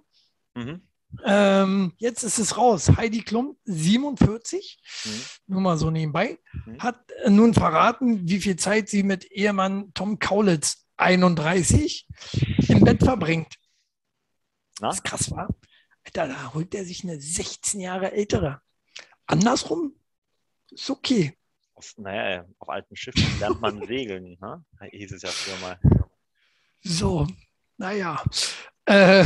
Mhm. 0.56 0.87
Ähm, 1.24 1.94
jetzt 1.98 2.24
ist 2.24 2.38
es 2.38 2.58
raus. 2.58 2.90
Heidi 2.96 3.22
Klum, 3.22 3.58
47, 3.66 4.80
mhm. 5.06 5.12
nur 5.48 5.62
mal 5.62 5.78
so 5.78 5.90
nebenbei, 5.90 6.40
mhm. 6.66 6.80
hat 6.80 7.00
nun 7.28 7.54
verraten, 7.54 8.28
wie 8.28 8.40
viel 8.40 8.58
Zeit 8.58 8.90
sie 8.90 9.04
mit 9.04 9.26
Ehemann 9.32 9.94
Tom 9.94 10.20
Kaulitz, 10.20 10.86
31, 10.98 12.08
im 12.68 12.82
Bett 12.82 13.04
verbringt. 13.04 13.56
Na? 14.80 14.90
Ist 14.90 15.04
krass, 15.04 15.32
war. 15.32 15.48
Alter, 16.06 16.28
da 16.28 16.54
holt 16.54 16.74
er 16.76 16.86
sich 16.86 17.04
eine 17.04 17.20
16 17.20 17.80
Jahre 17.80 18.12
ältere. 18.12 18.62
Andersrum 19.26 19.96
ist 20.72 20.90
okay. 20.90 21.38
Auf, 21.74 21.94
naja, 21.98 22.46
auf 22.60 22.70
alten 22.70 22.96
Schiffen 22.96 23.40
lernt 23.40 23.62
man 23.62 23.82
segeln, 23.88 24.38
ne? 24.40 24.66
hieß 24.92 25.12
es 25.12 25.22
ja 25.22 25.30
früher 25.30 25.58
mal. 25.60 25.80
So, 26.82 27.28
naja. 27.78 28.24
Äh, 28.86 29.26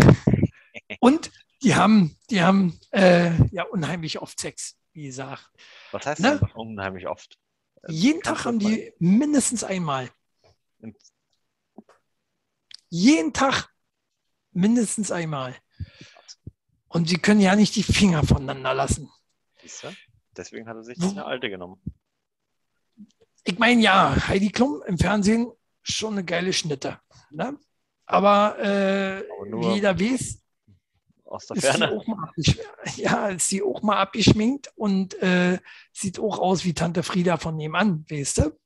und 1.00 1.32
die 1.64 1.76
haben, 1.76 2.18
die 2.30 2.42
haben 2.42 2.80
äh, 2.92 3.32
ja 3.52 3.64
unheimlich 3.64 4.22
oft 4.22 4.40
Sex, 4.40 4.78
wie 4.94 5.04
gesagt. 5.04 5.50
Was 5.92 6.06
heißt 6.06 6.22
ne? 6.22 6.40
unheimlich 6.56 7.08
oft? 7.08 7.38
Jeden 7.88 8.22
Tag 8.22 8.46
haben 8.46 8.60
die 8.60 8.94
mindestens 9.00 9.64
einmal. 9.64 10.10
Jeden 12.90 13.34
Tag 13.34 13.70
mindestens 14.52 15.12
einmal. 15.12 15.56
Und 16.88 17.10
sie 17.10 17.18
können 17.18 17.40
ja 17.40 17.56
nicht 17.56 17.76
die 17.76 17.84
Finger 17.84 18.24
voneinander 18.24 18.74
lassen. 18.74 19.10
Deswegen 20.36 20.68
hat 20.68 20.76
er 20.76 20.84
sich 20.84 21.02
eine 21.02 21.26
alte 21.26 21.50
genommen. 21.50 21.82
Ich 23.44 23.58
meine, 23.58 23.82
ja, 23.82 24.28
Heidi 24.28 24.50
Klum 24.50 24.84
im 24.86 24.98
Fernsehen 24.98 25.52
schon 25.82 26.14
eine 26.14 26.26
geile 26.26 26.54
Schnitte. 26.54 27.00
Ne? 27.32 27.58
Aber, 28.06 28.60
äh, 28.60 29.24
Aber 29.30 29.62
wie 29.62 29.76
jeder 29.76 30.00
weiß, 30.00 30.41
aus 31.32 31.48
der 31.48 31.58
Ferne. 31.58 32.02
Ist 32.36 32.58
ja, 32.98 33.30
ist 33.30 33.50
sie 33.50 33.64
auch 33.64 33.82
mal 33.82 33.98
abgeschminkt 33.98 34.72
und 34.76 35.14
äh, 35.22 35.60
sieht 35.92 36.20
auch 36.20 36.40
aus 36.40 36.66
wie 36.66 36.74
Tante 36.74 37.04
Frieda 37.04 37.38
von 37.38 37.56
nebenan, 37.56 38.06
weißt 38.10 38.38
du? 38.38 38.60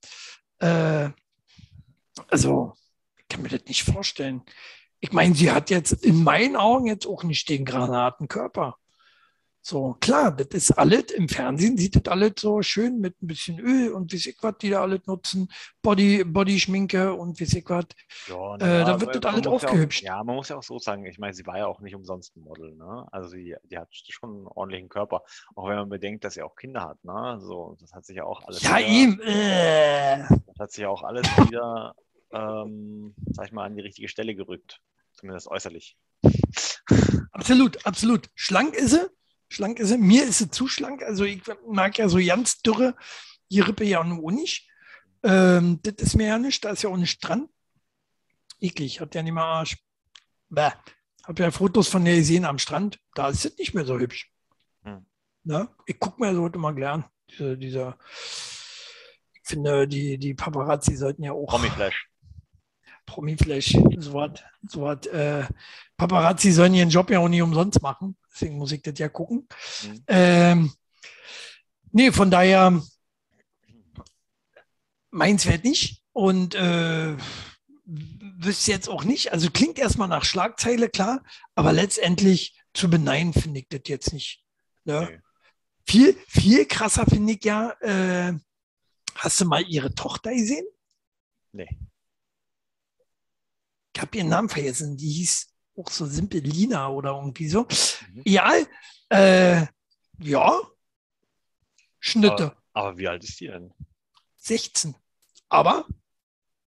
Äh, 0.60 1.10
also, 2.30 2.74
ich 3.18 3.28
kann 3.28 3.42
mir 3.42 3.50
das 3.50 3.66
nicht 3.66 3.84
vorstellen 3.84 4.44
ich 5.06 5.12
meine, 5.12 5.36
sie 5.36 5.52
hat 5.52 5.70
jetzt 5.70 5.92
in 6.04 6.24
meinen 6.24 6.56
Augen 6.56 6.88
jetzt 6.88 7.06
auch 7.06 7.24
nicht 7.24 7.48
den 7.50 7.64
Granatenkörper. 7.64 8.78
So, 9.68 9.98
klar, 10.00 10.32
das 10.32 10.50
ist 10.52 10.72
alles, 10.74 11.06
im 11.06 11.28
Fernsehen 11.28 11.76
sieht 11.76 11.96
das 11.96 12.14
alles 12.14 12.34
so 12.38 12.62
schön 12.62 13.00
mit 13.00 13.20
ein 13.20 13.26
bisschen 13.26 13.60
Öl 13.60 13.94
und 13.94 14.12
wie 14.12 14.18
ich 14.18 14.38
was, 14.40 14.60
die 14.60 14.70
da 14.70 14.84
alles 14.84 15.08
nutzen, 15.08 15.52
Body, 15.82 16.24
Body-Schminke 16.24 17.16
und 17.16 17.40
wie 17.40 17.46
ich 17.46 17.68
was. 17.68 17.86
Ja, 18.28 18.56
äh, 18.58 18.86
da 18.86 19.02
wird 19.02 19.16
das 19.16 19.34
alles 19.34 19.48
aufgehübscht. 19.48 20.04
Ja, 20.04 20.14
auch, 20.14 20.18
ja, 20.18 20.24
man 20.24 20.36
muss 20.36 20.50
ja 20.50 20.58
auch 20.58 20.64
so 20.64 20.78
sagen, 20.78 21.08
ich 21.08 21.18
meine, 21.18 21.34
sie 21.34 21.48
war 21.48 21.58
ja 21.58 21.66
auch 21.66 21.82
nicht 21.82 21.96
umsonst 21.96 22.36
ein 22.36 22.42
Model, 22.42 22.76
ne? 22.76 23.08
Also 23.12 23.30
sie, 23.30 23.56
die 23.64 23.80
hat 23.80 23.88
schon 23.92 24.36
einen 24.36 24.48
ordentlichen 24.48 24.88
Körper, 24.88 25.24
auch 25.56 25.68
wenn 25.68 25.78
man 25.78 25.90
bedenkt, 25.90 26.26
dass 26.26 26.36
sie 26.36 26.44
auch 26.44 26.56
Kinder 26.56 26.82
hat, 26.82 27.04
ne? 27.04 27.40
So, 27.42 27.76
das 27.82 27.92
hat 27.92 28.06
sich 28.06 28.18
ja 28.18 28.24
auch 28.24 28.44
alles. 28.44 28.62
Ja, 28.62 28.78
wieder, 28.78 28.88
ihm. 28.88 29.20
Äh. 29.22 30.20
Das 30.46 30.60
hat 30.60 30.72
sich 30.74 30.84
ja 30.84 30.90
auch 30.90 31.02
alles 31.02 31.26
wieder, 31.40 31.96
ähm, 32.32 33.16
sag 33.32 33.48
ich 33.48 33.52
mal, 33.52 33.66
an 33.66 33.76
die 33.76 33.82
richtige 33.82 34.10
Stelle 34.10 34.36
gerückt, 34.36 34.80
zumindest 35.14 35.48
äußerlich. 35.48 35.98
Absolut, 37.32 37.84
absolut. 37.84 38.30
Schlank 38.36 38.76
ist 38.76 38.92
sie 38.92 39.10
schlank 39.48 39.80
ist 39.80 39.90
sie. 39.90 39.98
Mir 39.98 40.26
ist 40.26 40.40
sie 40.40 40.50
zu 40.50 40.68
schlank. 40.68 41.04
Also 41.04 41.24
ich 41.24 41.42
mag 41.68 41.98
ja 41.98 42.10
so 42.10 42.18
ganz 42.18 42.62
dürre, 42.62 42.96
die 43.52 43.62
Rippe 43.62 43.86
ja 43.86 44.04
nur 44.04 44.32
nicht. 44.32 44.68
Ähm, 45.24 45.80
das 45.84 45.96
ist 45.98 46.16
mir 46.16 46.28
ja 46.28 46.38
nicht, 46.38 46.64
da 46.64 46.70
ist 46.72 46.84
ja 46.84 46.90
auch 46.90 46.98
nicht 46.98 47.20
dran. 47.20 47.50
Eklig, 48.60 49.02
hat 49.02 49.16
ja 49.16 49.24
nicht 49.24 49.34
mal 49.34 49.44
Arsch. 49.44 49.78
Bäh. 50.50 50.72
Hab 51.24 51.40
ja 51.40 51.50
Fotos 51.50 51.88
von 51.88 52.06
der 52.06 52.16
gesehen 52.18 52.46
am 52.46 52.60
Strand, 52.60 53.00
da 53.16 53.30
ist 53.30 53.46
es 53.46 53.58
nicht 53.58 53.74
mehr 53.74 53.86
so 53.86 53.98
hübsch. 53.98 54.32
Hm. 54.84 55.06
Na? 55.44 55.76
Ich 55.88 56.00
gucke 56.00 56.22
mir 56.22 56.36
so 56.36 56.44
heute 56.44 56.60
mal 56.60 56.76
gern. 56.76 57.06
Diese, 57.32 57.58
dieser, 57.58 57.98
ich 59.34 59.42
finde, 59.44 59.88
die, 59.88 60.20
die 60.20 60.36
Paparazzi 60.36 60.96
sollten 60.96 61.24
ja 61.24 61.32
auch. 61.32 61.48
Promi-Flash. 61.48 62.08
Promi-Flash, 63.06 63.78
so 63.98 64.14
was. 64.14 64.42
So 64.68 64.82
was 64.82 65.06
äh, 65.08 65.46
Paparazzi 65.98 66.52
sollen 66.52 66.74
ihren 66.74 66.90
Job 66.90 67.10
ja 67.10 67.20
auch 67.20 67.30
nicht 67.30 67.42
umsonst 67.42 67.82
machen. 67.82 68.18
Deswegen 68.32 68.58
muss 68.58 68.72
ich 68.72 68.82
das 68.82 68.98
ja 69.00 69.08
gucken. 69.08 69.48
Mhm. 69.84 70.04
Ähm, 70.08 70.74
nee, 71.92 72.12
von 72.12 72.32
daher 72.32 72.82
meins 75.12 75.46
wird 75.46 75.64
nicht. 75.64 76.02
Und 76.12 76.56
äh, 76.56 77.16
wüsste 77.86 78.72
jetzt 78.72 78.90
auch 78.90 79.04
nicht. 79.04 79.32
Also 79.32 79.50
klingt 79.52 79.78
erstmal 79.78 80.08
nach 80.08 80.24
Schlagzeile, 80.24 80.90
klar, 80.90 81.24
aber 81.56 81.74
letztendlich 81.74 82.58
zu 82.74 82.90
beneiden 82.90 83.34
finde 83.34 83.60
ich 83.60 83.68
das 83.70 83.82
jetzt 83.88 84.14
nicht. 84.14 84.44
Ne? 84.86 85.02
Okay. 85.02 85.22
Viel, 85.88 86.18
viel 86.28 86.66
krasser 86.66 87.06
finde 87.06 87.34
ich 87.34 87.44
ja, 87.44 87.72
äh, 87.82 88.34
hast 89.16 89.40
du 89.40 89.46
mal 89.46 89.64
ihre 89.68 89.94
Tochter 89.94 90.32
gesehen? 90.34 90.66
Nee 91.52 91.70
ich 93.96 94.02
habe 94.02 94.18
ihren 94.18 94.28
Namen 94.28 94.50
vergessen, 94.50 94.98
die 94.98 95.10
hieß 95.10 95.48
auch 95.78 95.90
so 95.90 96.06
simpel 96.06 96.42
Lina 96.42 96.90
oder 96.90 97.12
irgendwie 97.12 97.48
so. 97.48 97.66
Mhm. 98.14 98.24
Ja, 98.26 98.52
äh, 99.10 99.66
ja, 100.20 100.60
Schnitte. 102.00 102.58
Aber, 102.74 102.90
aber, 102.90 102.98
wie 102.98 103.08
alt 103.08 103.24
ist 103.24 103.40
die 103.40 103.48
denn? 103.48 103.74
16. 104.38 104.96
Aber 105.48 105.88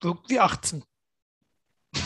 wirkt 0.01 0.29
wie 0.31 0.41
18. 0.41 0.85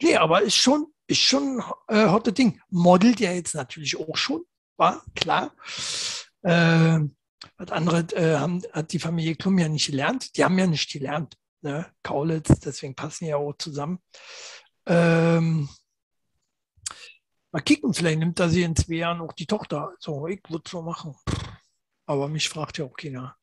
nee, 0.00 0.16
aber 0.16 0.40
ist 0.40 0.56
schon, 0.56 0.86
ist 1.06 1.20
schon 1.20 1.62
äh, 1.88 2.08
hotte 2.08 2.32
Ding. 2.32 2.62
Modelt 2.70 3.20
ja 3.20 3.32
jetzt 3.32 3.54
natürlich 3.54 3.98
auch 3.98 4.16
schon, 4.16 4.46
war 4.78 5.04
klar. 5.14 5.54
Äh, 6.40 7.00
was 7.58 7.70
andere 7.70 7.98
äh, 8.14 8.38
haben, 8.38 8.62
hat 8.72 8.92
die 8.92 8.98
Familie 8.98 9.36
Klum 9.36 9.58
ja 9.58 9.68
nicht 9.68 9.88
gelernt. 9.88 10.34
Die 10.38 10.44
haben 10.44 10.58
ja 10.58 10.66
nicht 10.66 10.90
gelernt 10.90 11.36
ne? 11.66 11.92
Kaulitz, 12.02 12.60
deswegen 12.60 12.94
passen 12.94 13.24
die 13.24 13.30
ja 13.30 13.36
auch 13.36 13.54
zusammen. 13.58 14.00
Ähm, 14.86 15.68
mal 17.50 17.60
kicken, 17.60 17.92
vielleicht 17.92 18.18
nimmt 18.18 18.38
er 18.40 18.48
sie 18.48 18.62
in 18.62 18.76
zwei 18.76 18.94
Jahren 18.94 19.20
auch 19.20 19.32
die 19.32 19.46
Tochter. 19.46 19.94
So, 19.98 20.26
ich 20.26 20.40
würde 20.48 20.70
so 20.70 20.82
machen. 20.82 21.14
Aber 22.06 22.28
mich 22.28 22.48
fragt 22.48 22.78
ja 22.78 22.84
auch 22.84 22.96
keiner. 22.96 23.36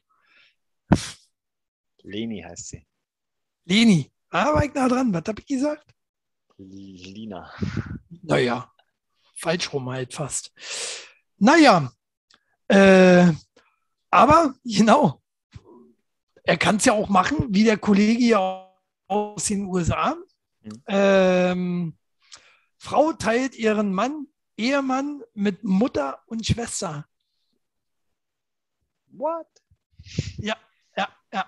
Leni 1.97 2.41
heißt 2.41 2.69
sie. 2.69 2.87
Leni. 3.65 4.11
Ah, 4.29 4.53
war 4.53 4.63
ich 4.63 4.73
nah 4.73 4.87
dran. 4.87 5.13
Was 5.13 5.23
habe 5.27 5.41
ich 5.41 5.47
gesagt? 5.47 5.93
Lina. 6.57 7.51
Naja, 8.09 8.71
falsch 9.35 9.73
rum 9.73 9.89
halt 9.89 10.13
fast. 10.13 10.53
Naja, 11.37 11.91
äh, 12.67 13.31
aber 14.09 14.55
genau, 14.63 15.22
er 16.43 16.57
kann 16.57 16.77
es 16.77 16.85
ja 16.85 16.93
auch 16.93 17.09
machen, 17.09 17.47
wie 17.49 17.63
der 17.63 17.77
Kollege 17.77 18.37
aus 19.07 19.45
den 19.45 19.65
USA. 19.65 20.15
Mhm. 20.61 20.83
Ähm, 20.87 21.97
Frau 22.77 23.13
teilt 23.13 23.55
ihren 23.55 23.93
Mann, 23.93 24.27
Ehemann 24.57 25.21
mit 25.33 25.63
Mutter 25.63 26.19
und 26.27 26.45
Schwester. 26.45 27.05
What? 29.07 29.47
Ja, 30.37 30.57
ja, 30.97 31.07
ja. 31.31 31.45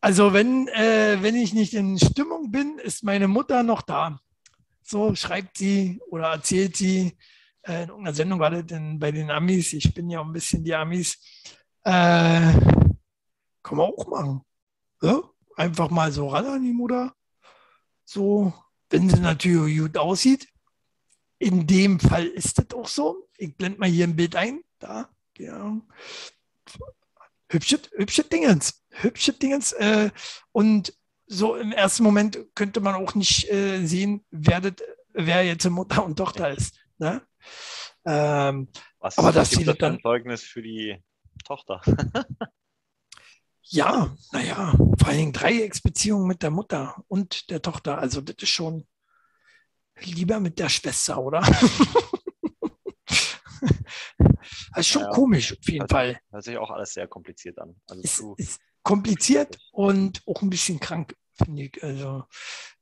Also 0.00 0.32
wenn, 0.32 0.68
äh, 0.68 1.18
wenn 1.20 1.34
ich 1.34 1.54
nicht 1.54 1.74
in 1.74 1.98
Stimmung 1.98 2.50
bin, 2.50 2.78
ist 2.78 3.04
meine 3.04 3.28
Mutter 3.28 3.62
noch 3.62 3.82
da. 3.82 4.20
So 4.82 5.14
schreibt 5.14 5.56
sie 5.56 6.00
oder 6.10 6.32
erzählt 6.32 6.76
sie. 6.76 7.16
Äh, 7.62 7.84
in 7.84 7.88
irgendeiner 7.88 8.14
Sendung 8.14 8.40
war 8.40 8.50
das 8.50 8.66
denn 8.66 8.98
bei 8.98 9.12
den 9.12 9.30
Amis. 9.30 9.72
Ich 9.72 9.94
bin 9.94 10.10
ja 10.10 10.20
auch 10.20 10.26
ein 10.26 10.32
bisschen 10.32 10.64
die 10.64 10.74
Amis. 10.74 11.18
Äh, 11.84 12.52
kann 13.70 13.78
man 13.78 13.92
auch 13.92 14.06
machen. 14.08 14.40
Ja? 15.00 15.22
Einfach 15.56 15.90
mal 15.90 16.10
so 16.10 16.28
ran 16.28 16.46
an 16.46 16.64
die 16.64 16.72
Mutter. 16.72 17.14
So, 18.04 18.52
wenn 18.90 19.08
sie 19.08 19.20
natürlich 19.20 19.78
gut 19.78 19.96
aussieht. 19.96 20.48
In 21.38 21.66
dem 21.66 22.00
Fall 22.00 22.26
ist 22.26 22.58
das 22.58 22.76
auch 22.76 22.88
so. 22.88 23.28
Ich 23.38 23.56
blende 23.56 23.78
mal 23.78 23.88
hier 23.88 24.06
ein 24.06 24.16
Bild 24.16 24.34
ein. 24.34 24.62
Da, 24.78 25.08
ja. 25.38 25.80
Hübsche, 27.48 27.80
hübsche 27.92 28.24
Dingens. 28.24 28.82
Hübsche 28.90 29.32
Dingens. 29.32 29.72
Äh, 29.72 30.10
und 30.52 30.92
so 31.26 31.54
im 31.54 31.72
ersten 31.72 32.02
Moment 32.02 32.38
könnte 32.54 32.80
man 32.80 32.96
auch 32.96 33.14
nicht 33.14 33.48
äh, 33.50 33.86
sehen, 33.86 34.24
wer, 34.30 34.60
das, 34.60 34.74
wer 35.12 35.44
jetzt 35.44 35.68
Mutter 35.70 36.04
und 36.04 36.16
Tochter 36.16 36.50
ist. 36.50 36.74
Ne? 36.98 37.22
Ähm, 38.04 38.68
Was 38.98 39.16
aber 39.16 39.30
das 39.30 39.50
das 39.50 39.78
dann 39.78 40.00
Zeugnis 40.00 40.42
für 40.42 40.60
die 40.60 41.00
Tochter. 41.44 41.80
Ja, 43.72 44.12
naja, 44.32 44.72
vor 44.98 45.08
allen 45.08 45.18
Dingen 45.18 45.32
Dreiecksbeziehung 45.32 46.26
mit 46.26 46.42
der 46.42 46.50
Mutter 46.50 47.04
und 47.06 47.50
der 47.50 47.62
Tochter. 47.62 47.98
Also 47.98 48.20
das 48.20 48.34
ist 48.40 48.48
schon 48.48 48.84
lieber 50.00 50.40
mit 50.40 50.58
der 50.58 50.68
Schwester, 50.68 51.22
oder? 51.22 51.40
das 51.40 51.60
ist 54.76 54.88
schon 54.88 55.02
naja, 55.02 55.14
komisch, 55.14 55.52
auf 55.52 55.68
jeden 55.68 55.82
hört, 55.82 55.92
Fall. 55.92 56.20
Hört 56.32 56.42
sich 56.42 56.58
auch 56.58 56.70
alles 56.70 56.94
sehr 56.94 57.06
kompliziert 57.06 57.60
an. 57.60 57.76
Also 57.88 58.34
ist, 58.34 58.48
ist 58.50 58.60
kompliziert 58.82 59.56
und 59.70 60.20
auch 60.26 60.42
ein 60.42 60.50
bisschen 60.50 60.80
krank, 60.80 61.14
finde 61.40 61.62
ich. 61.62 61.80
Also, 61.80 62.24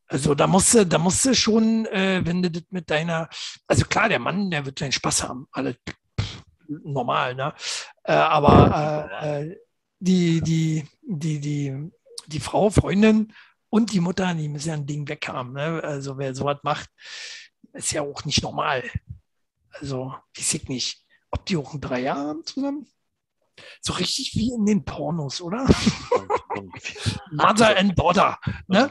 also 0.06 0.34
da 0.34 0.46
musst 0.46 0.72
du, 0.72 0.86
da 0.86 0.96
musst 0.96 1.22
du 1.26 1.34
schon, 1.34 1.84
äh, 1.84 2.22
wenn 2.24 2.42
du 2.42 2.50
das 2.50 2.62
mit 2.70 2.88
deiner, 2.88 3.28
also 3.66 3.84
klar, 3.84 4.08
der 4.08 4.20
Mann, 4.20 4.50
der 4.50 4.64
wird 4.64 4.78
seinen 4.78 4.92
Spaß 4.92 5.24
haben, 5.24 5.48
alles 5.52 5.76
normal, 6.66 7.34
ne? 7.34 7.52
Äh, 8.04 8.14
aber 8.14 9.10
äh 9.22 9.67
die, 10.00 10.40
die, 10.40 10.86
die, 11.02 11.40
die, 11.40 11.90
die 12.26 12.40
Frau, 12.40 12.70
Freundin 12.70 13.32
und 13.70 13.92
die 13.92 14.00
Mutter, 14.00 14.34
die 14.34 14.48
müssen 14.48 14.68
ja 14.68 14.74
ein 14.74 14.86
Ding 14.86 15.08
weg 15.08 15.28
haben. 15.28 15.52
Ne? 15.52 15.82
Also 15.82 16.18
wer 16.18 16.34
sowas 16.34 16.58
macht, 16.62 16.90
ist 17.72 17.92
ja 17.92 18.02
auch 18.02 18.24
nicht 18.24 18.42
normal. 18.42 18.88
Also, 19.70 20.14
ich 20.36 20.46
sehe 20.46 20.62
nicht, 20.66 21.04
ob 21.30 21.44
die 21.46 21.56
auch 21.56 21.74
in 21.74 21.80
drei 21.80 22.00
Jahren 22.00 22.26
haben 22.26 22.44
zusammen. 22.44 22.86
So 23.80 23.92
richtig 23.94 24.34
wie 24.34 24.52
in 24.52 24.66
den 24.66 24.84
Pornos, 24.84 25.40
oder? 25.40 25.66
Mother 27.32 27.76
and 27.76 27.98
Daughter. 27.98 28.38
Ne? 28.66 28.90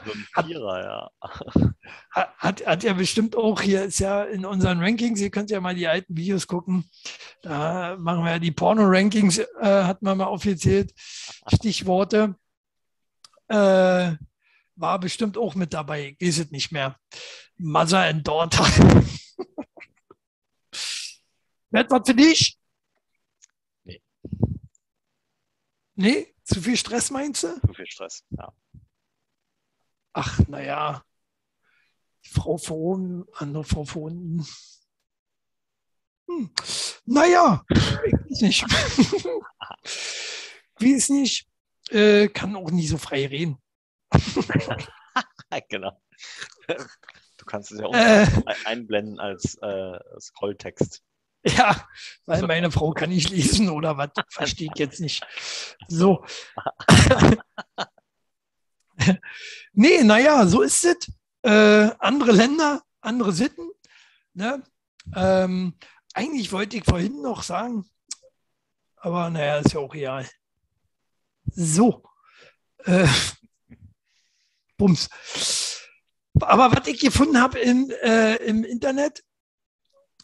Hat, 2.12 2.30
hat, 2.38 2.66
hat 2.66 2.84
ja 2.84 2.94
bestimmt 2.94 3.36
auch, 3.36 3.62
hier 3.62 3.84
ist 3.84 4.00
ja 4.00 4.24
in 4.24 4.46
unseren 4.46 4.80
Rankings, 4.80 5.20
ihr 5.20 5.30
könnt 5.30 5.50
ja 5.50 5.60
mal 5.60 5.76
die 5.76 5.88
alten 5.88 6.16
Videos 6.16 6.48
gucken, 6.48 6.90
da 7.42 7.96
machen 7.98 8.24
wir 8.24 8.32
ja 8.32 8.40
die 8.40 8.52
Porno-Rankings, 8.52 9.40
äh, 9.40 9.46
hat 9.62 10.02
man 10.02 10.18
mal 10.18 10.26
aufgezählt, 10.26 10.94
Stichworte. 11.54 12.36
Äh, 13.48 14.14
war 14.76 15.00
bestimmt 15.00 15.38
auch 15.38 15.56
mit 15.56 15.74
dabei, 15.74 16.16
ist 16.20 16.38
es 16.38 16.52
nicht 16.52 16.72
mehr. 16.72 17.00
Mother 17.58 18.02
and 18.02 18.28
Daughter. 18.28 18.64
Wird 21.72 21.92
was 21.92 22.02
für 22.06 22.14
dich? 22.14 22.57
Nee, 26.00 26.36
zu 26.44 26.62
viel 26.62 26.78
Stress 26.78 27.10
meinst 27.10 27.42
du? 27.44 27.60
Zu 27.60 27.74
viel 27.74 27.88
Stress, 27.88 28.24
ja. 28.30 28.54
Ach, 30.14 30.40
naja. 30.48 31.04
Frau 32.22 32.58
von, 32.58 33.26
andere 33.34 33.64
Frau 33.64 33.84
von. 33.84 34.46
Hm. 36.30 36.52
Naja, 37.06 37.64
ich 37.70 38.14
weiß 38.14 38.42
nicht. 38.42 38.64
Wie 40.80 40.94
es 40.94 41.10
nicht, 41.10 41.48
äh, 41.90 42.28
kann 42.28 42.56
auch 42.56 42.70
nie 42.70 42.86
so 42.86 43.00
frei 43.00 43.26
reden. 43.26 43.58
genau. 45.70 46.00
Du 47.38 47.46
kannst 47.46 47.72
es 47.72 47.80
ja 47.80 47.88
auch 47.88 47.94
Äh. 47.96 48.28
einblenden 48.66 49.20
als 49.20 49.56
äh, 49.62 50.00
Scrolltext. 50.20 51.02
Ja, 51.56 51.88
weil 52.26 52.46
meine 52.48 52.72
Frau 52.72 52.92
kann 52.92 53.10
nicht 53.10 53.30
lesen 53.30 53.70
oder 53.70 53.98
was, 53.98 54.10
verstehe 54.30 54.70
ich 54.74 54.80
jetzt 54.80 55.00
nicht. 55.00 55.26
So. 55.88 56.26
nee, 59.74 60.04
naja, 60.04 60.46
so 60.48 60.62
ist 60.62 60.84
es. 60.84 61.12
Äh, 61.44 61.92
andere 62.00 62.32
Länder, 62.32 62.82
andere 63.02 63.32
Sitten. 63.32 63.70
Ne? 64.34 64.64
Ähm, 65.16 65.76
eigentlich 66.14 66.52
wollte 66.52 66.78
ich 66.78 66.84
vorhin 66.84 67.22
noch 67.22 67.44
sagen, 67.44 67.90
aber 68.98 69.30
naja, 69.30 69.60
ist 69.60 69.74
ja 69.74 69.80
auch 69.80 69.94
real. 69.94 70.28
So. 71.46 72.04
Äh, 72.86 73.08
Bums. 74.78 75.10
Aber 76.40 76.72
was 76.72 76.88
ich 76.88 77.00
gefunden 77.00 77.42
habe 77.42 77.60
im, 77.60 77.92
äh, 78.04 78.36
im 78.38 78.64
Internet, 78.64 79.24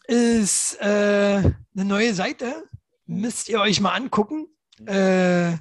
ist 0.06 0.80
äh, 0.80 0.84
eine 0.84 1.84
neue 1.84 2.14
Seite. 2.14 2.68
Müsst 3.06 3.48
ihr 3.48 3.60
euch 3.60 3.80
mal 3.80 3.94
angucken. 3.94 4.48
Äh, 4.86 5.56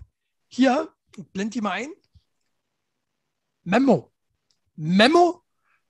hier, 0.47 0.93
ich 1.15 1.25
blende 1.27 1.51
die 1.51 1.61
mal 1.61 1.71
ein. 1.71 1.89
Memo. 3.63 4.11
Memo. 4.75 5.41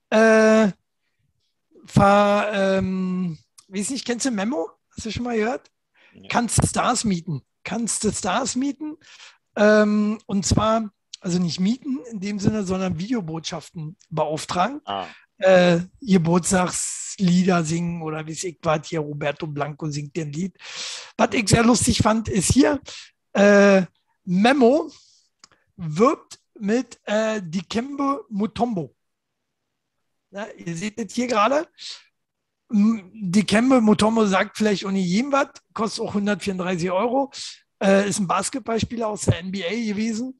Äh, 0.10 0.72
ver, 1.86 2.51
ähm, 2.54 3.38
weiß 3.68 3.89
nicht, 3.89 4.06
kennst 4.06 4.26
du 4.26 4.32
Memo? 4.32 4.70
Hast 4.95 5.06
du 5.06 5.12
schon 5.12 5.24
mal 5.24 5.36
gehört? 5.36 5.72
Ja. 6.14 6.28
Kannst 6.30 6.66
Stars 6.68 7.04
mieten. 7.04 7.41
Kannst 7.64 8.04
du 8.04 8.12
Stars 8.12 8.56
mieten. 8.56 8.97
Ähm, 9.56 10.20
und 10.26 10.45
zwar, 10.45 10.91
also 11.20 11.39
nicht 11.39 11.60
mieten 11.60 11.99
in 12.12 12.20
dem 12.20 12.39
Sinne, 12.39 12.64
sondern 12.64 12.99
Videobotschaften 12.99 13.97
beauftragen 14.10 14.82
Ah, 14.86 15.08
äh, 15.44 15.82
Geburtstagslieder 16.02 17.64
singen 17.64 18.02
oder 18.02 18.26
wie 18.26 18.32
ich 18.32 18.58
was, 18.62 18.88
hier 18.88 19.02
Roberto 19.02 19.46
Blanco 19.46 19.89
singt 19.89 20.16
den 20.16 20.32
Lied. 20.32 20.56
Was 21.18 21.30
ich 21.34 21.50
sehr 21.50 21.64
lustig 21.64 22.00
fand, 22.00 22.30
ist 22.30 22.52
hier, 22.52 22.80
äh, 23.34 23.84
Memo 24.26 24.91
wirbt 25.76 26.39
mit 26.60 27.00
äh, 27.06 27.41
Dikembe 27.44 28.26
Mutombo. 28.30 28.96
Ja, 30.32 30.48
ihr 30.58 30.76
seht 30.76 31.00
das 31.00 31.14
hier 31.14 31.28
gerade. 31.28 31.68
Dikembe 32.70 33.82
Mutombo 33.82 34.26
sagt 34.26 34.58
vielleicht 34.58 34.86
ohne 34.86 35.00
jedem 35.00 35.32
was, 35.32 35.50
kostet 35.74 36.06
auch 36.06 36.10
134 36.10 36.89
Euro. 36.91 37.32
Äh, 37.82 38.08
ist 38.10 38.20
ein 38.20 38.28
Basketballspieler 38.28 39.08
aus 39.08 39.24
der 39.26 39.44
NBA 39.44 39.91
gewesen, 39.91 40.39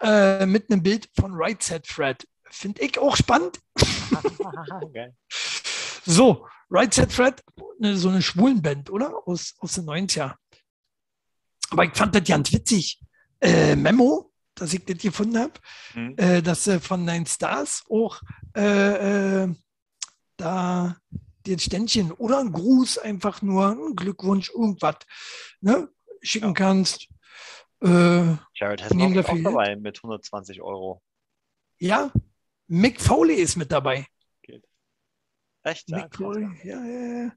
äh, 0.00 0.44
mit 0.46 0.70
einem 0.70 0.82
Bild 0.82 1.08
von 1.18 1.32
Right 1.34 1.62
Set 1.62 1.86
Fred. 1.86 2.26
Finde 2.50 2.82
ich 2.82 2.98
auch 2.98 3.16
spannend. 3.16 3.58
geil. 4.92 5.14
So, 6.04 6.46
Right 6.70 6.92
Set 6.92 7.12
Fred, 7.12 7.42
ne, 7.78 7.96
so 7.96 8.08
eine 8.08 8.22
Schwulenband, 8.22 8.90
oder? 8.90 9.26
Aus, 9.26 9.54
aus 9.58 9.74
den 9.74 9.84
90er. 9.84 10.34
Aber 11.70 11.84
ich 11.84 11.92
fand 11.94 12.14
das 12.14 12.24
ganz 12.24 12.52
witzig. 12.52 13.00
Äh, 13.40 13.76
Memo, 13.76 14.32
dass 14.54 14.72
ich 14.72 14.84
das 14.84 14.98
gefunden 14.98 15.38
habe, 15.38 15.52
Hm. 15.92 16.14
äh, 16.16 16.42
dass 16.42 16.64
sie 16.64 16.80
von 16.80 17.04
Nine 17.04 17.26
Stars 17.26 17.84
auch 17.90 18.20
äh, 18.56 19.42
äh, 19.44 19.54
da 20.36 20.96
den 21.46 21.58
Ständchen 21.58 22.12
oder 22.12 22.38
ein 22.40 22.52
Gruß, 22.52 22.98
einfach 22.98 23.42
nur 23.42 23.68
ein 23.70 23.94
Glückwunsch, 23.96 24.50
irgendwas 24.50 24.96
ne, 25.60 25.88
schicken 26.22 26.48
Ja. 26.48 26.52
kannst. 26.54 27.08
Äh, 27.82 28.36
Jared 28.54 28.80
dafür 28.80 29.28
auch 29.28 29.42
dabei 29.42 29.76
mit 29.76 29.98
120 29.98 30.62
Euro. 30.62 31.02
ja, 31.78 32.10
Mick 32.68 33.00
Foley 33.00 33.36
ist 33.36 33.56
mit 33.56 33.70
dabei. 33.72 34.06
Echt? 35.62 35.88
Ja, 35.88 35.96
Mick 35.98 36.10
krass. 36.10 36.18
Foley, 36.18 36.48
ja, 36.64 36.84
ja, 36.84 37.24
ja. 37.24 37.32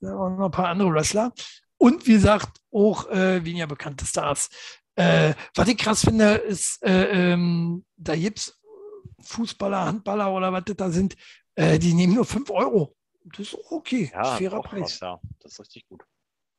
Da 0.00 0.08
waren 0.18 0.36
noch 0.36 0.46
ein 0.46 0.50
paar 0.50 0.68
andere 0.68 0.92
Wrestler. 0.92 1.32
Und 1.78 2.06
wie 2.06 2.12
gesagt, 2.12 2.60
auch 2.70 3.08
äh, 3.08 3.44
weniger 3.44 3.66
bekannte 3.66 4.04
Stars. 4.04 4.50
Äh, 4.94 5.34
was 5.54 5.68
ich 5.68 5.78
krass 5.78 6.04
finde, 6.04 6.34
ist, 6.34 6.82
äh, 6.82 7.32
ähm, 7.32 7.86
da 7.96 8.14
gibt 8.16 8.38
es 8.38 8.60
Fußballer, 9.22 9.86
Handballer 9.86 10.32
oder 10.32 10.52
was 10.52 10.64
das 10.66 10.76
da 10.76 10.90
sind, 10.90 11.16
äh, 11.54 11.78
die 11.78 11.94
nehmen 11.94 12.14
nur 12.14 12.26
5 12.26 12.50
Euro. 12.50 12.94
Das 13.24 13.40
ist 13.40 13.56
okay. 13.70 14.10
Ja, 14.12 14.36
Fairer 14.36 14.62
Preis. 14.62 14.80
krass, 14.80 15.00
ja. 15.00 15.20
Das 15.40 15.52
ist 15.52 15.60
richtig 15.60 15.86
gut. 15.88 16.04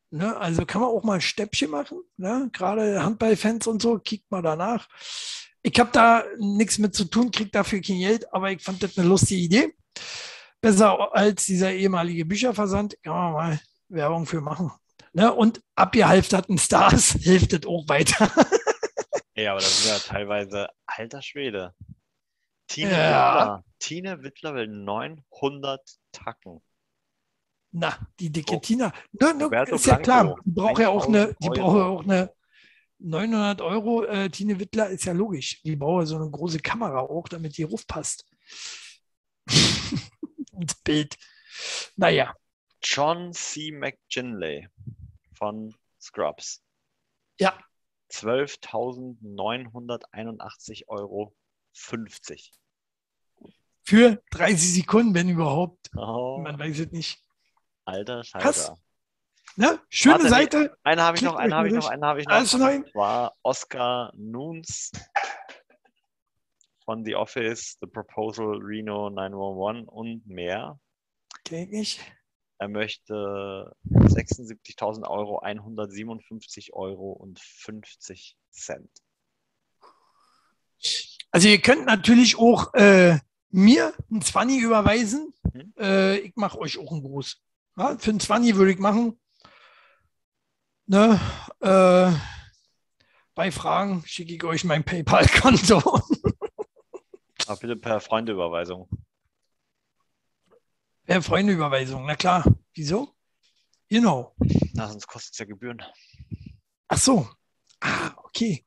Ne? 0.10 0.36
Also 0.38 0.66
kann 0.66 0.82
man 0.82 0.90
auch 0.90 1.04
mal 1.04 1.16
ein 1.16 1.22
Stäppchen 1.22 1.70
machen. 1.70 2.02
Ne? 2.18 2.50
Gerade 2.52 3.04
Handballfans 3.04 3.68
und 3.68 3.82
so, 3.82 4.00
kickt 4.00 4.30
mal 4.32 4.42
danach. 4.42 4.88
Ich 5.64 5.80
habe 5.80 5.92
da 5.92 6.24
nichts 6.40 6.78
mit 6.80 6.96
zu 6.96 7.06
tun, 7.06 7.32
kriege 7.32 7.52
dafür 7.52 7.82
kein 7.82 8.00
Geld, 8.00 8.34
aber 8.34 8.52
ich 8.52 8.62
fand 8.64 8.82
das 8.82 8.98
eine 8.98 9.08
lustige 9.08 9.42
Idee. 9.42 9.74
Besser 10.60 11.14
als 11.16 11.46
dieser 11.46 11.72
ehemalige 11.72 12.26
Bücherversand, 12.26 12.98
kann 13.04 13.14
man 13.14 13.34
mal 13.34 13.60
Werbung 13.90 14.26
für 14.26 14.42
machen. 14.42 14.72
Ne? 15.14 15.32
Und 15.34 15.62
abgehalfterten 15.76 16.58
Stars 16.58 17.12
hilft 17.22 17.54
es 17.54 17.66
auch 17.66 17.88
weiter. 17.88 18.32
Ja, 19.34 19.52
aber 19.52 19.62
das 19.62 19.82
sind 19.82 19.90
ja 19.92 19.98
teilweise 19.98 20.68
alter 20.86 21.22
Schwede. 21.22 21.74
Tine 22.68 22.92
Ja. 22.92 23.34
Wittler. 23.34 23.64
Tine 23.80 24.24
Wittler 24.24 24.54
will 24.54 24.68
900 24.68 25.82
Tacken. 26.12 26.62
Na, 27.72 27.98
die 28.20 28.30
dicke 28.30 28.56
Oh. 28.56 28.60
Tina. 28.60 28.92
Ne, 29.14 29.34
ne, 29.34 29.66
ist 29.72 29.86
ja 29.86 29.98
klar, 29.98 30.36
die 30.46 30.52
braucht 30.52 30.80
ja 30.80 30.90
auch 30.90 31.08
eine, 31.08 31.30
1000 31.30 31.38
die 31.42 31.50
braucht 31.50 31.78
ja 31.78 31.86
auch 31.86 32.04
eine 32.04 32.34
900 33.04 33.62
Euro. 33.62 34.04
Äh, 34.06 34.30
Tine 34.30 34.60
Wittler 34.60 34.90
ist 34.90 35.06
ja 35.06 35.14
logisch. 35.14 35.62
Die 35.64 35.76
braucht 35.76 36.02
ja 36.02 36.06
so 36.08 36.18
eine 36.18 36.30
große 36.30 36.60
Kamera 36.60 37.00
auch, 37.00 37.28
damit 37.28 37.58
die 37.58 37.64
rufpasst. 37.64 38.26
Ins 40.54 40.76
Bild. 40.84 41.18
Naja, 41.96 42.36
John 42.84 43.34
C. 43.34 43.72
McGinley 43.72 44.68
von 45.34 45.74
Scrubs. 46.00 46.62
Ja. 47.40 47.58
12.981 48.12 50.88
Euro 50.88 51.36
50. 51.74 52.52
für 53.84 54.22
30 54.32 54.74
Sekunden, 54.74 55.14
wenn 55.14 55.30
überhaupt. 55.30 55.90
Oh, 55.96 56.40
Man 56.44 56.60
weiß 56.60 56.80
es 56.80 56.92
nicht. 56.92 57.24
alter 57.86 58.22
Krass. 58.22 58.74
Ne? 59.56 59.80
Schöne 59.90 60.16
Warte, 60.16 60.24
nee. 60.24 60.30
Seite. 60.30 60.78
Einen 60.84 61.02
habe 61.02 61.18
ich 61.18 61.24
noch, 61.24 61.36
einen 61.36 61.54
euch 61.54 61.58
habe 61.58 61.68
ich 61.68 61.74
noch, 61.74 61.90
einen 61.90 62.06
habe 62.06 62.20
ich 62.22 62.28
noch. 62.28 62.36
Alles 62.36 62.54
neu? 62.54 62.76
Und 62.78 62.92
zwar 62.92 63.36
Oscar 63.44 64.12
Nunes 64.16 64.92
von 66.86 67.06
The 67.06 67.16
Office, 67.16 67.78
The 67.80 67.88
Proposal, 67.88 68.58
Reno 68.62 69.10
911 69.10 69.88
und 69.88 70.28
mehr. 70.28 70.80
Kenn 71.44 71.74
ich. 71.74 72.00
Er 72.58 72.68
möchte 72.68 73.76
76.000 73.90 75.08
Euro, 75.10 75.40
157 75.40 76.74
Euro 76.74 77.12
und 77.12 77.40
50 77.40 78.38
Cent. 78.52 78.90
Also 81.32 81.48
ihr 81.48 81.62
könnt 81.62 81.86
natürlich 81.86 82.38
auch 82.38 82.74
äh, 82.74 83.18
mir 83.50 83.94
ein 84.12 84.22
20 84.22 84.62
überweisen. 84.62 85.34
Mhm. 85.54 85.74
Äh, 85.80 86.18
ich 86.20 86.36
mache 86.36 86.60
euch 86.60 86.78
auch 86.78 86.92
einen 86.92 87.02
Gruß. 87.02 87.42
Ja, 87.78 87.98
für 87.98 88.12
einen 88.12 88.20
20 88.20 88.56
würde 88.56 88.74
ich 88.74 88.80
machen. 88.80 89.20
Ne? 90.92 91.18
Äh, 91.62 92.12
bei 93.34 93.50
Fragen 93.50 94.04
schicke 94.06 94.36
ich 94.36 94.44
euch 94.44 94.66
mein 94.66 94.84
PayPal-Konto. 94.84 95.78
Aber 97.48 97.60
bitte 97.62 97.78
per 97.78 98.02
Freundeüberweisung. 98.02 98.90
äh, 101.06 101.22
Freundeüberweisung, 101.22 102.06
na 102.06 102.16
klar. 102.16 102.44
Wieso? 102.74 103.16
Genau. 103.88 104.36
Na, 104.74 104.90
sonst 104.90 105.08
kostet 105.08 105.32
es 105.32 105.40
ja 105.40 105.46
Gebühren. 105.46 105.82
Ach 106.90 106.98
so. 106.98 107.30
Ah, 107.80 108.12
okay. 108.26 108.66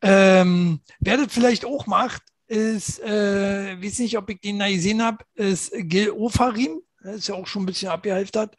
Ähm, 0.00 0.80
wer 0.98 1.16
das 1.16 1.32
vielleicht 1.32 1.64
auch 1.64 1.86
macht, 1.86 2.24
ist, 2.48 2.98
äh, 2.98 3.80
weiß 3.80 4.00
nicht, 4.00 4.18
ob 4.18 4.28
ich 4.30 4.40
den 4.40 4.58
da 4.58 4.68
gesehen 4.68 5.00
habe, 5.00 5.24
ist 5.34 5.70
Gil 5.72 6.10
Ofarim. 6.10 6.82
Der 7.04 7.12
ist 7.12 7.28
ja 7.28 7.36
auch 7.36 7.46
schon 7.46 7.62
ein 7.62 7.66
bisschen 7.66 7.88
abgehalftert. 7.90 8.56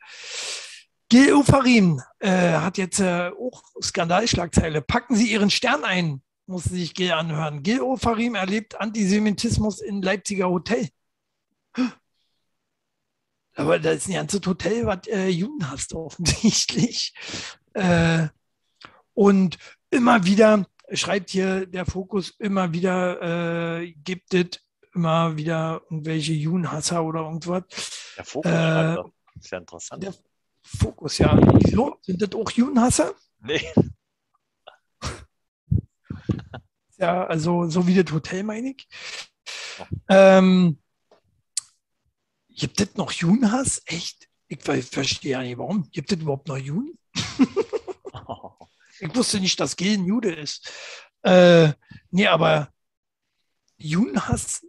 Gil 1.14 1.32
Ofarim 1.36 2.01
äh, 2.18 2.53
hat 2.53 2.80
jetzt 2.80 2.99
äh, 2.99 3.30
auch 3.39 3.61
Skandalschlagzeile. 3.80 4.82
Packen 4.82 5.16
Sie 5.16 5.32
Ihren 5.32 5.51
Stern 5.51 5.84
ein, 5.84 6.24
musste 6.47 6.72
sich 6.72 6.95
Gil 6.95 7.11
anhören. 7.11 7.61
Gil 7.61 7.82
Ofarim 7.82 8.34
erlebt 8.34 8.82
Antisemitismus 8.82 9.80
in 9.80 10.01
Leipziger 10.01 10.49
Hotel. 10.49 10.89
Aber 13.55 13.78
da 13.78 13.91
ist 13.91 14.07
ein 14.07 14.16
ganzes 14.16 14.41
Hotel, 14.43 14.88
was 14.88 15.05
äh, 15.05 15.28
Juden 15.28 15.70
hasst, 15.70 15.93
offensichtlich. 15.93 17.14
Äh, 17.76 18.28
und 19.16 19.57
immer 19.89 20.26
wieder 20.26 20.68
schreibt 20.91 21.32
hier 21.32 21.66
der 21.66 21.88
Fokus, 21.88 22.36
immer 22.38 22.72
wieder 22.72 23.80
äh, 23.80 23.93
gibt 23.93 24.32
es 24.36 24.59
immer 24.93 25.36
wieder 25.38 25.82
irgendwelche 25.89 26.34
Judenhasser 26.34 27.03
oder 27.03 27.22
irgendwas. 27.22 27.64
Der 28.16 28.26
Fokus 28.26 28.51
Äh. 28.51 28.97
Ist 29.39 29.49
ja 29.49 29.57
interessant. 29.57 30.03
Der 30.03 30.14
Fokus, 30.64 31.18
ja. 31.18 31.38
Wieso? 31.59 31.97
Sind 32.01 32.22
das 32.22 32.34
auch 32.34 32.49
Judenhasser? 32.51 33.14
Nee. 33.39 33.61
Ja, 36.97 37.26
also 37.26 37.68
so 37.68 37.86
wie 37.88 38.01
das 38.01 38.14
Hotel, 38.14 38.43
meine 38.43 38.70
ich. 38.70 38.88
Ähm, 40.07 40.80
Gibt 42.47 42.80
es 42.80 42.95
noch 42.95 43.11
Judenhass? 43.11 43.82
Echt? 43.86 44.30
Ich 44.47 44.61
verstehe 44.61 45.32
ja 45.32 45.41
nicht, 45.41 45.57
warum. 45.57 45.89
Gibt 45.91 46.11
es 46.11 46.20
überhaupt 46.20 46.47
noch 46.47 46.57
Juden? 46.57 46.97
ich 48.99 49.16
wusste 49.16 49.39
nicht, 49.39 49.59
dass 49.59 49.76
Gil 49.76 49.97
ein 49.97 50.05
Jude 50.05 50.34
ist. 50.34 50.72
Äh, 51.24 51.74
nee, 52.11 52.28
aber 52.28 52.72
Judenhass, 53.78 54.66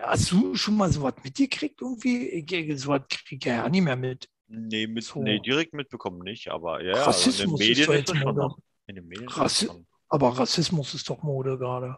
hast 0.00 0.30
du 0.30 0.54
schon 0.54 0.76
mal 0.76 0.92
sowas 0.92 1.14
mitgekriegt 1.22 1.82
irgendwie? 1.82 2.28
Ich, 2.28 2.80
sowas 2.80 3.02
kriege 3.08 3.36
ich 3.36 3.44
ja 3.44 3.68
nicht 3.68 3.82
mehr 3.82 3.96
mit. 3.96 4.28
Nee, 4.46 4.86
mit, 4.86 5.04
so. 5.04 5.22
nee, 5.22 5.40
direkt 5.40 5.72
mitbekommen 5.72 6.18
nicht, 6.18 6.48
aber 6.48 6.82
ja, 6.82 7.04
Rassismus 7.04 7.40
also 7.40 7.44
in 7.44 7.58
den 7.58 7.68
Medien 7.68 7.92
ist, 7.92 8.10
ist 8.10 8.18
schon 8.18 8.36
noch. 8.36 8.58
In 8.86 8.96
den 8.96 9.06
Medien 9.06 9.28
Rassi 9.28 9.68
aber 10.08 10.38
Rassismus 10.38 10.94
ist 10.94 11.08
doch 11.10 11.22
Mode 11.22 11.58
gerade. 11.58 11.96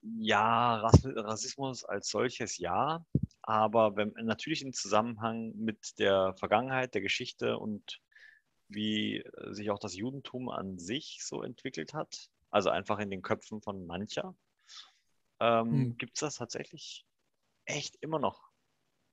Ja, 0.00 0.76
Rassismus 0.76 1.84
als 1.84 2.08
solches 2.08 2.56
ja, 2.56 3.04
aber 3.42 3.96
wenn, 3.96 4.12
natürlich 4.22 4.62
im 4.62 4.72
Zusammenhang 4.72 5.52
mit 5.56 5.98
der 5.98 6.34
Vergangenheit, 6.38 6.94
der 6.94 7.02
Geschichte 7.02 7.58
und 7.58 8.00
wie 8.68 9.18
äh, 9.18 9.52
sich 9.52 9.70
auch 9.70 9.78
das 9.78 9.94
Judentum 9.94 10.48
an 10.48 10.78
sich 10.78 11.20
so 11.22 11.42
entwickelt 11.42 11.94
hat, 11.94 12.28
also 12.50 12.70
einfach 12.70 12.98
in 12.98 13.10
den 13.10 13.22
Köpfen 13.22 13.60
von 13.60 13.86
mancher, 13.86 14.34
ähm, 15.40 15.70
hm. 15.70 15.96
gibt 15.98 16.16
es 16.16 16.20
das 16.20 16.36
tatsächlich 16.36 17.04
echt 17.64 17.96
immer 18.00 18.18
noch. 18.18 18.47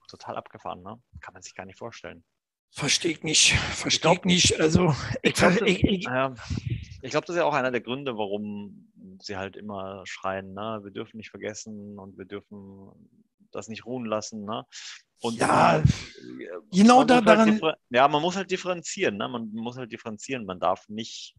Total 0.08 0.36
abgefahren, 0.36 0.82
ne? 0.84 1.02
Kann 1.22 1.34
man 1.34 1.44
sich 1.44 1.56
gar 1.56 1.66
nicht 1.66 1.78
vorstellen. 1.78 2.24
Verstehe 2.72 3.12
ich 3.12 3.24
nicht. 3.24 3.54
Verstehe 3.54 4.14
ich 4.14 4.24
nicht. 4.26 4.60
Also, 4.60 4.94
ich, 5.22 5.30
ich 5.30 5.34
glaube, 5.34 5.70
ich, 5.70 6.08
äh, 6.08 7.10
glaub, 7.10 7.26
das 7.26 7.36
ist 7.36 7.40
ja 7.40 7.46
auch 7.46 7.54
einer 7.54 7.72
der 7.72 7.82
Gründe, 7.82 8.18
warum 8.18 8.92
sie 9.22 9.38
halt 9.38 9.56
immer 9.56 10.04
schreien, 10.06 10.54
ne? 10.54 10.82
wir 10.84 10.92
dürfen 10.92 11.18
nicht 11.18 11.30
vergessen 11.30 11.98
und 11.98 12.18
wir 12.18 12.26
dürfen 12.26 12.92
das 13.52 13.70
nicht 13.70 13.86
ruhen 13.86 14.06
lassen. 14.06 14.44
Ne? 14.44 14.66
Und 15.22 15.38
ja, 15.38 15.82
man, 15.82 15.84
genau 16.72 17.04
da, 17.04 17.16
halt 17.16 17.28
daran. 17.28 17.62
ja, 17.90 18.08
man 18.08 18.22
muss 18.22 18.36
halt 18.36 18.52
differenzieren. 18.52 19.18
Ne? 19.18 19.28
Man 19.28 19.50
muss 19.54 19.78
halt 19.78 19.92
differenzieren. 19.92 20.46
Man 20.46 20.60
darf 20.60 20.88
nicht, 20.90 21.36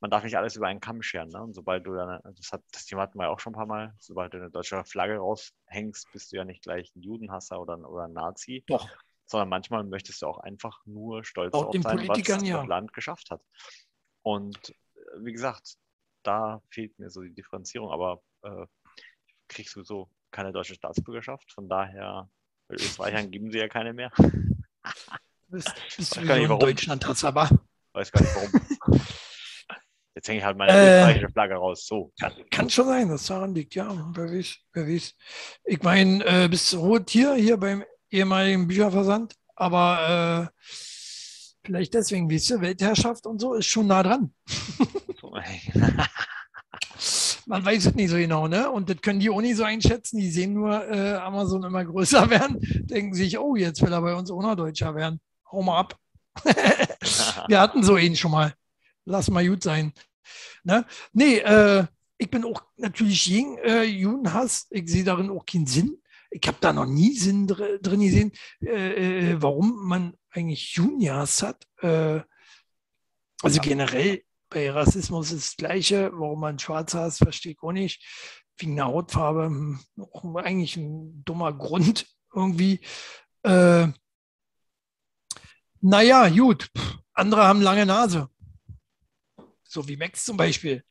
man 0.00 0.10
darf 0.10 0.22
nicht 0.22 0.36
alles 0.36 0.56
über 0.56 0.68
einen 0.68 0.80
Kamm 0.80 1.02
scheren. 1.02 1.28
Ne? 1.28 1.42
Und 1.42 1.54
sobald 1.54 1.86
du 1.86 1.94
dann, 1.94 2.20
das, 2.36 2.52
hat, 2.52 2.62
das 2.72 2.86
Thema 2.86 3.02
hatten 3.02 3.18
wir 3.18 3.24
ja 3.24 3.30
auch 3.30 3.40
schon 3.40 3.52
ein 3.52 3.56
paar 3.56 3.66
Mal, 3.66 3.94
sobald 3.98 4.32
du 4.32 4.38
eine 4.38 4.50
deutsche 4.50 4.84
Flagge 4.84 5.16
raushängst, 5.16 6.10
bist 6.12 6.32
du 6.32 6.36
ja 6.36 6.44
nicht 6.44 6.62
gleich 6.62 6.94
ein 6.94 7.02
Judenhasser 7.02 7.60
oder, 7.60 7.78
oder 7.88 8.04
ein 8.04 8.12
Nazi. 8.12 8.64
Doch. 8.66 8.88
Sondern 9.26 9.48
manchmal 9.48 9.84
möchtest 9.84 10.22
du 10.22 10.26
auch 10.26 10.38
einfach 10.38 10.80
nur 10.86 11.24
stolz 11.24 11.52
auch 11.52 11.66
auf 11.66 11.74
sein, 11.74 12.08
was 12.08 12.42
ja. 12.42 12.58
das 12.58 12.66
Land 12.66 12.92
geschafft 12.92 13.30
hat. 13.30 13.42
Und 14.22 14.70
äh, 14.70 15.24
wie 15.24 15.32
gesagt, 15.32 15.76
da 16.22 16.62
fehlt 16.70 16.98
mir 16.98 17.10
so 17.10 17.20
die 17.22 17.34
Differenzierung, 17.34 17.90
aber 17.90 18.22
äh, 18.42 18.66
kriegst 19.48 19.76
du 19.76 19.82
so 19.82 20.10
keine 20.30 20.52
deutsche 20.52 20.74
Staatsbürgerschaft. 20.74 21.52
Von 21.52 21.68
daher, 21.68 22.30
bei 22.68 22.76
Österreichern 22.76 23.30
geben 23.30 23.50
sie 23.50 23.58
ja 23.58 23.68
keine 23.68 23.92
mehr. 23.92 24.12
Bist, 25.48 25.74
bist 25.96 26.16
du 26.16 26.20
nicht, 26.20 26.50
in 26.50 26.58
Deutschland 26.58 27.24
aber. 27.24 27.50
Weiß 27.92 28.12
gar 28.12 28.20
nicht 28.20 28.34
warum. 28.34 29.00
Jetzt 30.18 30.26
hänge 30.26 30.40
ich 30.40 30.44
halt 30.44 30.58
meine 30.58 30.72
äh, 30.72 30.96
österreichische 30.96 31.28
Flagge 31.28 31.54
raus. 31.54 31.86
So. 31.86 32.12
Kann, 32.18 32.32
kann, 32.50 32.68
schon 32.68 32.88
sein, 32.88 33.08
dass 33.08 33.26
daran 33.26 33.54
liegt, 33.54 33.76
ja. 33.76 33.88
Wer 34.14 34.32
weiß, 34.32 34.56
wer 34.72 34.88
weiß. 34.88 35.14
Ich 35.62 35.80
meine, 35.84 36.24
äh, 36.24 36.48
bist 36.48 36.72
du 36.72 36.80
rot 36.80 37.08
hier, 37.08 37.34
hier 37.34 37.56
beim 37.56 37.84
ehemaligen 38.10 38.66
Bücherversand, 38.66 39.36
aber 39.54 40.50
äh, 40.50 40.64
vielleicht 41.64 41.94
deswegen, 41.94 42.28
wie 42.28 42.40
du, 42.40 42.60
Weltherrschaft 42.60 43.26
und 43.26 43.38
so 43.38 43.54
ist 43.54 43.66
schon 43.66 43.86
nah 43.86 44.02
dran. 44.02 44.34
Man 47.46 47.64
weiß 47.64 47.86
es 47.86 47.94
nicht 47.94 48.10
so 48.10 48.16
genau, 48.16 48.48
ne? 48.48 48.68
Und 48.72 48.90
das 48.90 49.00
können 49.00 49.20
die 49.20 49.30
auch 49.30 49.40
nicht 49.40 49.56
so 49.56 49.62
einschätzen. 49.62 50.18
Die 50.18 50.32
sehen 50.32 50.52
nur 50.52 50.84
äh, 50.90 51.14
Amazon 51.14 51.62
immer 51.62 51.84
größer 51.84 52.28
werden, 52.30 52.58
denken 52.60 53.14
sich, 53.14 53.38
oh, 53.38 53.54
jetzt 53.54 53.82
will 53.82 53.92
er 53.92 54.02
bei 54.02 54.16
uns 54.16 54.32
auch 54.32 54.42
noch 54.42 54.56
Deutscher 54.56 54.96
werden. 54.96 55.20
Hau 55.52 55.62
mal 55.62 55.78
ab. 55.78 55.96
Wir 57.46 57.60
hatten 57.60 57.84
so 57.84 57.96
ihn 57.96 58.16
schon 58.16 58.32
mal. 58.32 58.52
Lass 59.04 59.30
mal 59.30 59.48
gut 59.48 59.62
sein. 59.62 59.92
Ne? 60.64 60.86
Nee, 61.12 61.38
äh, 61.38 61.86
ich 62.18 62.30
bin 62.30 62.44
auch 62.44 62.62
natürlich 62.76 63.24
gegen 63.24 63.58
äh, 63.58 63.84
Judenhass. 63.84 64.66
Ich 64.70 64.88
sehe 64.90 65.04
darin 65.04 65.30
auch 65.30 65.46
keinen 65.46 65.66
Sinn. 65.66 66.02
Ich 66.30 66.46
habe 66.46 66.58
da 66.60 66.72
noch 66.72 66.86
nie 66.86 67.14
Sinn 67.14 67.46
dr 67.46 67.78
drin 67.78 68.00
gesehen, 68.00 68.32
äh, 68.60 69.30
äh, 69.32 69.42
warum 69.42 69.86
man 69.86 70.14
eigentlich 70.30 70.74
Juniors 70.74 71.42
hat. 71.42 71.64
Äh, 71.80 72.20
also 73.42 73.60
generell 73.60 74.22
bei 74.50 74.70
Rassismus 74.70 75.32
ist 75.32 75.48
das 75.48 75.56
Gleiche. 75.56 76.10
Warum 76.12 76.40
man 76.40 76.58
Schwarz 76.58 76.94
hasst, 76.94 77.18
verstehe 77.18 77.52
ich 77.52 77.62
auch 77.62 77.72
nicht. 77.72 78.04
Wegen 78.58 78.76
der 78.76 78.86
Hautfarbe, 78.86 79.46
hm, 79.46 79.80
auch 80.00 80.34
eigentlich 80.34 80.76
ein 80.76 81.24
dummer 81.24 81.52
Grund 81.52 82.06
irgendwie. 82.34 82.80
Äh, 83.42 83.88
naja, 85.80 86.28
gut. 86.28 86.68
Andere 87.12 87.44
haben 87.44 87.62
lange 87.62 87.86
Nase. 87.86 88.28
So 89.68 89.86
wie 89.86 89.96
Max 89.96 90.24
zum 90.24 90.36
Beispiel. 90.36 90.82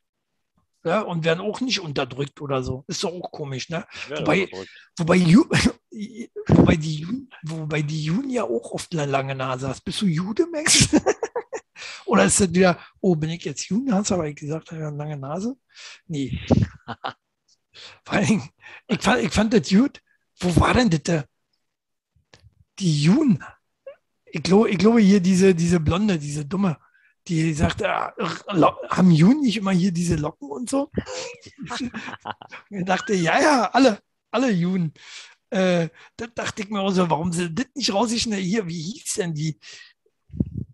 Ja, 0.84 1.00
und 1.00 1.24
werden 1.24 1.40
auch 1.40 1.60
nicht 1.60 1.80
unterdrückt 1.80 2.40
oder 2.40 2.62
so. 2.62 2.84
Ist 2.86 3.02
doch 3.02 3.12
auch 3.12 3.32
komisch, 3.32 3.68
ne? 3.68 3.84
Wobei, 4.08 4.48
wobei, 4.96 5.18
wobei, 6.46 6.76
die, 6.76 7.06
wobei 7.42 7.82
die 7.82 8.04
Juden 8.04 8.30
ja 8.30 8.44
auch 8.44 8.70
oft 8.70 8.94
eine 8.94 9.04
lange 9.04 9.34
Nase 9.34 9.68
hast. 9.68 9.84
Bist 9.84 10.00
du 10.00 10.06
Jude, 10.06 10.46
Max? 10.46 10.88
Oder 12.06 12.24
ist 12.24 12.40
das 12.40 12.52
wieder, 12.52 12.78
oh, 13.00 13.14
bin 13.14 13.30
ich 13.30 13.44
jetzt 13.44 13.68
Judenhasser, 13.68 14.18
weil 14.18 14.30
ich 14.30 14.36
gesagt 14.36 14.70
habe, 14.70 14.86
eine 14.86 14.96
lange 14.96 15.16
Nase? 15.16 15.56
Nee. 16.06 16.40
Vor 18.04 18.14
allem, 18.14 18.42
ich 18.86 19.00
fand, 19.00 19.22
ich 19.22 19.32
fand 19.32 19.52
das 19.52 19.68
gut. 19.68 20.00
Wo 20.40 20.56
war 20.60 20.74
denn 20.74 20.90
das? 20.90 21.24
Die 22.78 23.02
Juden. 23.02 23.42
Ich 24.26 24.42
glaube, 24.42 24.70
ich 24.70 24.78
glaube 24.78 25.00
hier 25.00 25.20
diese, 25.20 25.54
diese 25.54 25.80
Blonde, 25.80 26.18
diese 26.18 26.44
Dumme, 26.44 26.78
die 27.28 27.52
sagt, 27.54 27.82
äh, 27.82 27.86
haben 27.88 29.10
Juden 29.10 29.42
nicht 29.42 29.56
immer 29.56 29.72
hier 29.72 29.92
diese 29.92 30.16
Locken 30.16 30.50
und 30.50 30.70
so? 30.70 30.90
ich 32.70 32.84
dachte, 32.84 33.14
ja, 33.14 33.40
ja, 33.40 33.70
alle, 33.72 33.98
alle 34.30 34.50
Juden. 34.50 34.92
Äh, 35.50 35.88
da 36.16 36.26
dachte 36.26 36.62
ich 36.62 36.70
mir 36.70 36.80
auch 36.80 36.90
so, 36.90 37.08
warum 37.08 37.32
sie 37.32 37.52
das 37.54 37.66
nicht 37.74 37.92
rausgeschnitten? 37.92 38.44
Hier, 38.44 38.66
wie 38.66 38.80
hieß 38.80 39.14
denn 39.14 39.34
die? 39.34 39.58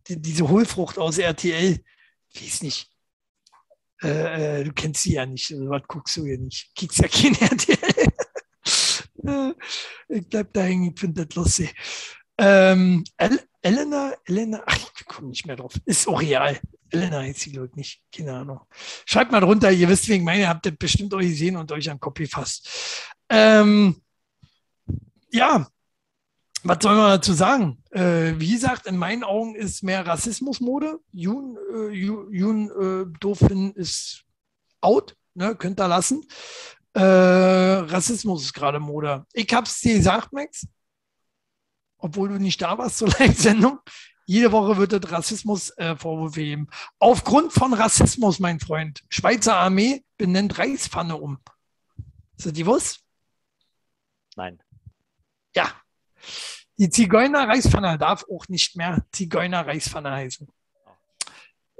die, 0.08 0.20
diese 0.20 0.48
Hohlfrucht 0.48 0.98
aus 0.98 1.18
RTL, 1.18 1.82
weiß 2.34 2.62
nicht. 2.62 2.90
Äh, 4.02 4.60
äh, 4.60 4.64
du 4.64 4.72
kennst 4.72 5.02
sie 5.02 5.14
ja 5.14 5.26
nicht, 5.26 5.50
also, 5.52 5.68
was 5.70 5.82
guckst 5.86 6.16
du 6.16 6.26
ja 6.26 6.36
nicht? 6.36 6.74
Kickst 6.74 6.98
ja 6.98 7.08
kein 7.08 7.34
RTL. 7.40 8.08
Äh, 9.26 9.54
ich 10.08 10.28
bleib 10.28 10.52
da 10.52 10.62
hängen, 10.62 10.92
ich 10.92 11.00
finde 11.00 11.24
das 11.24 11.36
lustig. 11.36 11.74
Ähm, 12.36 13.04
Elena, 13.64 14.12
Elena, 14.26 14.62
ach, 14.66 14.76
ich 14.76 15.06
komme 15.06 15.28
nicht 15.28 15.46
mehr 15.46 15.56
drauf. 15.56 15.72
Ist 15.86 16.06
auch 16.06 16.20
real. 16.20 16.60
Elena 16.90 17.20
heißt 17.20 17.40
sie, 17.40 17.52
glaube 17.52 17.68
ich, 17.68 17.76
nicht. 17.76 18.02
Keine 18.14 18.34
Ahnung. 18.34 18.60
Schreibt 19.06 19.32
mal 19.32 19.40
drunter, 19.40 19.70
ihr 19.70 19.88
wisst 19.88 20.06
wegen 20.08 20.22
meine, 20.22 20.48
habt 20.48 20.66
ihr 20.66 20.72
bestimmt 20.76 21.14
euch 21.14 21.28
gesehen 21.28 21.56
und 21.56 21.72
euch 21.72 21.90
an 21.90 21.98
Copy 21.98 22.26
fast. 22.26 22.68
Ähm, 23.30 24.02
ja, 25.30 25.66
was 26.62 26.78
soll 26.82 26.94
man 26.94 27.12
dazu 27.12 27.32
sagen? 27.32 27.82
Äh, 27.90 28.34
wie 28.36 28.52
gesagt, 28.52 28.86
in 28.86 28.98
meinen 28.98 29.24
Augen 29.24 29.54
ist 29.54 29.82
mehr 29.82 30.06
Rassismusmode. 30.06 30.98
Jun, 31.12 31.56
äh, 31.74 31.88
Jun 31.88 32.70
äh, 32.70 33.18
doof 33.18 33.40
ist 33.76 34.24
out, 34.82 35.16
ne? 35.32 35.56
könnt 35.56 35.80
ihr 35.80 35.88
lassen. 35.88 36.22
Äh, 36.92 37.00
Rassismus 37.00 38.44
ist 38.44 38.52
gerade 38.52 38.78
Mode. 38.78 39.24
Ich 39.32 39.52
hab's 39.54 39.80
dir 39.80 39.96
gesagt, 39.96 40.34
Max, 40.34 40.66
obwohl 42.04 42.28
du 42.28 42.38
nicht 42.38 42.60
da 42.60 42.76
warst 42.76 42.98
zur 42.98 43.08
Live-Sendung. 43.18 43.80
Jede 44.26 44.52
Woche 44.52 44.76
wird 44.76 44.92
es 44.92 45.10
Rassismus-Vorwürfe 45.10 46.42
äh. 46.42 46.68
Aufgrund 46.98 47.50
von 47.50 47.72
Rassismus, 47.72 48.40
mein 48.40 48.60
Freund. 48.60 49.02
Schweizer 49.08 49.56
Armee 49.56 50.04
benennt 50.18 50.58
Reichspfanne 50.58 51.16
um. 51.16 51.38
Ist 52.36 52.44
das 52.46 52.52
die 52.52 52.66
was? 52.66 53.00
Nein. 54.36 54.62
Ja, 55.56 55.72
die 56.76 56.90
Zigeuner-Reichspfanne 56.90 57.96
darf 57.96 58.26
auch 58.30 58.48
nicht 58.48 58.76
mehr 58.76 59.02
Zigeuner-Reichspfanne 59.12 60.10
heißen. 60.10 60.46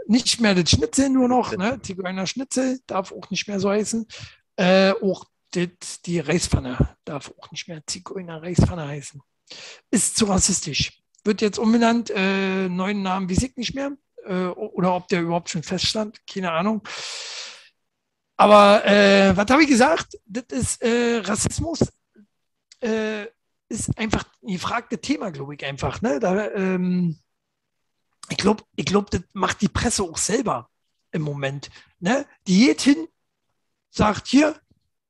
Nicht 0.06 0.40
mehr 0.40 0.54
das 0.54 0.70
Schnitzel 0.70 1.10
nur 1.10 1.28
noch, 1.28 1.54
ne? 1.54 1.80
Zigeuner-Schnitzel 1.82 2.80
darf 2.86 3.12
auch 3.12 3.28
nicht 3.28 3.46
mehr 3.46 3.60
so 3.60 3.70
heißen. 3.70 4.06
Äh, 4.56 4.92
auch 5.02 5.26
das, 5.50 6.00
die 6.06 6.20
Reichspfanne 6.20 6.96
darf 7.04 7.30
auch 7.38 7.50
nicht 7.50 7.68
mehr 7.68 7.82
Zigeuner-Reichspfanne 7.86 8.88
heißen. 8.88 9.20
Ist 9.90 10.16
zu 10.16 10.26
rassistisch. 10.26 11.02
Wird 11.24 11.40
jetzt 11.40 11.58
umbenannt, 11.58 12.10
äh, 12.10 12.68
neuen 12.68 13.02
Namen 13.02 13.28
wie 13.28 13.34
ich 13.34 13.56
nicht 13.56 13.74
mehr. 13.74 13.92
Äh, 14.24 14.46
oder 14.46 14.94
ob 14.94 15.08
der 15.08 15.22
überhaupt 15.22 15.50
schon 15.50 15.62
feststand, 15.62 16.20
keine 16.26 16.52
Ahnung. 16.52 16.82
Aber 18.36 18.84
äh, 18.84 19.36
was 19.36 19.46
habe 19.48 19.62
ich 19.62 19.68
gesagt? 19.68 20.18
Das 20.26 20.44
ist 20.50 20.82
äh, 20.82 21.18
Rassismus. 21.18 21.80
Äh, 22.80 23.26
ist 23.68 23.96
einfach 23.98 24.24
ein 24.42 24.52
gefragtes 24.52 25.00
Thema, 25.00 25.30
glaube 25.30 25.54
ich, 25.54 25.64
einfach. 25.64 26.02
Ne? 26.02 26.20
Da, 26.20 26.50
ähm, 26.50 27.18
ich 28.28 28.36
glaube, 28.36 28.64
ich 28.76 28.86
glaub, 28.86 29.10
das 29.10 29.22
macht 29.32 29.60
die 29.60 29.68
Presse 29.68 30.02
auch 30.02 30.18
selber 30.18 30.70
im 31.12 31.22
Moment. 31.22 31.70
Ne? 32.00 32.26
Die 32.46 32.66
geht 32.66 32.82
hin, 32.82 33.08
sagt 33.90 34.26
hier, 34.26 34.60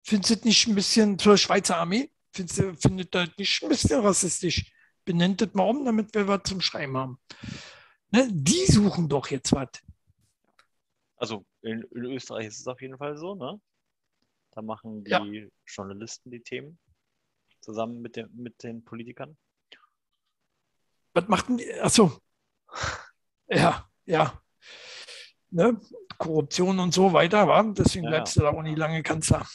findest 0.02 0.44
du 0.44 0.48
nicht 0.48 0.66
ein 0.66 0.74
bisschen 0.74 1.18
zur 1.18 1.36
Schweizer 1.36 1.78
Armee? 1.78 2.10
Findest 2.34 2.58
du, 2.58 2.74
findet 2.76 3.14
das 3.14 3.28
nicht 3.38 3.62
ein 3.62 3.68
bisschen 3.68 4.00
rassistisch? 4.00 4.72
Benennt 5.04 5.40
das 5.40 5.54
mal 5.54 5.64
um, 5.64 5.84
damit 5.84 6.14
wir 6.14 6.26
was 6.26 6.42
zum 6.44 6.60
Schreiben 6.60 6.96
haben. 6.96 7.20
Ne? 8.10 8.28
Die 8.30 8.66
suchen 8.66 9.08
doch 9.08 9.28
jetzt 9.30 9.52
was. 9.52 9.68
Also 11.16 11.46
in, 11.62 11.82
in 11.94 12.04
Österreich 12.04 12.46
ist 12.46 12.60
es 12.60 12.66
auf 12.66 12.80
jeden 12.80 12.98
Fall 12.98 13.16
so, 13.16 13.34
ne? 13.34 13.60
Da 14.50 14.62
machen 14.62 15.04
die 15.04 15.10
Ja. 15.10 15.24
Journalisten 15.66 16.30
die 16.30 16.40
Themen 16.40 16.78
zusammen 17.60 18.00
mit, 18.02 18.16
dem, 18.16 18.30
mit 18.34 18.62
den 18.62 18.84
Politikern. 18.84 19.36
Was 21.12 21.28
machten 21.28 21.58
die? 21.58 21.72
Achso. 21.80 22.18
Ja, 23.46 23.88
ja. 24.06 24.42
Ne? 25.50 25.78
Korruption 26.16 26.78
und 26.80 26.94
so 26.94 27.12
weiter, 27.12 27.46
war. 27.46 27.62
Deswegen 27.74 28.04
Ja, 28.04 28.10
bleibst 28.10 28.36
du 28.36 28.40
da 28.40 28.48
auch 28.48 28.62
nie 28.62 28.74
lange 28.74 29.02
Kanzler. 29.02 29.46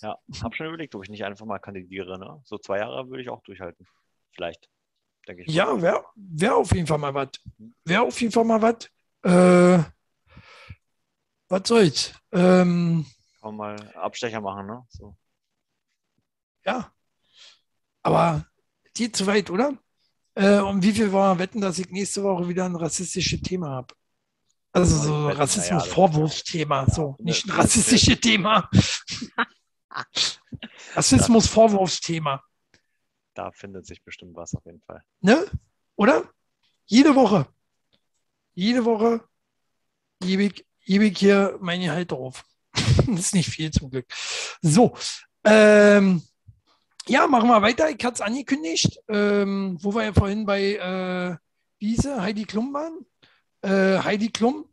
Ja, 0.00 0.18
hab 0.42 0.54
schon 0.54 0.66
überlegt, 0.66 0.94
ob 0.94 1.02
ich 1.04 1.10
nicht 1.10 1.24
einfach 1.24 1.46
mal 1.46 1.58
kandidiere, 1.58 2.18
ne? 2.18 2.40
So 2.44 2.58
zwei 2.58 2.78
Jahre 2.78 3.08
würde 3.08 3.22
ich 3.22 3.28
auch 3.28 3.42
durchhalten. 3.42 3.86
Vielleicht. 4.32 4.68
Denke 5.28 5.42
ich. 5.42 5.48
Ja, 5.54 5.80
wäre 5.80 6.04
wär 6.14 6.56
auf 6.56 6.72
jeden 6.72 6.86
Fall 6.86 6.98
mal 6.98 7.14
was. 7.14 7.28
Wäre 7.84 8.02
auf 8.02 8.20
jeden 8.20 8.32
Fall 8.32 8.44
mal 8.44 8.62
was. 8.62 8.90
Äh, 9.22 9.84
was 11.48 11.62
soll's? 11.68 12.14
Ähm, 12.32 13.04
Kann 13.40 13.56
man 13.56 13.76
mal 13.76 13.96
Abstecher 13.96 14.40
machen, 14.40 14.66
ne? 14.66 14.86
So. 14.88 15.16
ja. 16.64 16.90
Aber 18.02 18.46
geht 18.94 19.16
zu 19.16 19.26
weit, 19.26 19.50
oder? 19.50 19.76
Äh, 20.34 20.58
um 20.60 20.82
wie 20.82 20.92
viel 20.92 21.12
wollen 21.12 21.36
wir 21.36 21.42
wetten, 21.42 21.60
dass 21.60 21.78
ich 21.78 21.90
nächste 21.90 22.22
Woche 22.22 22.48
wieder 22.48 22.64
ein 22.64 22.76
rassistisches 22.76 23.42
Thema 23.42 23.68
habe? 23.70 23.94
Also 24.72 24.96
so 24.96 25.28
Rassismus-Vorwurfsthema, 25.28 26.86
so, 26.88 27.16
nicht 27.18 27.44
ein 27.46 27.50
rassistisches 27.50 28.20
Thema. 28.20 28.70
Rassismus-Vorwurfsthema, 30.94 32.42
Da 33.34 33.50
findet 33.52 33.86
sich 33.86 34.02
bestimmt 34.02 34.36
was 34.36 34.54
auf 34.54 34.64
jeden 34.64 34.80
Fall. 34.82 35.02
ne? 35.20 35.44
Oder? 35.96 36.30
Jede 36.86 37.14
Woche. 37.14 37.46
Jede 38.54 38.84
Woche 38.84 39.22
gebe 40.20 40.44
ich, 40.44 40.66
gebe 40.84 41.06
ich 41.06 41.18
hier 41.18 41.56
mein 41.60 41.80
Gehalt 41.80 42.10
drauf. 42.10 42.44
das 42.74 43.20
ist 43.20 43.34
nicht 43.34 43.50
viel 43.50 43.70
zum 43.70 43.90
Glück. 43.90 44.06
So, 44.62 44.96
ähm, 45.44 46.22
ja, 47.06 47.26
machen 47.26 47.48
wir 47.48 47.62
weiter. 47.62 47.90
Ich 47.90 48.04
hatte 48.04 48.14
es 48.14 48.20
angekündigt, 48.20 49.00
ähm, 49.08 49.78
wo 49.80 49.94
wir 49.94 50.04
ja 50.04 50.12
vorhin 50.12 50.46
bei 50.46 50.74
äh, 50.74 51.36
wie 51.80 51.88
hieß 51.94 52.02
sie? 52.02 52.20
Heidi 52.20 52.44
Klum 52.44 52.72
waren. 52.74 53.06
Äh, 53.62 54.02
Heidi 54.02 54.30
Klum 54.30 54.68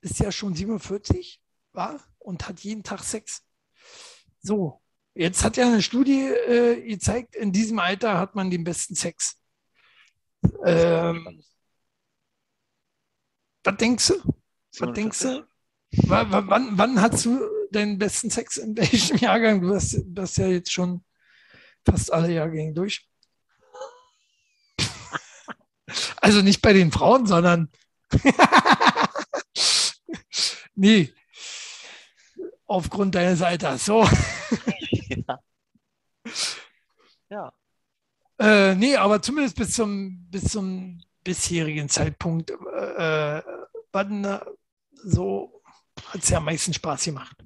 ist 0.00 0.20
ja 0.20 0.30
schon 0.30 0.54
47 0.54 1.42
war 1.72 2.00
und 2.18 2.48
hat 2.48 2.60
jeden 2.60 2.84
Tag 2.84 3.02
Sex. 3.02 3.44
So, 4.40 4.80
jetzt 5.14 5.44
hat 5.44 5.56
ja 5.56 5.66
eine 5.66 5.82
Studie 5.82 6.22
äh, 6.28 6.82
gezeigt, 6.88 7.34
in 7.36 7.52
diesem 7.52 7.78
Alter 7.78 8.18
hat 8.18 8.34
man 8.34 8.50
den 8.50 8.64
besten 8.64 8.94
Sex. 8.94 9.40
Ähm, 10.64 11.42
was 13.64 13.76
denkst 13.76 14.08
du? 14.08 14.34
Was 14.78 14.92
denkst 14.94 15.20
du? 15.20 15.46
Wa- 16.06 16.30
wa- 16.30 16.44
Wann, 16.46 16.78
wann 16.78 17.00
hast 17.00 17.24
du 17.24 17.40
deinen 17.72 17.98
besten 17.98 18.30
Sex? 18.30 18.56
In 18.56 18.76
welchem 18.76 19.16
Jahrgang? 19.18 19.60
Du 19.60 19.74
hast, 19.74 20.00
du 20.04 20.22
hast 20.22 20.36
ja 20.38 20.46
jetzt 20.46 20.72
schon 20.72 21.04
fast 21.84 22.12
alle 22.12 22.32
Jahrgänge 22.32 22.72
durch. 22.74 23.08
Also 26.20 26.42
nicht 26.42 26.60
bei 26.60 26.72
den 26.74 26.92
Frauen, 26.92 27.26
sondern 27.26 27.70
nee, 30.74 31.12
aufgrund 32.68 33.16
deines 33.16 33.42
Alters. 33.42 33.84
So, 33.84 34.06
ja. 35.08 35.40
ja. 37.30 37.52
äh, 38.38 38.74
nee, 38.76 38.94
aber 38.94 39.20
zumindest 39.20 39.56
bis 39.56 39.72
zum, 39.72 40.28
bis 40.30 40.44
zum 40.44 41.02
bisherigen 41.24 41.88
Zeitpunkt, 41.88 42.50
äh, 42.50 43.42
wann 43.92 44.24
äh, 44.24 44.40
so 44.92 45.60
hat 46.06 46.22
es 46.22 46.28
ja 46.28 46.38
am 46.38 46.44
meisten 46.44 46.72
Spaß 46.72 47.04
gemacht. 47.04 47.36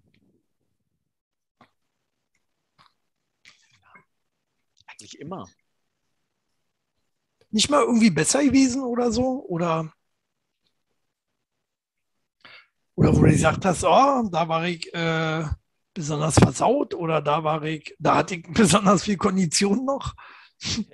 Eigentlich 4.87 5.19
immer. 5.19 5.49
nicht 7.53 7.71
mal 7.71 7.83
irgendwie 7.83 8.11
besser 8.11 8.43
gewesen 8.43 8.83
oder 8.83 9.13
so? 9.13 9.45
Oder, 9.47 9.93
oder 12.95 13.17
wo 13.17 13.23
du 13.23 13.31
gesagt 13.31 13.65
hast, 13.65 13.85
oh, 13.85 14.29
da 14.31 14.49
war 14.49 14.67
ich 14.67 14.93
äh, 14.95 15.45
besonders 15.95 16.39
versaut 16.39 16.95
oder 16.95 17.21
da 17.21 17.45
war 17.45 17.63
ich, 17.63 17.95
da 17.99 18.17
hatte 18.17 18.37
ich 18.37 18.47
besonders 18.53 19.05
viel 19.05 19.17
Kondition 19.17 19.85
noch. 19.85 20.15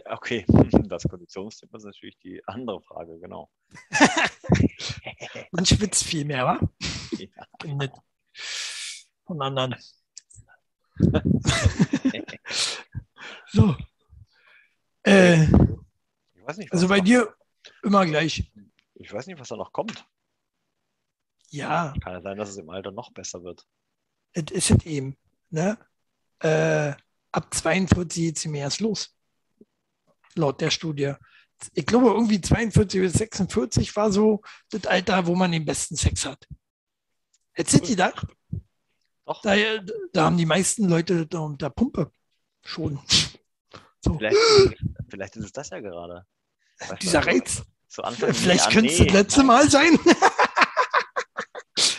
Okay, 0.06 0.46
das 0.88 1.02
Konditionsthema 1.04 1.76
ist 1.76 1.84
natürlich 1.84 2.18
die 2.18 2.42
andere 2.46 2.80
Frage, 2.82 3.18
genau. 3.18 3.50
Man 5.52 5.66
schwitzt 5.66 6.04
viel 6.04 6.24
mehr, 6.24 6.46
wa? 6.46 6.60
Ja. 7.18 7.28
Von 9.26 9.42
anderen. 9.42 9.74
so. 13.52 13.76
Äh, 15.02 15.42
Ich 15.42 16.46
weiß 16.46 16.56
nicht, 16.56 16.72
also 16.72 16.88
bei 16.88 17.00
dir 17.00 17.34
immer 17.82 18.06
gleich. 18.06 18.50
Ich 18.94 19.12
weiß 19.12 19.26
nicht, 19.26 19.38
was 19.38 19.48
da 19.48 19.56
noch 19.56 19.72
kommt. 19.72 20.06
Ja, 21.50 21.94
Kann 22.02 22.12
ja 22.12 22.20
sein, 22.20 22.36
dass 22.36 22.50
es 22.50 22.56
im 22.58 22.70
Alter 22.70 22.90
noch 22.90 23.12
besser 23.12 23.42
wird. 23.42 23.64
es 24.32 24.50
ist 24.50 24.70
es 24.70 24.84
eben. 24.86 25.16
Ne? 25.50 25.78
Äh, 26.40 26.92
ab 27.32 27.54
42 27.54 28.22
geht 28.24 28.36
es 28.36 28.46
mir 28.46 28.60
erst 28.60 28.80
los. 28.80 29.14
Laut 30.34 30.60
der 30.60 30.70
Studie. 30.70 31.14
Ich 31.74 31.86
glaube, 31.86 32.08
irgendwie 32.08 32.40
42 32.40 33.00
bis 33.00 33.12
46 33.14 33.96
war 33.96 34.12
so 34.12 34.42
das 34.70 34.86
Alter, 34.86 35.26
wo 35.26 35.34
man 35.34 35.50
den 35.50 35.64
besten 35.64 35.96
Sex 35.96 36.24
hat. 36.26 36.46
Jetzt 37.56 37.72
sind 37.72 37.88
die 37.88 37.96
da. 37.96 38.12
Doch, 39.24 39.42
Da, 39.42 39.56
da 40.12 40.24
haben 40.24 40.36
die 40.36 40.46
meisten 40.46 40.88
Leute 40.88 41.26
da 41.26 41.40
unter 41.40 41.70
Pumpe 41.70 42.12
schon. 42.64 43.00
So, 44.04 44.16
vielleicht, 44.16 44.36
vielleicht 45.08 45.36
ist 45.36 45.44
es 45.46 45.52
das 45.52 45.70
ja 45.70 45.80
gerade. 45.80 46.24
Weißt 46.78 47.02
dieser 47.02 47.26
Reiz. 47.26 47.62
Vielleicht 47.88 48.70
könnte 48.70 48.92
es 48.92 48.98
das 48.98 49.12
letzte. 49.12 49.42
Mal 49.42 49.68
sein. 49.68 49.98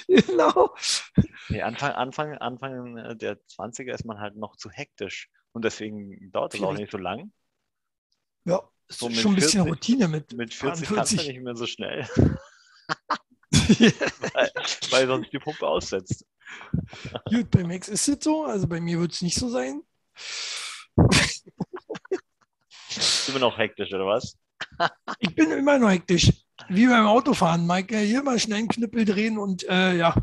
genau. 0.28 0.76
Nee, 1.50 1.62
Anfang, 1.62 1.92
Anfang, 1.92 2.34
Anfang 2.38 2.98
äh, 2.98 3.16
der 3.16 3.40
20er 3.46 3.94
ist 3.94 4.06
man 4.06 4.20
halt 4.20 4.36
noch 4.36 4.56
zu 4.56 4.72
hektisch. 4.72 5.30
Und 5.52 5.66
deswegen 5.66 6.32
dauert 6.32 6.54
es 6.54 6.62
auch 6.62 6.74
nicht 6.74 6.92
so 6.92 6.98
lang. 6.98 7.32
Ja, 8.46 8.62
ist 8.88 9.00
So 9.00 9.10
mit 9.10 9.18
schon 9.18 9.32
ein 9.34 9.36
bisschen 9.36 9.64
40 9.64 9.72
Routine 9.72 10.08
mit. 10.08 10.34
Mit 10.34 10.54
40 10.54 10.88
kannst 10.88 11.12
du 11.14 11.18
40. 11.18 11.28
nicht 11.28 11.42
mehr 11.44 11.56
so 11.56 11.66
schnell, 11.68 12.08
weil, 14.34 14.52
weil 14.92 15.08
sonst 15.08 15.32
die 15.32 15.40
Pumpe 15.40 15.68
aussetzt. 15.68 16.26
Gut, 17.30 17.52
bei 17.52 17.64
Max 17.64 17.88
ist 17.90 18.08
es 18.08 18.24
so, 18.24 18.46
also 18.46 18.68
bei 18.68 18.80
mir 18.80 19.00
wird 19.00 19.12
es 19.12 19.22
nicht 19.22 19.38
so 19.38 19.50
sein. 19.50 19.84
Sind 22.90 23.36
wir 23.36 23.40
noch 23.40 23.58
hektisch, 23.58 23.94
oder 23.94 24.08
was? 24.08 24.36
Ich 25.20 25.36
bin 25.36 25.52
immer 25.52 25.78
noch 25.78 25.92
hektisch. 25.92 26.32
Wie 26.70 26.88
beim 26.88 27.08
Autofahren. 27.08 27.66
Mike, 27.66 27.98
hier 27.98 28.22
mal 28.22 28.40
schnell 28.40 28.60
einen 28.60 28.68
Knüppel 28.68 29.04
drehen 29.04 29.38
und 29.40 29.68
äh, 29.68 29.98
ja, 29.98 30.16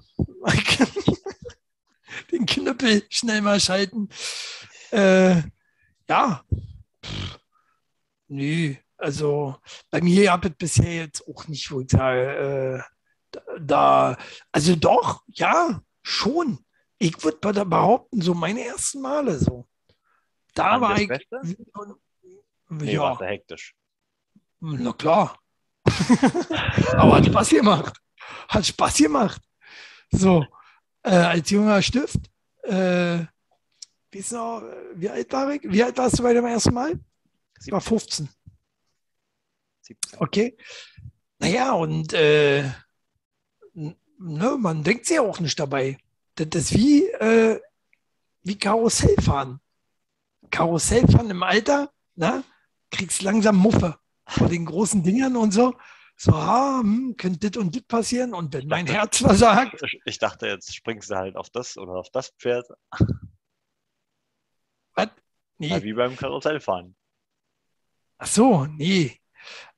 Mike, 0.44 0.86
den 2.30 2.46
Knüppel 2.46 3.02
schnell 3.10 3.42
mal 3.42 3.58
schalten. 3.58 4.08
Äh, 4.92 5.42
ja. 6.08 6.44
Pff, 7.04 7.38
nee, 8.28 8.78
also 8.96 9.56
bei 9.90 10.00
mir 10.00 10.30
habe 10.30 10.48
ich 10.48 10.56
bisher 10.56 10.94
jetzt 10.94 11.26
auch 11.28 11.48
nicht, 11.48 11.70
wo 11.70 11.80
ich 11.80 11.90
sage, 11.90 12.82
äh, 13.32 13.40
da, 13.60 14.16
also 14.52 14.76
doch, 14.76 15.24
ja, 15.28 15.82
schon. 16.02 16.58
Ich 16.98 17.22
würde 17.24 17.64
behaupten, 17.66 18.22
so 18.22 18.34
meine 18.34 18.64
ersten 18.64 19.02
Male 19.02 19.38
so. 19.38 19.68
Da 20.54 20.80
war 20.80 20.98
ich. 20.98 21.10
Nee, 22.68 22.94
ja, 22.94 23.14
du 23.14 23.24
hektisch. 23.24 23.76
na 24.60 24.92
klar. 24.92 25.38
Aber 26.96 27.16
hat 27.16 27.26
Spaß 27.26 27.48
gemacht. 27.50 28.00
Hat 28.48 28.66
Spaß 28.66 28.96
gemacht. 28.98 29.42
So, 30.10 30.44
äh, 31.02 31.10
als 31.10 31.50
junger 31.50 31.82
Stift, 31.82 32.20
äh, 32.62 33.24
noch, 34.30 34.62
wie 34.94 35.10
alt 35.10 35.30
war 35.32 35.52
ich? 35.52 35.62
Wie 35.62 35.82
alt 35.82 35.98
warst 35.98 36.18
du 36.18 36.22
bei 36.22 36.32
dem 36.32 36.46
ersten 36.46 36.72
Mal? 36.72 36.98
Ich 37.62 37.70
war 37.70 37.80
15. 37.80 38.28
17. 39.82 40.20
Okay. 40.20 40.56
Naja, 41.38 41.72
und 41.72 42.14
äh, 42.14 42.62
ne, 43.74 44.56
man 44.58 44.82
denkt 44.82 45.06
sich 45.06 45.16
ja 45.16 45.22
auch 45.22 45.38
nicht 45.38 45.60
dabei. 45.60 45.98
Das 46.34 46.48
ist 46.54 46.74
wie, 46.74 47.04
äh, 47.04 47.60
wie 48.42 48.58
Karussellfahren. 48.58 49.60
Karussellfahren 50.50 51.30
im 51.30 51.42
Alter, 51.42 51.90
na, 52.14 52.42
kriegst 52.90 53.22
langsam 53.22 53.56
Muffe 53.56 53.98
vor 54.26 54.48
den 54.48 54.66
großen 54.66 55.02
Dingern 55.02 55.36
und 55.36 55.52
so. 55.52 55.74
So, 56.18 56.32
ah, 56.32 56.80
hm, 56.80 57.14
könnte 57.18 57.50
das 57.50 57.62
und 57.62 57.76
das 57.76 57.82
passieren. 57.82 58.32
Und 58.32 58.54
wenn 58.54 58.66
mein 58.68 58.86
Herz 58.86 59.18
versagt, 59.18 59.82
Ich 60.06 60.18
dachte, 60.18 60.46
jetzt 60.46 60.74
springst 60.74 61.10
du 61.10 61.16
halt 61.16 61.36
auf 61.36 61.50
das 61.50 61.76
oder 61.76 61.92
auf 61.92 62.08
das 62.10 62.30
Pferd. 62.38 62.66
was? 64.94 65.08
nee. 65.58 65.68
Ja, 65.68 65.82
wie 65.82 65.92
beim 65.92 66.16
Karussellfahren. 66.16 66.96
Ach 68.18 68.26
so, 68.26 68.64
nee. 68.64 69.20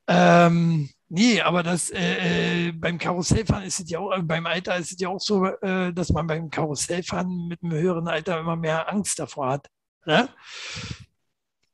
Ähm, 0.07 0.88
nee, 1.09 1.40
aber 1.40 1.64
das 1.64 1.90
äh, 1.90 2.68
äh, 2.68 2.72
beim 2.72 2.99
Karussellfahren 2.99 3.64
ist 3.64 3.80
es 3.80 3.90
ja 3.90 3.99
auch, 3.99 4.12
äh, 4.12 4.22
beim 4.22 4.46
Alter 4.46 4.76
ist 4.76 4.92
es 4.92 5.01
ja 5.01 5.09
auch 5.09 5.20
so, 5.20 5.44
äh, 5.44 5.92
dass 5.92 6.11
man 6.11 6.28
beim 6.28 6.51
Karussellfahren 6.51 7.49
mit 7.49 7.62
einem 7.64 7.72
höheren 7.72 8.07
Alter 8.07 8.38
immer 8.38 8.55
mehr 8.55 8.88
Angst 8.88 9.18
davor 9.18 9.51
hat. 9.51 9.68
Ne? 10.07 10.28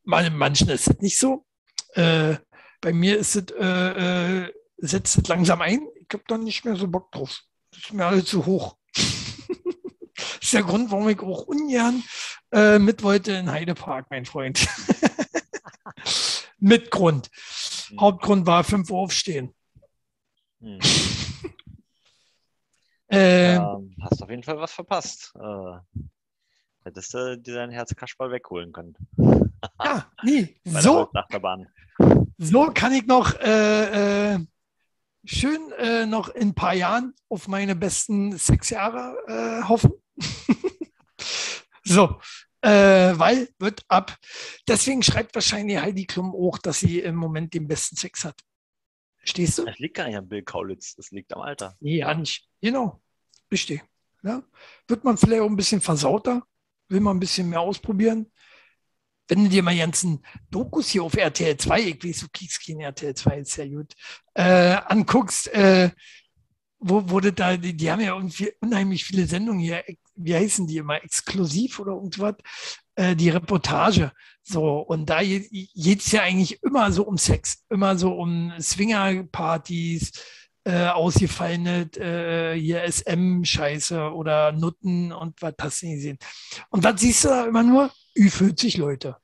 Mal 0.04 0.30
manchen 0.30 0.70
ist 0.70 0.88
es 0.88 0.98
nicht 1.00 1.18
so. 1.18 1.44
Äh, 1.92 2.36
bei 2.84 2.92
mir 2.92 3.16
ist 3.18 3.34
es, 3.34 3.50
äh, 3.52 4.42
äh, 4.44 4.52
setzt 4.76 5.16
es 5.16 5.26
langsam 5.26 5.62
ein. 5.62 5.88
Ich 5.96 6.08
habe 6.12 6.22
dann 6.28 6.44
nicht 6.44 6.66
mehr 6.66 6.76
so 6.76 6.86
Bock 6.86 7.10
drauf. 7.12 7.40
Das 7.70 7.80
ist 7.80 7.94
mir 7.94 8.04
alles 8.04 8.26
zu 8.26 8.44
hoch. 8.44 8.76
das 8.94 10.38
ist 10.42 10.52
der 10.52 10.64
Grund, 10.64 10.90
warum 10.90 11.08
ich 11.08 11.18
auch 11.20 11.46
ungern 11.46 12.04
äh, 12.52 12.78
mit 12.78 13.02
wollte 13.02 13.32
in 13.32 13.50
Heidepark, 13.50 14.10
mein 14.10 14.26
Freund. 14.26 14.68
mit 16.58 16.90
Grund. 16.90 17.30
Hm. 17.88 18.00
Hauptgrund 18.00 18.46
war 18.46 18.62
5 18.64 18.90
Uhr 18.90 18.98
aufstehen. 18.98 19.54
Hm. 20.60 20.78
Äh, 23.10 23.54
Ja, 23.54 23.80
hast 24.00 24.22
auf 24.22 24.30
jeden 24.30 24.42
Fall 24.42 24.58
was 24.58 24.72
verpasst. 24.72 25.34
Äh, 25.36 26.00
hättest 26.84 27.14
du 27.14 27.38
dir 27.38 27.54
dein 27.54 27.70
Herz 27.70 27.94
Kasperl 27.94 28.32
wegholen 28.32 28.72
können. 28.72 28.96
ja, 29.78 30.10
nee. 30.22 30.56
So, 30.64 31.00
Holzachterbahn. 31.00 31.68
So 32.38 32.70
kann 32.72 32.92
ich 32.92 33.06
noch 33.06 33.34
äh, 33.40 34.34
äh, 34.34 34.38
schön 35.24 35.72
äh, 35.78 36.06
noch 36.06 36.28
in 36.28 36.48
ein 36.48 36.54
paar 36.54 36.74
Jahren 36.74 37.14
auf 37.28 37.48
meine 37.48 37.76
besten 37.76 38.36
sechs 38.36 38.70
Jahre 38.70 39.16
äh, 39.26 39.68
hoffen. 39.68 39.92
so, 41.84 42.20
äh, 42.60 43.18
weil 43.18 43.48
wird 43.58 43.84
ab. 43.88 44.16
Deswegen 44.66 45.02
schreibt 45.02 45.34
wahrscheinlich 45.34 45.78
Heidi 45.78 46.06
Klum 46.06 46.34
auch, 46.34 46.58
dass 46.58 46.80
sie 46.80 47.00
im 47.00 47.16
Moment 47.16 47.54
den 47.54 47.68
besten 47.68 47.96
Sex 47.96 48.24
hat. 48.24 48.40
Stehst 49.22 49.58
du? 49.58 49.64
Das 49.64 49.78
liegt 49.78 49.96
gar 49.96 50.06
nicht 50.06 50.16
an 50.16 50.28
Bill 50.28 50.42
Kaulitz, 50.42 50.94
das 50.96 51.10
liegt 51.10 51.34
am 51.34 51.40
Alter. 51.40 51.76
Nee, 51.80 51.98
ja 51.98 52.14
nicht. 52.14 52.46
Genau. 52.60 53.02
Richtig. 53.50 53.82
Ja. 54.22 54.42
Wird 54.88 55.04
man 55.04 55.16
vielleicht 55.16 55.42
auch 55.42 55.48
ein 55.48 55.56
bisschen 55.56 55.80
versauter? 55.80 56.42
Will 56.88 57.00
man 57.00 57.16
ein 57.16 57.20
bisschen 57.20 57.48
mehr 57.48 57.60
ausprobieren? 57.60 58.30
Wenn 59.28 59.44
du 59.44 59.50
dir 59.50 59.62
mal 59.62 59.76
ganzen 59.76 60.24
Dokus 60.50 60.88
hier 60.88 61.02
auf 61.02 61.16
RTL 61.16 61.56
2, 61.56 61.80
ich 61.80 62.04
weiß, 62.04 62.20
du 62.20 62.26
kriegst 62.32 62.64
kein 62.66 62.80
RTL 62.80 63.14
2, 63.14 63.38
ist 63.38 63.56
ja 63.56 63.66
gut, 63.66 63.94
äh, 64.34 64.76
anguckst, 64.86 65.48
äh, 65.48 65.90
wo 66.78 67.08
wurde 67.08 67.32
da, 67.32 67.56
die, 67.56 67.74
die 67.74 67.90
haben 67.90 68.00
ja 68.00 68.14
irgendwie 68.14 68.52
unheimlich 68.60 69.04
viele 69.04 69.26
Sendungen 69.26 69.60
hier, 69.60 69.82
wie 70.16 70.34
heißen 70.34 70.66
die 70.66 70.76
immer, 70.76 71.02
exklusiv 71.02 71.80
oder 71.80 71.92
irgendwas, 71.92 72.34
äh, 72.96 73.16
die 73.16 73.30
Reportage. 73.30 74.12
So, 74.42 74.80
und 74.80 75.08
da 75.08 75.22
geht 75.22 76.00
es 76.00 76.12
ja 76.12 76.22
eigentlich 76.22 76.62
immer 76.62 76.92
so 76.92 77.04
um 77.04 77.16
Sex, 77.16 77.64
immer 77.70 77.96
so 77.96 78.12
um 78.12 78.52
Swingerpartys, 78.60 80.12
äh, 80.64 80.88
ausgefallene 80.88 81.90
äh, 81.96 82.58
hier 82.58 82.84
SM-Scheiße 82.84 84.12
oder 84.12 84.52
Nutten 84.52 85.12
und 85.12 85.40
was 85.40 85.54
hast 85.60 85.82
du 85.82 85.86
nicht 85.86 85.96
gesehen. 85.96 86.18
Und 86.70 86.84
was 86.84 87.00
siehst 87.00 87.24
du 87.24 87.28
da 87.28 87.46
immer 87.46 87.62
nur? 87.62 87.90
Ü40 88.16 88.78
Leute. 88.78 89.16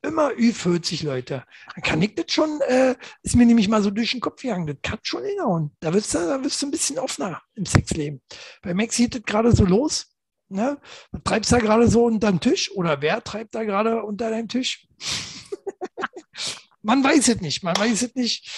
Immer 0.00 0.30
Ü40 0.30 1.04
Leute. 1.04 1.44
Dann 1.74 1.82
kann 1.82 2.02
ich 2.02 2.14
das 2.14 2.26
schon, 2.30 2.60
äh, 2.68 2.94
ist 3.22 3.34
mir 3.34 3.46
nämlich 3.46 3.68
mal 3.68 3.82
so 3.82 3.90
durch 3.90 4.12
den 4.12 4.20
Kopf 4.20 4.42
gegangen, 4.42 4.66
das 4.66 4.76
kann 4.82 4.98
schon 5.02 5.24
hinhauen. 5.24 5.76
Da 5.80 5.92
wirst 5.92 6.14
du, 6.14 6.18
da 6.18 6.42
wirst 6.42 6.62
du 6.62 6.66
ein 6.66 6.70
bisschen 6.70 6.98
offener 6.98 7.42
im 7.54 7.66
Sexleben. 7.66 8.22
Bei 8.62 8.74
Max 8.74 8.96
sieht 8.96 9.14
das 9.14 9.22
gerade 9.24 9.54
so 9.54 9.64
los. 9.64 10.06
Ne? 10.48 10.80
Was 11.10 11.22
treibst 11.24 11.52
du 11.52 11.56
da 11.56 11.62
gerade 11.62 11.88
so 11.88 12.04
unter 12.04 12.30
dem 12.30 12.40
Tisch? 12.40 12.70
Oder 12.72 13.02
wer 13.02 13.22
treibt 13.22 13.54
da 13.54 13.64
gerade 13.64 14.02
unter 14.02 14.30
deinem 14.30 14.48
Tisch? 14.48 14.86
man 16.82 17.02
weiß 17.02 17.28
es 17.28 17.40
nicht, 17.40 17.62
man 17.64 17.76
weiß 17.76 18.02
es 18.02 18.14
nicht. 18.14 18.48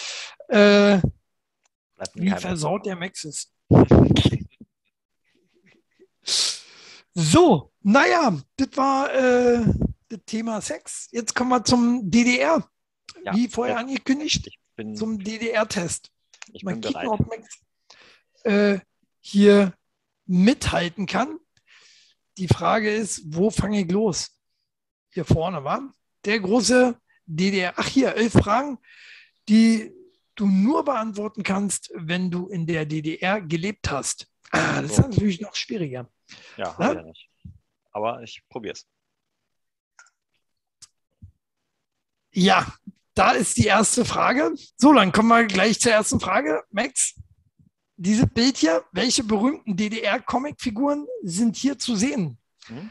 Äh, 0.49 1.01
wie 2.15 2.31
versaut 2.31 2.87
der 2.87 2.97
Max 2.97 3.25
ist. 3.25 3.53
So, 7.23 7.71
naja, 7.83 8.35
das 8.57 8.69
war 8.77 9.13
äh, 9.13 9.63
das 10.09 10.21
Thema 10.25 10.63
Sex. 10.63 11.07
Jetzt 11.13 11.35
kommen 11.35 11.51
wir 11.51 11.63
zum 11.63 12.11
DDR. 12.11 12.67
Ja, 13.23 13.35
Wie 13.35 13.47
vorher 13.47 13.75
ja. 13.75 13.81
angekündigt, 13.81 14.51
bin, 14.75 14.97
zum 14.97 15.23
DDR-Test. 15.23 16.11
ich 16.55 16.63
Mal 16.63 16.77
bin 16.77 16.81
bereit. 16.81 17.07
ob 17.09 17.21
Max 17.29 17.61
äh, 18.45 18.79
hier 19.21 19.75
mithalten 20.25 21.05
kann. 21.05 21.39
Die 22.39 22.49
Frage 22.49 22.91
ist, 22.91 23.23
wo 23.27 23.51
fange 23.51 23.83
ich 23.83 23.91
los? 23.91 24.31
Hier 25.11 25.27
vorne, 25.27 25.63
war 25.63 25.93
Der 26.25 26.41
große 26.41 26.99
DDR. 27.27 27.75
Ach, 27.77 27.87
hier, 27.87 28.15
elf 28.17 28.33
Fragen, 28.33 28.79
die 29.47 29.93
du 30.37 30.47
nur 30.47 30.87
beantworten 30.87 31.43
kannst, 31.43 31.93
wenn 31.95 32.31
du 32.31 32.49
in 32.49 32.67
der 32.67 32.87
DDR 32.87 33.43
gelebt 33.43 33.91
hast. 33.91 34.27
Ah, 34.53 34.81
das 34.81 34.93
ist 34.93 34.99
natürlich 35.01 35.43
noch 35.43 35.55
schwieriger. 35.55 36.09
Ja, 36.57 36.65
Ja? 36.65 36.79
hab 36.79 36.91
ich 36.91 36.97
ja 36.97 37.03
nicht. 37.03 37.31
Aber 37.93 38.23
ich 38.23 38.43
probier's. 38.49 38.87
Ja, 42.33 42.67
da 43.15 43.33
ist 43.33 43.57
die 43.57 43.67
erste 43.67 44.05
Frage. 44.05 44.53
So, 44.77 44.93
dann 44.93 45.13
kommen 45.13 45.29
wir 45.29 45.45
gleich 45.47 45.81
zur 45.81 45.93
ersten 45.93 46.21
Frage. 46.21 46.63
Max, 46.71 47.21
dieses 47.97 48.27
Bild 48.33 48.57
hier, 48.57 48.85
welche 48.93 49.25
berühmten 49.25 49.77
DDR-Comicfiguren 49.77 51.07
sind 51.23 51.57
hier 51.57 51.79
zu 51.79 51.97
sehen? 51.97 52.39
Mhm. 52.69 52.91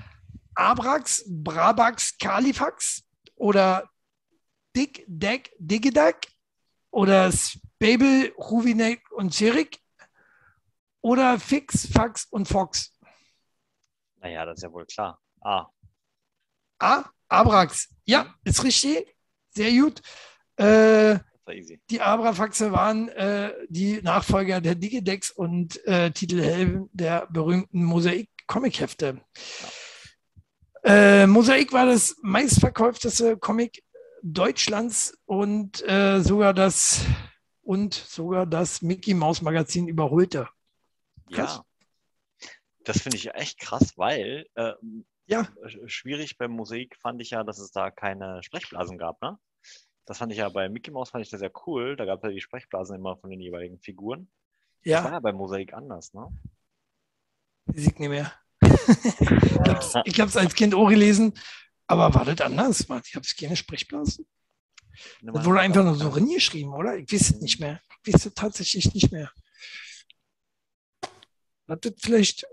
Abrax, 0.55 1.23
Brabax, 1.27 2.17
Kalifax 2.17 3.03
oder 3.35 3.89
Dick, 4.75 5.05
Deck, 5.07 5.51
Digidak 5.57 6.27
oder 6.91 7.31
Spabel, 7.31 8.33
Ruvinek 8.37 9.09
und 9.11 9.33
Zirik 9.33 9.79
oder 11.01 11.39
Fix, 11.39 11.87
Fax 11.87 12.25
und 12.29 12.47
Fox? 12.47 12.93
Naja, 14.21 14.45
das 14.45 14.57
ist 14.57 14.63
ja 14.63 14.71
wohl 14.71 14.85
klar. 14.85 15.19
Ah, 15.41 15.67
A, 16.79 17.03
Abrax. 17.27 17.89
Ja, 18.05 18.33
ist 18.43 18.63
richtig. 18.63 19.15
Sehr 19.51 19.71
gut. 19.71 20.01
Äh, 20.55 21.15
das 21.15 21.45
war 21.45 21.53
easy. 21.53 21.81
Die 21.89 22.01
Abrafaxe 22.01 22.71
waren 22.71 23.09
äh, 23.09 23.53
die 23.69 24.01
Nachfolger 24.01 24.61
der 24.61 24.75
Digidex 24.75 25.31
und 25.31 25.85
äh, 25.85 26.11
Titelhelden 26.11 26.89
der 26.93 27.27
berühmten 27.29 27.83
Mosaik-Comic-Hefte. 27.83 29.21
Äh, 30.83 31.27
Mosaik 31.27 31.73
war 31.73 31.85
das 31.85 32.15
meistverkäufteste 32.21 33.37
Comic 33.37 33.83
Deutschlands 34.21 35.17
und 35.25 35.81
äh, 35.87 36.21
sogar 36.21 36.53
das 36.53 37.01
und 37.61 37.93
sogar 37.93 38.45
das 38.45 38.81
Mickey 38.81 39.13
Maus 39.13 39.41
Magazin 39.41 39.87
überholte. 39.87 40.47
Krass. 41.31 41.57
Ja. 41.57 41.65
Das 42.89 43.03
finde 43.03 43.17
ich 43.17 43.35
echt 43.35 43.59
krass, 43.59 43.95
weil 43.99 44.47
äh, 44.55 44.73
Ja. 45.27 45.41
sch- 45.63 45.87
schwierig 45.87 46.39
beim 46.39 46.49
Mosaik 46.49 46.95
fand 46.99 47.21
ich 47.21 47.29
ja, 47.29 47.43
dass 47.43 47.59
es 47.59 47.69
da 47.71 47.91
keine 47.91 48.41
Sprechblasen 48.41 48.97
gab, 48.97 49.21
ne? 49.21 49.37
Das 50.07 50.17
fand 50.17 50.31
ich 50.31 50.39
ja 50.39 50.49
bei 50.49 50.69
Mickey 50.69 50.89
Mouse 50.89 51.11
fand 51.11 51.23
ich 51.23 51.29
das 51.29 51.41
ja 51.41 51.51
cool. 51.67 51.95
Da 51.95 52.05
gab 52.05 52.17
es 52.17 52.23
ja 52.23 52.31
die 52.31 52.41
Sprechblasen 52.41 52.95
immer 52.95 53.15
von 53.17 53.29
den 53.29 53.39
jeweiligen 53.41 53.77
Figuren. 53.77 54.27
Das 54.83 55.03
war 55.03 55.11
Ja, 55.11 55.11
ja 55.11 55.19
bei 55.19 55.31
Mosaik 55.31 55.71
anders, 55.73 56.15
ne? 56.15 56.29
sieht 57.75 57.99
nicht 57.99 58.09
mehr. 58.09 58.33
ich 60.05 60.19
habe 60.19 60.29
es 60.29 60.35
als 60.35 60.55
Kind 60.55 60.73
auch 60.73 60.89
gelesen, 60.89 61.37
aber 61.85 62.11
war 62.15 62.25
das 62.25 62.41
anders? 62.41 62.79
Ich 63.05 63.13
habe 63.15 63.23
es 63.23 63.35
keine 63.35 63.55
Sprechblasen. 63.55 64.25
Nimm 65.21 65.35
Das 65.35 65.45
wurde 65.45 65.59
einfach 65.59 65.83
nur 65.83 65.93
so 65.93 66.09
reingeschrieben, 66.09 66.73
oder? 66.73 66.97
Ich 66.97 67.11
weiß 67.13 67.21
es 67.21 67.39
nicht 67.41 67.59
mehr. 67.59 67.79
Ich 68.03 68.13
weiß 68.15 68.25
es 68.25 68.33
tatsächlich 68.33 68.91
nicht 68.95 69.11
mehr. 69.11 69.31
Hat 71.67 71.85
das 71.85 71.93
vielleicht, 71.99 72.47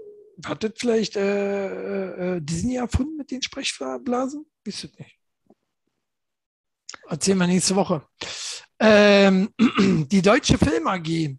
hat 0.44 0.64
das 0.64 0.72
vielleicht 0.76 1.16
äh, 1.16 2.36
äh, 2.36 2.40
Disney 2.40 2.76
erfunden 2.76 3.16
mit 3.16 3.30
den 3.30 3.42
Sprechblasen? 3.42 4.46
Wisst 4.64 4.84
ihr 4.84 4.90
nicht. 4.98 5.18
Erzählen 7.08 7.38
wir 7.38 7.46
nächste 7.46 7.76
Woche. 7.76 8.06
Ähm, 8.78 9.54
die 10.10 10.22
Deutsche 10.22 10.58
Film 10.58 10.86
AG, 10.86 11.38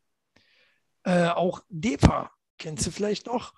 äh, 1.03 1.27
auch 1.29 1.61
DEFA, 1.69 2.31
kennst 2.57 2.87
du 2.87 2.91
vielleicht 2.91 3.27
noch, 3.27 3.53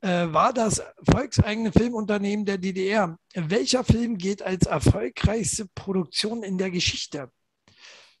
äh, 0.00 0.26
war 0.28 0.52
das 0.52 0.82
volkseigene 1.10 1.72
Filmunternehmen 1.72 2.44
der 2.44 2.58
DDR. 2.58 3.18
Welcher 3.34 3.84
Film 3.84 4.18
geht 4.18 4.42
als 4.42 4.66
erfolgreichste 4.66 5.66
Produktion 5.74 6.42
in 6.42 6.58
der 6.58 6.70
Geschichte? 6.70 7.30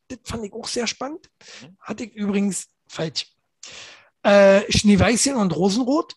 Das 0.08 0.18
fand 0.24 0.44
ich 0.44 0.52
auch 0.52 0.66
sehr 0.66 0.86
spannend. 0.86 1.30
Mhm. 1.62 1.76
Hatte 1.80 2.04
ich 2.04 2.14
übrigens 2.14 2.68
falsch. 2.86 3.32
Äh, 4.22 4.70
Schneeweißchen 4.70 5.36
und 5.36 5.54
Rosenrot. 5.54 6.14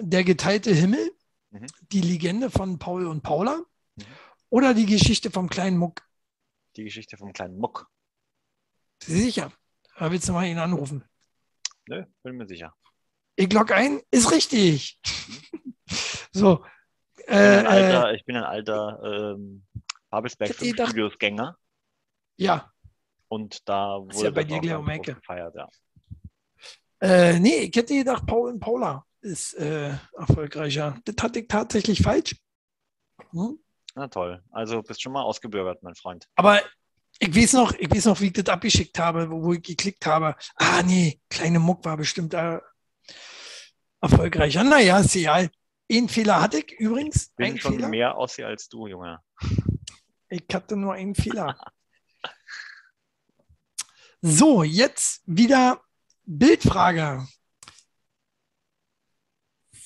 Der 0.00 0.24
geteilte 0.24 0.72
Himmel, 0.72 1.10
Mhm. 1.50 1.66
die 1.92 2.00
Legende 2.00 2.50
von 2.50 2.78
Paul 2.78 3.06
und 3.06 3.22
Paula 3.22 3.56
Mhm. 3.96 4.04
oder 4.50 4.74
die 4.74 4.86
Geschichte 4.86 5.30
vom 5.30 5.48
kleinen 5.48 5.76
Muck. 5.78 6.02
Die 6.76 6.84
Geschichte 6.84 7.16
vom 7.16 7.32
kleinen 7.32 7.58
Muck. 7.58 7.88
Sicher. 9.02 9.52
Da 9.98 10.10
willst 10.10 10.28
du 10.28 10.32
mal 10.32 10.46
ihn 10.46 10.58
anrufen. 10.58 11.04
Nö, 11.88 12.04
bin 12.22 12.36
mir 12.36 12.46
sicher. 12.46 12.74
Ich 13.36 13.52
log 13.52 13.72
ein, 13.72 14.00
ist 14.10 14.30
richtig. 14.30 15.00
so, 16.32 16.64
bin 17.16 17.26
ein 17.28 17.36
Äh, 17.36 17.62
äh, 17.62 17.66
alter, 17.66 18.14
ich 18.14 18.24
bin 18.24 18.36
ein 18.36 18.44
alter 18.44 19.34
ähm, 19.36 19.66
Babelsberg 20.10 20.50
hätte 20.50 20.64
gedacht- 20.66 20.88
Studios 20.90 21.18
Gänger 21.18 21.56
ja, 22.36 22.72
und 23.28 23.68
da 23.68 23.98
wurde 23.98 24.14
Ist 24.14 24.22
ja 24.22 24.30
bei 24.30 24.44
dir 24.44 24.60
gleich 24.60 24.76
um 24.76 24.88
Ecke. 24.88 25.14
gefeiert, 25.14 25.54
ja. 25.54 25.68
Äh, 27.00 27.38
nee, 27.38 27.64
ich 27.64 27.76
hätte 27.76 27.94
gedacht, 27.94 28.26
Paul 28.26 28.50
und 28.52 28.60
Paula 28.60 29.04
ist 29.20 29.54
äh, 29.54 29.94
erfolgreicher. 30.16 30.98
Das 31.04 31.16
hatte 31.20 31.40
ich 31.40 31.48
tatsächlich 31.48 32.02
falsch. 32.02 32.36
Hm? 33.32 33.58
Na 33.94 34.08
toll. 34.08 34.42
Also 34.50 34.82
bist 34.82 35.02
schon 35.02 35.12
mal 35.12 35.22
ausgebürgert, 35.22 35.82
mein 35.82 35.94
Freund. 35.94 36.28
Aber 36.36 36.60
ich 37.18 37.34
weiß 37.34 37.54
noch, 37.54 37.72
ich 37.72 37.90
weiß 37.90 38.06
noch, 38.06 38.20
wie 38.20 38.26
ich 38.26 38.32
das 38.32 38.46
abgeschickt 38.48 38.98
habe, 38.98 39.30
wo, 39.30 39.52
ich 39.52 39.62
geklickt 39.62 40.06
habe. 40.06 40.36
Ah, 40.56 40.82
nee, 40.82 41.20
kleine 41.28 41.58
Muck 41.58 41.84
war 41.84 41.96
bestimmt 41.96 42.34
äh, 42.34 42.60
erfolgreicher. 44.00 44.64
Naja, 44.64 45.00
ist 45.00 45.16
egal. 45.16 45.50
Einen 45.90 46.08
Fehler 46.08 46.40
hatte 46.40 46.58
ich 46.58 46.72
übrigens. 46.78 47.30
Bin 47.36 47.46
Einen 47.46 47.58
schon 47.58 47.74
Fehler. 47.74 47.88
mehr 47.88 48.16
Ossi 48.16 48.44
als 48.44 48.68
du, 48.68 48.86
Junge. 48.86 49.18
Ich 50.28 50.44
hatte 50.52 50.76
nur 50.76 50.94
einen 50.94 51.14
Fehler. 51.14 51.56
So, 54.22 54.62
jetzt 54.62 55.22
wieder 55.24 55.80
Bildfrage. 56.26 57.26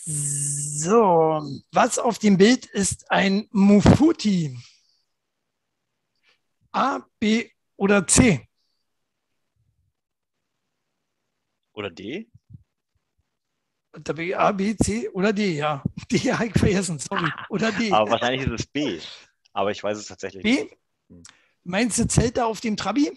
So, 0.06 1.40
was 1.72 1.98
auf 1.98 2.18
dem 2.18 2.36
Bild 2.36 2.66
ist 2.66 3.10
ein 3.10 3.48
Mufuti? 3.52 4.54
A, 6.72 7.00
B 7.18 7.48
oder 7.76 8.06
C? 8.06 8.46
Oder 11.72 11.90
D? 11.90 12.28
B, 14.14 14.34
A, 14.34 14.52
B, 14.52 14.76
C 14.76 15.08
oder 15.08 15.32
D, 15.32 15.56
ja. 15.56 15.82
D 16.10 16.18
habe 16.32 16.46
ich 16.46 16.52
vergessen, 16.52 16.98
sorry. 16.98 17.30
Oder 17.48 17.72
D. 17.72 17.90
Aber 17.90 18.10
wahrscheinlich 18.10 18.42
ist 18.42 18.60
es 18.60 18.66
B. 18.66 19.00
Aber 19.54 19.70
ich 19.70 19.82
weiß 19.82 19.96
es 19.96 20.06
tatsächlich 20.06 20.44
nicht. 20.44 20.76
B? 21.08 21.22
Meinst 21.62 21.98
du 21.98 22.06
Zelt 22.06 22.36
da 22.36 22.44
auf 22.44 22.60
dem 22.60 22.76
Trabi? 22.76 23.10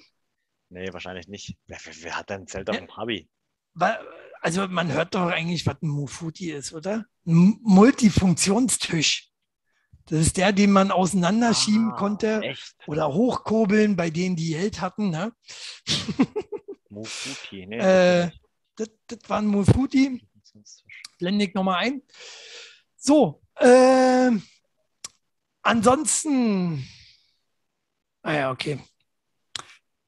Nee, 0.70 0.94
wahrscheinlich 0.94 1.28
nicht. 1.28 1.58
Wer, 1.68 1.80
wer, 1.84 1.94
wer 2.04 2.18
hat 2.18 2.30
denn 2.30 2.42
ein 2.42 2.48
Zelt 2.48 2.70
auf 2.70 2.76
Ja. 2.76 2.82
dem 2.82 2.88
Trabi? 2.88 3.28
Wa- 3.74 4.00
Also 4.42 4.68
man 4.68 4.92
hört 4.92 5.16
doch 5.16 5.28
eigentlich, 5.28 5.66
was 5.66 5.82
ein 5.82 5.88
Mufuti 5.90 6.52
ist, 6.52 6.74
oder? 6.74 7.06
Ein 7.26 7.60
Multifunktionstisch. 7.64 9.30
Das 10.06 10.20
ist 10.20 10.38
der, 10.38 10.54
den 10.54 10.72
man 10.72 10.92
auseinanderschieben 10.92 11.92
Ah, 11.92 11.98
konnte 11.98 12.42
Echt? 12.42 12.76
oder 12.88 13.14
hochkurbeln, 13.14 13.96
bei 13.98 14.10
denen 14.10 14.36
die 14.38 14.52
Geld 14.52 14.80
hatten. 14.80 15.10
Ne? 15.10 15.34
Mufuti. 16.90 17.66
Nee, 17.68 17.78
Äh, 17.78 18.32
das 18.76 18.90
Das, 19.08 19.20
war 19.28 19.40
ein 19.40 19.48
Mufuti. 19.48 20.26
Blende 21.18 21.46
ich 21.46 21.54
nochmal 21.54 21.84
ein. 21.84 22.02
So, 22.96 23.42
äh, 23.56 24.32
ansonsten, 25.62 26.88
ah 28.22 28.34
ja, 28.34 28.52
okay. 28.52 28.80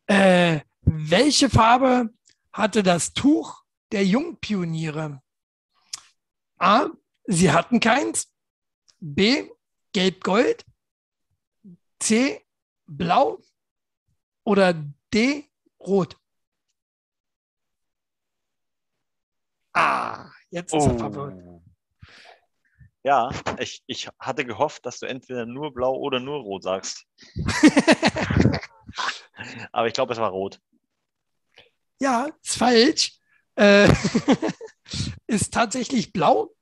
Äh, 0.07 0.61
welche 0.81 1.49
Farbe 1.49 2.09
hatte 2.53 2.83
das 2.83 3.13
Tuch 3.13 3.63
der 3.91 4.05
Jungpioniere? 4.05 5.21
A, 6.57 6.87
sie 7.25 7.51
hatten 7.51 7.79
keins. 7.79 8.31
B, 8.99 9.49
gelb-gold. 9.93 10.65
C, 11.99 12.45
blau. 12.85 13.39
Oder 14.43 14.73
D, 15.13 15.49
rot. 15.79 16.17
Ah, 19.73 20.29
jetzt 20.49 20.73
ist 20.73 20.85
er 20.85 20.97
verwirrt. 20.97 21.35
Oh. 21.45 21.61
Ja, 23.03 23.29
ich, 23.59 23.81
ich 23.87 24.09
hatte 24.19 24.45
gehofft, 24.45 24.85
dass 24.85 24.99
du 24.99 25.05
entweder 25.05 25.45
nur 25.45 25.73
blau 25.73 25.95
oder 25.95 26.19
nur 26.19 26.41
rot 26.41 26.63
sagst. 26.63 27.05
Aber 29.71 29.87
ich 29.87 29.93
glaube, 29.93 30.11
es 30.11 30.19
war 30.19 30.31
rot. 30.31 30.59
Ja, 31.99 32.27
ist 32.43 32.57
falsch. 32.57 33.19
Äh, 33.59 33.89
ist 35.27 35.53
tatsächlich 35.53 36.13
blau. 36.13 36.55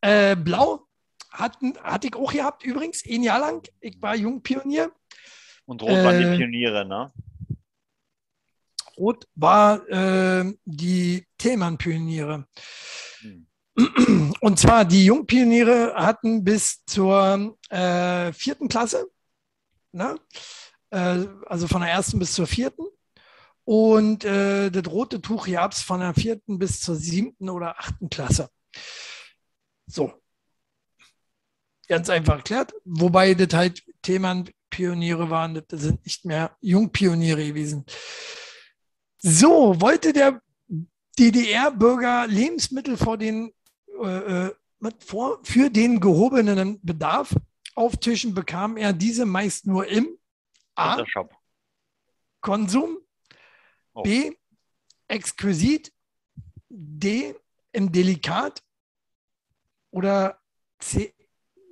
Äh, 0.00 0.34
blau 0.34 0.86
hatten, 1.30 1.78
hatte 1.78 2.08
ich 2.08 2.16
auch 2.16 2.32
gehabt, 2.32 2.64
übrigens, 2.64 3.04
ein 3.08 3.22
Jahr 3.22 3.38
lang. 3.38 3.68
Ich 3.80 4.02
war 4.02 4.16
Jungpionier. 4.16 4.90
Und 5.64 5.82
rot 5.82 5.90
waren 5.90 6.20
Äh, 6.20 6.30
die 6.30 6.36
Pioniere, 6.36 6.84
ne? 6.84 7.12
Rot 8.98 9.28
war 9.36 9.88
äh, 9.88 10.52
die 10.64 11.24
Thälmann-Pioniere. 11.38 12.48
Hm. 13.20 13.46
Und 14.40 14.58
zwar 14.58 14.84
die 14.84 15.04
Jungpioniere 15.04 15.94
hatten 15.94 16.42
bis 16.42 16.84
zur 16.84 17.56
äh, 17.70 18.32
vierten 18.32 18.68
Klasse, 18.68 19.08
ne? 19.92 20.16
äh, 20.90 21.26
also 21.46 21.68
von 21.68 21.80
der 21.80 21.90
ersten 21.90 22.18
bis 22.18 22.34
zur 22.34 22.46
vierten. 22.46 22.82
Und 23.64 24.24
äh, 24.24 24.70
das 24.70 24.86
rote 24.86 25.20
Tuch 25.20 25.46
gab 25.46 25.72
es 25.72 25.82
von 25.82 26.00
der 26.00 26.14
vierten 26.14 26.58
bis 26.58 26.80
zur 26.80 26.96
siebten 26.96 27.48
oder 27.48 27.78
achten 27.78 28.08
Klasse. 28.08 28.50
So. 29.86 30.12
Ganz 31.88 32.08
einfach 32.08 32.36
erklärt. 32.36 32.72
Wobei 32.84 33.34
das 33.34 33.52
halt 33.52 33.82
Thälmann-Pioniere 34.02 35.30
waren, 35.30 35.62
das 35.68 35.80
sind 35.80 36.04
nicht 36.04 36.24
mehr 36.24 36.56
Jungpioniere 36.60 37.44
gewesen. 37.46 37.84
So, 39.18 39.80
wollte 39.80 40.12
der 40.12 40.40
DDR-Bürger 41.18 42.26
Lebensmittel 42.26 42.96
vor 42.96 43.18
den, 43.18 43.52
äh, 44.02 44.46
äh, 44.46 44.54
vor, 45.04 45.40
für 45.42 45.68
den 45.68 46.00
gehobenen 46.00 46.80
Bedarf 46.82 47.34
auftischen, 47.74 48.34
bekam 48.34 48.76
er 48.76 48.92
diese 48.92 49.26
meist 49.26 49.66
nur 49.66 49.86
im 49.86 50.16
A. 50.74 51.04
Konsum, 52.40 52.99
Oh. 53.94 54.02
B. 54.02 54.32
Exquisit, 55.08 55.92
D. 56.68 57.34
Im 57.72 57.92
Delikat 57.92 58.62
oder 59.90 60.40
C. 60.78 61.14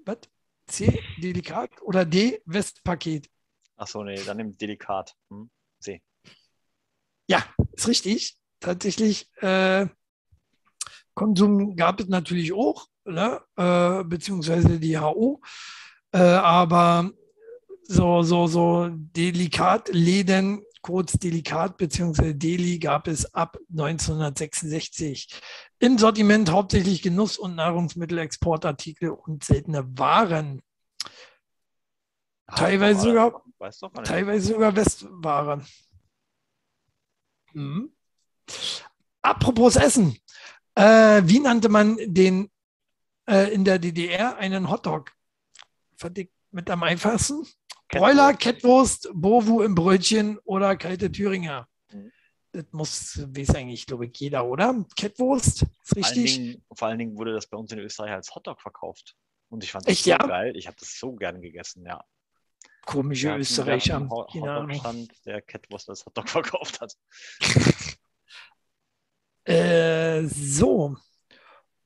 Was? 0.05 0.19
C. 0.66 1.03
Delikat 1.19 1.71
oder 1.83 2.05
D. 2.05 2.43
Westpaket. 2.45 3.29
Achso, 3.77 4.05
nee, 4.05 4.23
dann 4.25 4.39
im 4.39 4.57
Delikat. 4.57 5.16
Hm? 5.31 5.51
Ja, 7.29 7.45
ist 7.73 7.87
richtig. 7.87 8.39
Tatsächlich, 8.59 9.31
äh, 9.37 9.87
Konsum 11.14 11.77
gab 11.77 12.01
es 12.01 12.09
natürlich 12.09 12.53
auch, 12.53 12.89
ne? 13.05 13.41
äh, 13.57 14.03
beziehungsweise 14.05 14.81
die 14.81 14.99
HO, 14.99 15.41
äh, 16.12 16.19
aber 16.19 17.11
so, 17.83 18.23
so, 18.23 18.47
so 18.47 18.89
Delikat-Läden, 18.91 20.64
kurz 20.89 21.12
Delikat 21.18 21.76
beziehungsweise 21.76 22.34
Deli 22.34 22.78
gab 22.78 23.09
es 23.09 23.34
ab 23.34 23.59
1966. 23.68 25.28
Im 25.80 25.99
Sortiment 25.99 26.51
hauptsächlich 26.51 27.03
Genuss- 27.03 27.39
und 27.39 27.57
Nahrungsmittelexportartikel 27.57 29.11
und 29.11 29.45
seltene 29.45 29.86
Waren. 29.99 30.62
Teilweise 32.47 33.03
sogar-. 33.03 33.45
Teilweise 34.03 34.55
sogar 34.55 34.74
Westware. 34.74 35.62
Mhm. 37.53 37.93
Apropos 39.20 39.76
Essen. 39.76 40.16
Äh, 40.74 41.20
wie 41.26 41.41
nannte 41.41 41.68
man 41.68 41.99
den 42.07 42.51
äh, 43.28 43.53
in 43.53 43.66
der 43.66 43.78
DDR 43.78 44.39
einen 44.39 44.70
Hotdog? 44.70 45.12
Fand 45.99 46.16
ich 46.16 46.30
mit 46.51 46.70
am 46.70 46.82
einfachsten. 46.82 47.47
Broiler, 47.89 48.34
Kettwurst, 48.34 49.09
Bovu 49.14 49.62
im 49.62 49.74
Brötchen 49.74 50.39
oder 50.45 50.76
kalte 50.76 51.11
Thüringer. 51.11 51.66
Mhm. 51.93 52.12
Das 52.53 52.64
muss, 52.72 53.18
weiß 53.34 53.55
eigentlich, 53.55 53.86
glaube 53.86 54.07
ich, 54.07 54.18
jeder, 54.18 54.45
oder? 54.47 54.84
Kettwurst, 54.97 55.62
ist 55.62 55.68
Vor 55.82 55.97
allen, 55.97 56.05
richtig. 56.05 56.34
Dingen, 56.34 56.64
vor 56.72 56.89
allen 56.89 56.99
Dingen 56.99 57.16
wurde 57.16 57.32
das 57.32 57.47
bei 57.47 57.57
uns 57.57 57.72
in 57.72 57.78
Österreich 57.78 58.12
als 58.12 58.34
Hotdog 58.34 58.61
verkauft. 58.61 59.16
Und 59.49 59.64
ich 59.64 59.72
fand 59.72 59.86
das 59.86 59.93
Echt, 59.93 60.05
so 60.05 60.11
ja? 60.11 60.18
geil. 60.18 60.57
Ich 60.57 60.66
habe 60.66 60.76
das 60.78 60.99
so 60.99 61.12
gern 61.14 61.41
gegessen, 61.41 61.84
ja. 61.86 62.05
Komische 62.84 63.36
Österreicher. 63.36 64.09
Hotdog-Stand, 64.09 65.12
der 65.26 65.43
Catwurst 65.43 65.89
als 65.91 66.05
Hotdog 66.05 66.28
verkauft 66.28 66.80
hat. 66.80 66.95
Äh, 69.45 70.26
so. 70.26 70.95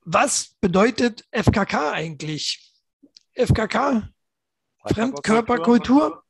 Was 0.01 0.57
bedeutet 0.61 1.25
FKK 1.31 1.93
eigentlich? 1.93 2.73
FKK, 3.35 4.09
Fremdkörperkultur, 4.85 6.23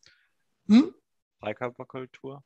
hm? 0.68 0.94
Freikörperkultur. 1.40 2.42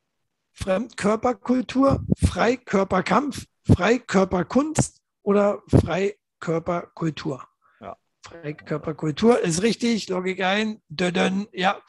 Fremdkörperkultur, 0.53 2.03
Freikörperkampf, 2.17 3.45
Freikörperkunst 3.63 5.01
oder 5.21 5.61
Freikörperkultur? 5.67 7.43
Ja. 7.79 7.97
Freikörperkultur 8.23 9.39
ist 9.39 9.61
richtig, 9.61 10.09
Logik 10.09 10.41
ein. 10.41 10.81
Dödön, 10.87 11.47
ja. 11.51 11.79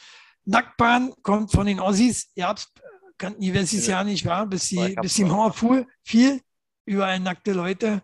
Nacktbahn 0.44 1.14
kommt 1.22 1.52
von 1.52 1.66
den 1.66 1.80
Ossis. 1.80 2.30
Ihr 2.34 2.48
habt, 2.48 2.68
kannten 3.16 3.40
die 3.40 3.54
Wessis 3.54 3.86
ja 3.86 4.04
nicht, 4.04 4.26
war, 4.26 4.46
bis 4.46 4.68
sie, 4.68 4.94
bis 5.00 5.14
sie 5.14 5.22
im 5.22 5.32
Horror 5.32 5.52
fuhr, 5.52 5.86
viel, 6.02 6.40
überall 6.84 7.20
nackte 7.20 7.52
Leute, 7.52 8.02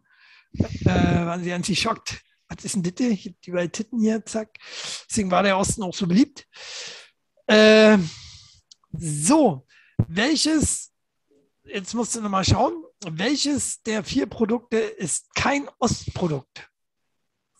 äh, 0.52 0.86
waren 0.86 1.42
sie 1.42 1.50
ganz 1.50 1.66
geschockt. 1.66 2.22
Was 2.56 2.64
ist 2.64 2.74
denn 2.74 2.82
das? 2.82 3.00
Ich 3.00 3.34
die 3.44 3.50
bei 3.50 3.66
Titten 3.66 4.00
hier, 4.00 4.24
zack. 4.24 4.58
Deswegen 5.08 5.30
war 5.30 5.42
der 5.42 5.58
Osten 5.58 5.82
auch 5.82 5.94
so 5.94 6.06
beliebt. 6.06 6.46
Äh, 7.46 7.98
so, 8.92 9.66
welches, 10.08 10.92
jetzt 11.64 11.94
musst 11.94 12.14
du 12.14 12.20
nochmal 12.20 12.44
schauen, 12.44 12.84
welches 13.06 13.82
der 13.82 14.04
vier 14.04 14.26
Produkte 14.26 14.78
ist 14.78 15.34
kein 15.34 15.68
Ostprodukt? 15.78 16.68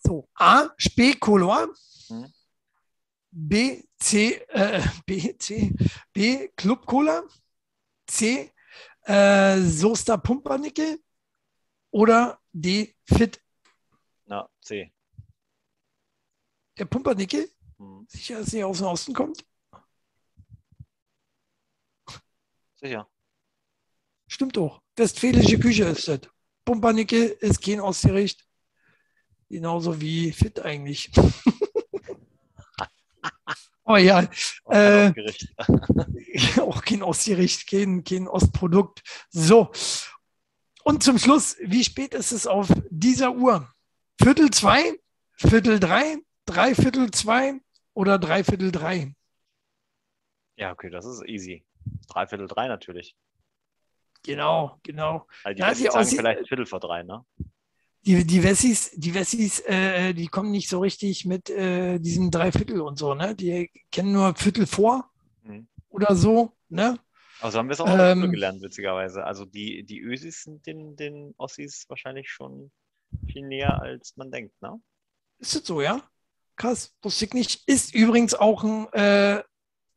So, 0.03 0.27
A, 0.35 0.69
Spekolor, 0.77 1.67
Mhm. 2.09 2.31
B, 3.31 3.83
C, 3.99 4.35
äh, 4.49 4.81
B, 5.05 5.35
C, 5.37 5.73
B, 6.13 6.49
Club 6.55 6.85
Cola, 6.85 7.23
C, 8.07 8.51
äh, 9.01 9.59
Soester 9.61 10.17
Pumpernickel 10.17 10.99
oder 11.91 12.39
D, 12.53 12.95
Fit. 13.03 13.41
Na, 14.25 14.49
C. 14.61 14.91
Der 16.77 16.85
Pumpernickel, 16.85 17.49
Hm. 17.77 18.05
sicher, 18.09 18.39
dass 18.39 18.53
er 18.53 18.67
aus 18.67 18.77
dem 18.79 18.87
Osten 18.87 19.13
kommt? 19.13 19.45
Sicher. 22.75 23.07
Stimmt 24.27 24.57
doch. 24.57 24.81
Westfälische 24.95 25.59
Küche 25.59 25.85
ist 25.85 26.07
das. 26.07 26.21
Pumpernickel 26.63 27.37
ist 27.39 27.61
kein 27.61 27.79
Ostgericht. 27.79 28.45
Genauso 29.49 29.99
wie 30.01 30.31
Fit 30.31 30.59
eigentlich. 30.59 31.11
oh 33.85 33.97
ja, 33.97 34.27
Auch 34.63 34.73
Äh, 34.73 35.13
auch 36.61 36.81
kein 36.81 37.03
Ostgericht, 37.03 37.69
kein, 37.69 38.03
kein 38.03 38.27
Ostprodukt. 38.27 39.03
So. 39.29 39.71
Und 40.83 41.03
zum 41.03 41.19
Schluss, 41.19 41.57
wie 41.61 41.83
spät 41.83 42.13
ist 42.13 42.31
es 42.31 42.47
auf 42.47 42.67
dieser 42.89 43.35
Uhr? 43.35 43.71
Viertel 44.21 44.49
zwei, 44.51 44.81
Viertel 45.37 45.79
drei, 45.79 46.17
Dreiviertel 46.45 47.11
zwei 47.11 47.59
oder 47.93 48.17
Dreiviertel 48.19 48.71
drei? 48.71 49.13
Ja, 50.57 50.71
okay, 50.71 50.89
das 50.89 51.05
ist 51.05 51.23
easy. 51.27 51.65
Dreiviertel 52.07 52.47
drei 52.47 52.67
natürlich. 52.67 53.15
Genau, 54.23 54.79
genau. 54.83 55.27
Also 55.43 55.55
die 55.55 55.61
Ja, 55.61 55.69
Wessis 55.71 55.91
sagen 55.93 56.07
vielleicht 56.07 56.47
Viertel 56.47 56.65
vor 56.65 56.79
drei, 56.79 57.03
ne? 57.03 57.23
Die, 58.05 58.25
die 58.25 58.43
Wessis, 58.43 58.91
die 58.95 59.13
Wessis, 59.13 59.59
äh, 59.61 60.13
die 60.13 60.27
kommen 60.27 60.51
nicht 60.51 60.69
so 60.69 60.79
richtig 60.79 61.25
mit 61.25 61.49
äh, 61.49 61.99
diesem 61.99 62.31
Dreiviertel 62.31 62.81
und 62.81 62.97
so, 62.97 63.13
ne? 63.15 63.35
Die 63.35 63.69
kennen 63.91 64.11
nur 64.13 64.35
Viertel 64.35 64.65
vor 64.67 65.09
Mhm. 65.43 65.67
oder 65.89 66.15
so, 66.15 66.53
ne? 66.69 66.97
Also 67.41 67.59
haben 67.59 67.67
wir 67.67 67.73
es 67.73 67.81
auch 67.81 67.99
Ähm, 67.99 68.31
gelernt, 68.31 68.61
witzigerweise. 68.63 69.23
Also 69.25 69.45
die, 69.45 69.83
die 69.83 69.99
Ösis 69.99 70.43
sind 70.43 70.65
den, 70.65 70.95
den 70.95 71.35
Ossis 71.37 71.85
wahrscheinlich 71.89 72.29
schon 72.31 72.71
viel 73.31 73.47
näher, 73.47 73.81
als 73.81 74.15
man 74.17 74.31
denkt, 74.31 74.61
ne? 74.61 74.81
Ist 75.39 75.55
das 75.55 75.65
so, 75.65 75.81
ja? 75.81 76.01
Krass, 76.55 76.95
wusste 77.01 77.25
ich 77.25 77.33
nicht. 77.33 77.67
Ist 77.67 77.93
übrigens 77.93 78.33
auch 78.33 78.63
ein 78.63 78.87
äh, 78.93 79.43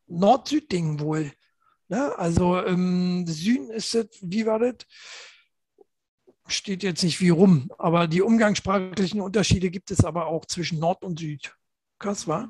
Nord-Süd-Ding 0.07 1.01
wohl. 1.01 1.33
Ne? 1.89 2.19
Also 2.19 2.61
im 2.61 3.27
Süden 3.27 3.71
ist 3.71 3.95
das, 3.95 4.09
wie 4.21 4.45
war 4.47 4.59
das? 4.59 4.75
Steht 6.49 6.83
jetzt 6.83 7.05
nicht 7.05 7.21
wie 7.21 7.29
rum, 7.29 7.71
aber 7.79 8.09
die 8.09 8.23
umgangssprachlichen 8.23 9.21
Unterschiede 9.21 9.71
gibt 9.71 9.91
es 9.91 10.05
aber 10.05 10.27
auch 10.27 10.47
zwischen 10.47 10.79
Nord 10.79 11.05
und 11.05 11.19
Süd. 11.19 11.55
Krass, 11.99 12.27
war? 12.27 12.49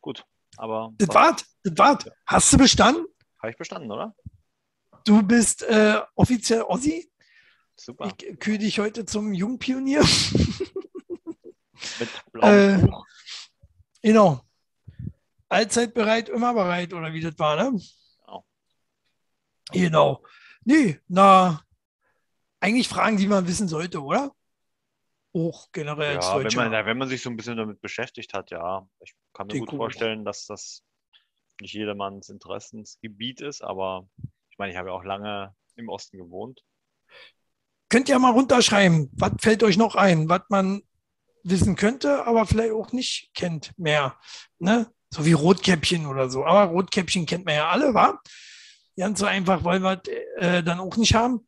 Gut, 0.00 0.24
aber 0.56 0.92
Das 0.98 1.08
war's, 1.08 1.44
das 1.62 1.78
war's. 1.78 2.04
Hast 2.26 2.52
du 2.52 2.58
bestanden? 2.58 3.06
habe 3.38 3.50
ich 3.50 3.56
bestanden, 3.56 3.90
oder? 3.90 4.14
Du 5.04 5.22
bist 5.22 5.62
äh, 5.62 6.00
offiziell 6.16 6.62
Ossi. 6.62 7.08
Super. 7.76 8.12
Ich 8.18 8.38
kühe 8.40 8.58
dich 8.58 8.78
heute 8.78 9.04
zum 9.04 9.32
Jungpionier. 9.32 10.00
Mit 12.00 12.08
blauem 12.32 12.54
äh, 12.54 12.78
Buch. 12.86 13.06
Genau. 14.02 14.40
Allzeit 15.48 15.94
bereit, 15.94 16.28
immer 16.28 16.54
bereit, 16.54 16.92
oder 16.92 17.12
wie 17.12 17.20
das 17.20 17.38
war, 17.38 17.56
ne? 17.56 17.78
Genau. 18.20 18.44
Genau. 19.72 20.24
Nee, 20.64 20.98
na, 21.06 21.62
eigentlich 22.60 22.88
Fragen, 22.88 23.16
die 23.16 23.26
man 23.28 23.46
wissen 23.46 23.68
sollte, 23.68 24.02
oder? 24.02 24.32
Auch 25.32 25.70
generell 25.70 26.16
als 26.16 26.26
Ja, 26.26 26.36
wenn 26.36 26.42
Deutscher. 26.44 26.62
man, 26.62 26.72
ja, 26.72 26.86
wenn 26.86 26.98
man 26.98 27.08
sich 27.08 27.22
so 27.22 27.30
ein 27.30 27.36
bisschen 27.36 27.56
damit 27.56 27.80
beschäftigt 27.80 28.32
hat, 28.34 28.50
ja. 28.50 28.88
Ich 29.00 29.14
kann 29.32 29.46
mir 29.46 29.52
Klingt 29.52 29.66
gut 29.68 29.78
gut. 29.78 29.78
vorstellen, 29.78 30.24
dass 30.24 30.46
das 30.46 30.82
nicht 31.60 31.74
jedermanns 31.74 32.28
Interessensgebiet 32.28 33.40
ist, 33.40 33.62
aber 33.62 34.08
ich 34.50 34.58
meine, 34.58 34.72
ich 34.72 34.78
habe 34.78 34.88
ja 34.88 34.94
auch 34.94 35.04
lange 35.04 35.54
im 35.76 35.88
Osten 35.88 36.18
gewohnt. 36.18 36.64
Könnt 37.88 38.08
ihr 38.08 38.18
mal 38.18 38.32
runterschreiben, 38.32 39.10
was 39.12 39.32
fällt 39.40 39.62
euch 39.62 39.76
noch 39.76 39.94
ein, 39.94 40.28
was 40.28 40.42
man 40.48 40.82
wissen 41.44 41.76
könnte, 41.76 42.26
aber 42.26 42.46
vielleicht 42.46 42.72
auch 42.72 42.92
nicht 42.92 43.30
kennt 43.34 43.78
mehr. 43.78 44.16
Ne? 44.58 44.90
So 45.10 45.24
wie 45.24 45.32
Rotkäppchen 45.32 46.06
oder 46.06 46.28
so. 46.28 46.44
Aber 46.44 46.72
Rotkäppchen 46.72 47.26
kennt 47.26 47.44
man 47.44 47.54
ja 47.54 47.68
alle, 47.68 47.94
wa? 47.94 48.20
Ganz 48.96 49.20
so 49.20 49.26
einfach 49.26 49.62
wollen 49.62 49.82
wir 49.82 50.02
äh, 50.36 50.62
dann 50.62 50.80
auch 50.80 50.96
nicht 50.96 51.14
haben. 51.14 51.46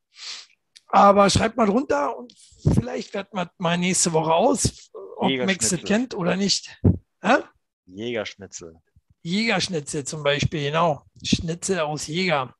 Aber 0.86 1.28
schreibt 1.28 1.56
mal 1.56 1.66
drunter 1.66 2.16
und 2.16 2.32
vielleicht 2.74 3.12
werten 3.14 3.36
wir 3.36 3.50
mal 3.58 3.76
nächste 3.76 4.12
Woche 4.12 4.32
aus, 4.32 4.90
ob 5.16 5.30
Max 5.30 5.70
das 5.70 5.82
kennt 5.82 6.14
oder 6.14 6.36
nicht. 6.36 6.80
Hä? 7.20 7.38
Jägerschnitzel. 7.86 8.76
Jägerschnitzel 9.22 10.04
zum 10.04 10.22
Beispiel, 10.22 10.62
genau. 10.62 11.04
Schnitzel 11.22 11.80
aus 11.80 12.06
Jäger. 12.06 12.54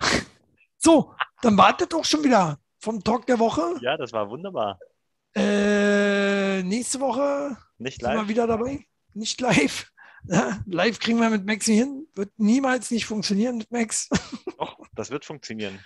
So, 0.80 1.12
dann 1.42 1.58
wartet 1.58 1.92
doch 1.92 2.04
schon 2.04 2.22
wieder 2.22 2.56
vom 2.80 3.02
Talk 3.02 3.26
der 3.26 3.38
Woche. 3.38 3.76
Ja, 3.80 3.96
das 3.96 4.12
war 4.12 4.28
wunderbar. 4.30 4.78
Äh, 5.34 6.62
nächste 6.62 7.00
Woche 7.00 7.56
Nicht 7.78 8.00
sind 8.00 8.10
wir 8.10 8.16
live. 8.16 8.28
wieder 8.28 8.46
dabei. 8.46 8.86
Nicht 9.14 9.40
live. 9.40 9.90
Ja, 10.26 10.58
live 10.66 10.98
kriegen 10.98 11.20
wir 11.20 11.30
mit 11.30 11.46
Maxi 11.46 11.74
hin. 11.76 12.08
Wird 12.16 12.32
niemals 12.38 12.90
nicht 12.90 13.06
funktionieren 13.06 13.58
mit 13.58 13.70
Max. 13.70 14.08
Doch, 14.58 14.76
das 14.96 15.10
wird 15.10 15.24
funktionieren. 15.24 15.78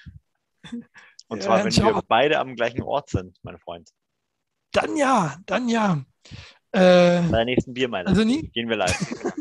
Und 1.28 1.38
Ja, 1.38 1.44
zwar, 1.44 1.64
wenn 1.64 1.76
wir 1.76 1.92
mal. 1.92 2.02
beide 2.08 2.38
am 2.38 2.56
gleichen 2.56 2.82
Ort 2.82 3.10
sind, 3.10 3.36
mein 3.42 3.58
Freund. 3.58 3.90
Dann 4.72 4.96
ja, 4.96 5.36
dann 5.44 5.68
ja. 5.68 6.02
Äh, 6.72 7.20
Bei 7.20 7.28
der 7.30 7.44
nächsten 7.44 7.74
Biermeile 7.74 8.08
also 8.08 8.24
nie? 8.24 8.48
gehen 8.48 8.68
wir 8.70 8.76
live. 8.76 8.98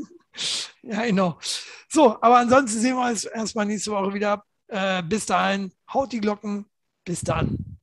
Ja, 0.84 1.06
genau. 1.06 1.40
So, 1.88 2.22
aber 2.22 2.38
ansonsten 2.40 2.80
sehen 2.80 2.96
wir 2.98 3.08
uns 3.08 3.24
erstmal 3.24 3.66
nächste 3.66 3.92
Woche 3.92 4.14
wieder. 4.14 4.44
Äh, 4.68 5.04
bis 5.04 5.26
dahin, 5.26 5.72
haut 5.94 6.12
die 6.12 6.20
Glocken. 6.20 6.66
Bis 7.04 7.22
dann. 7.22 7.78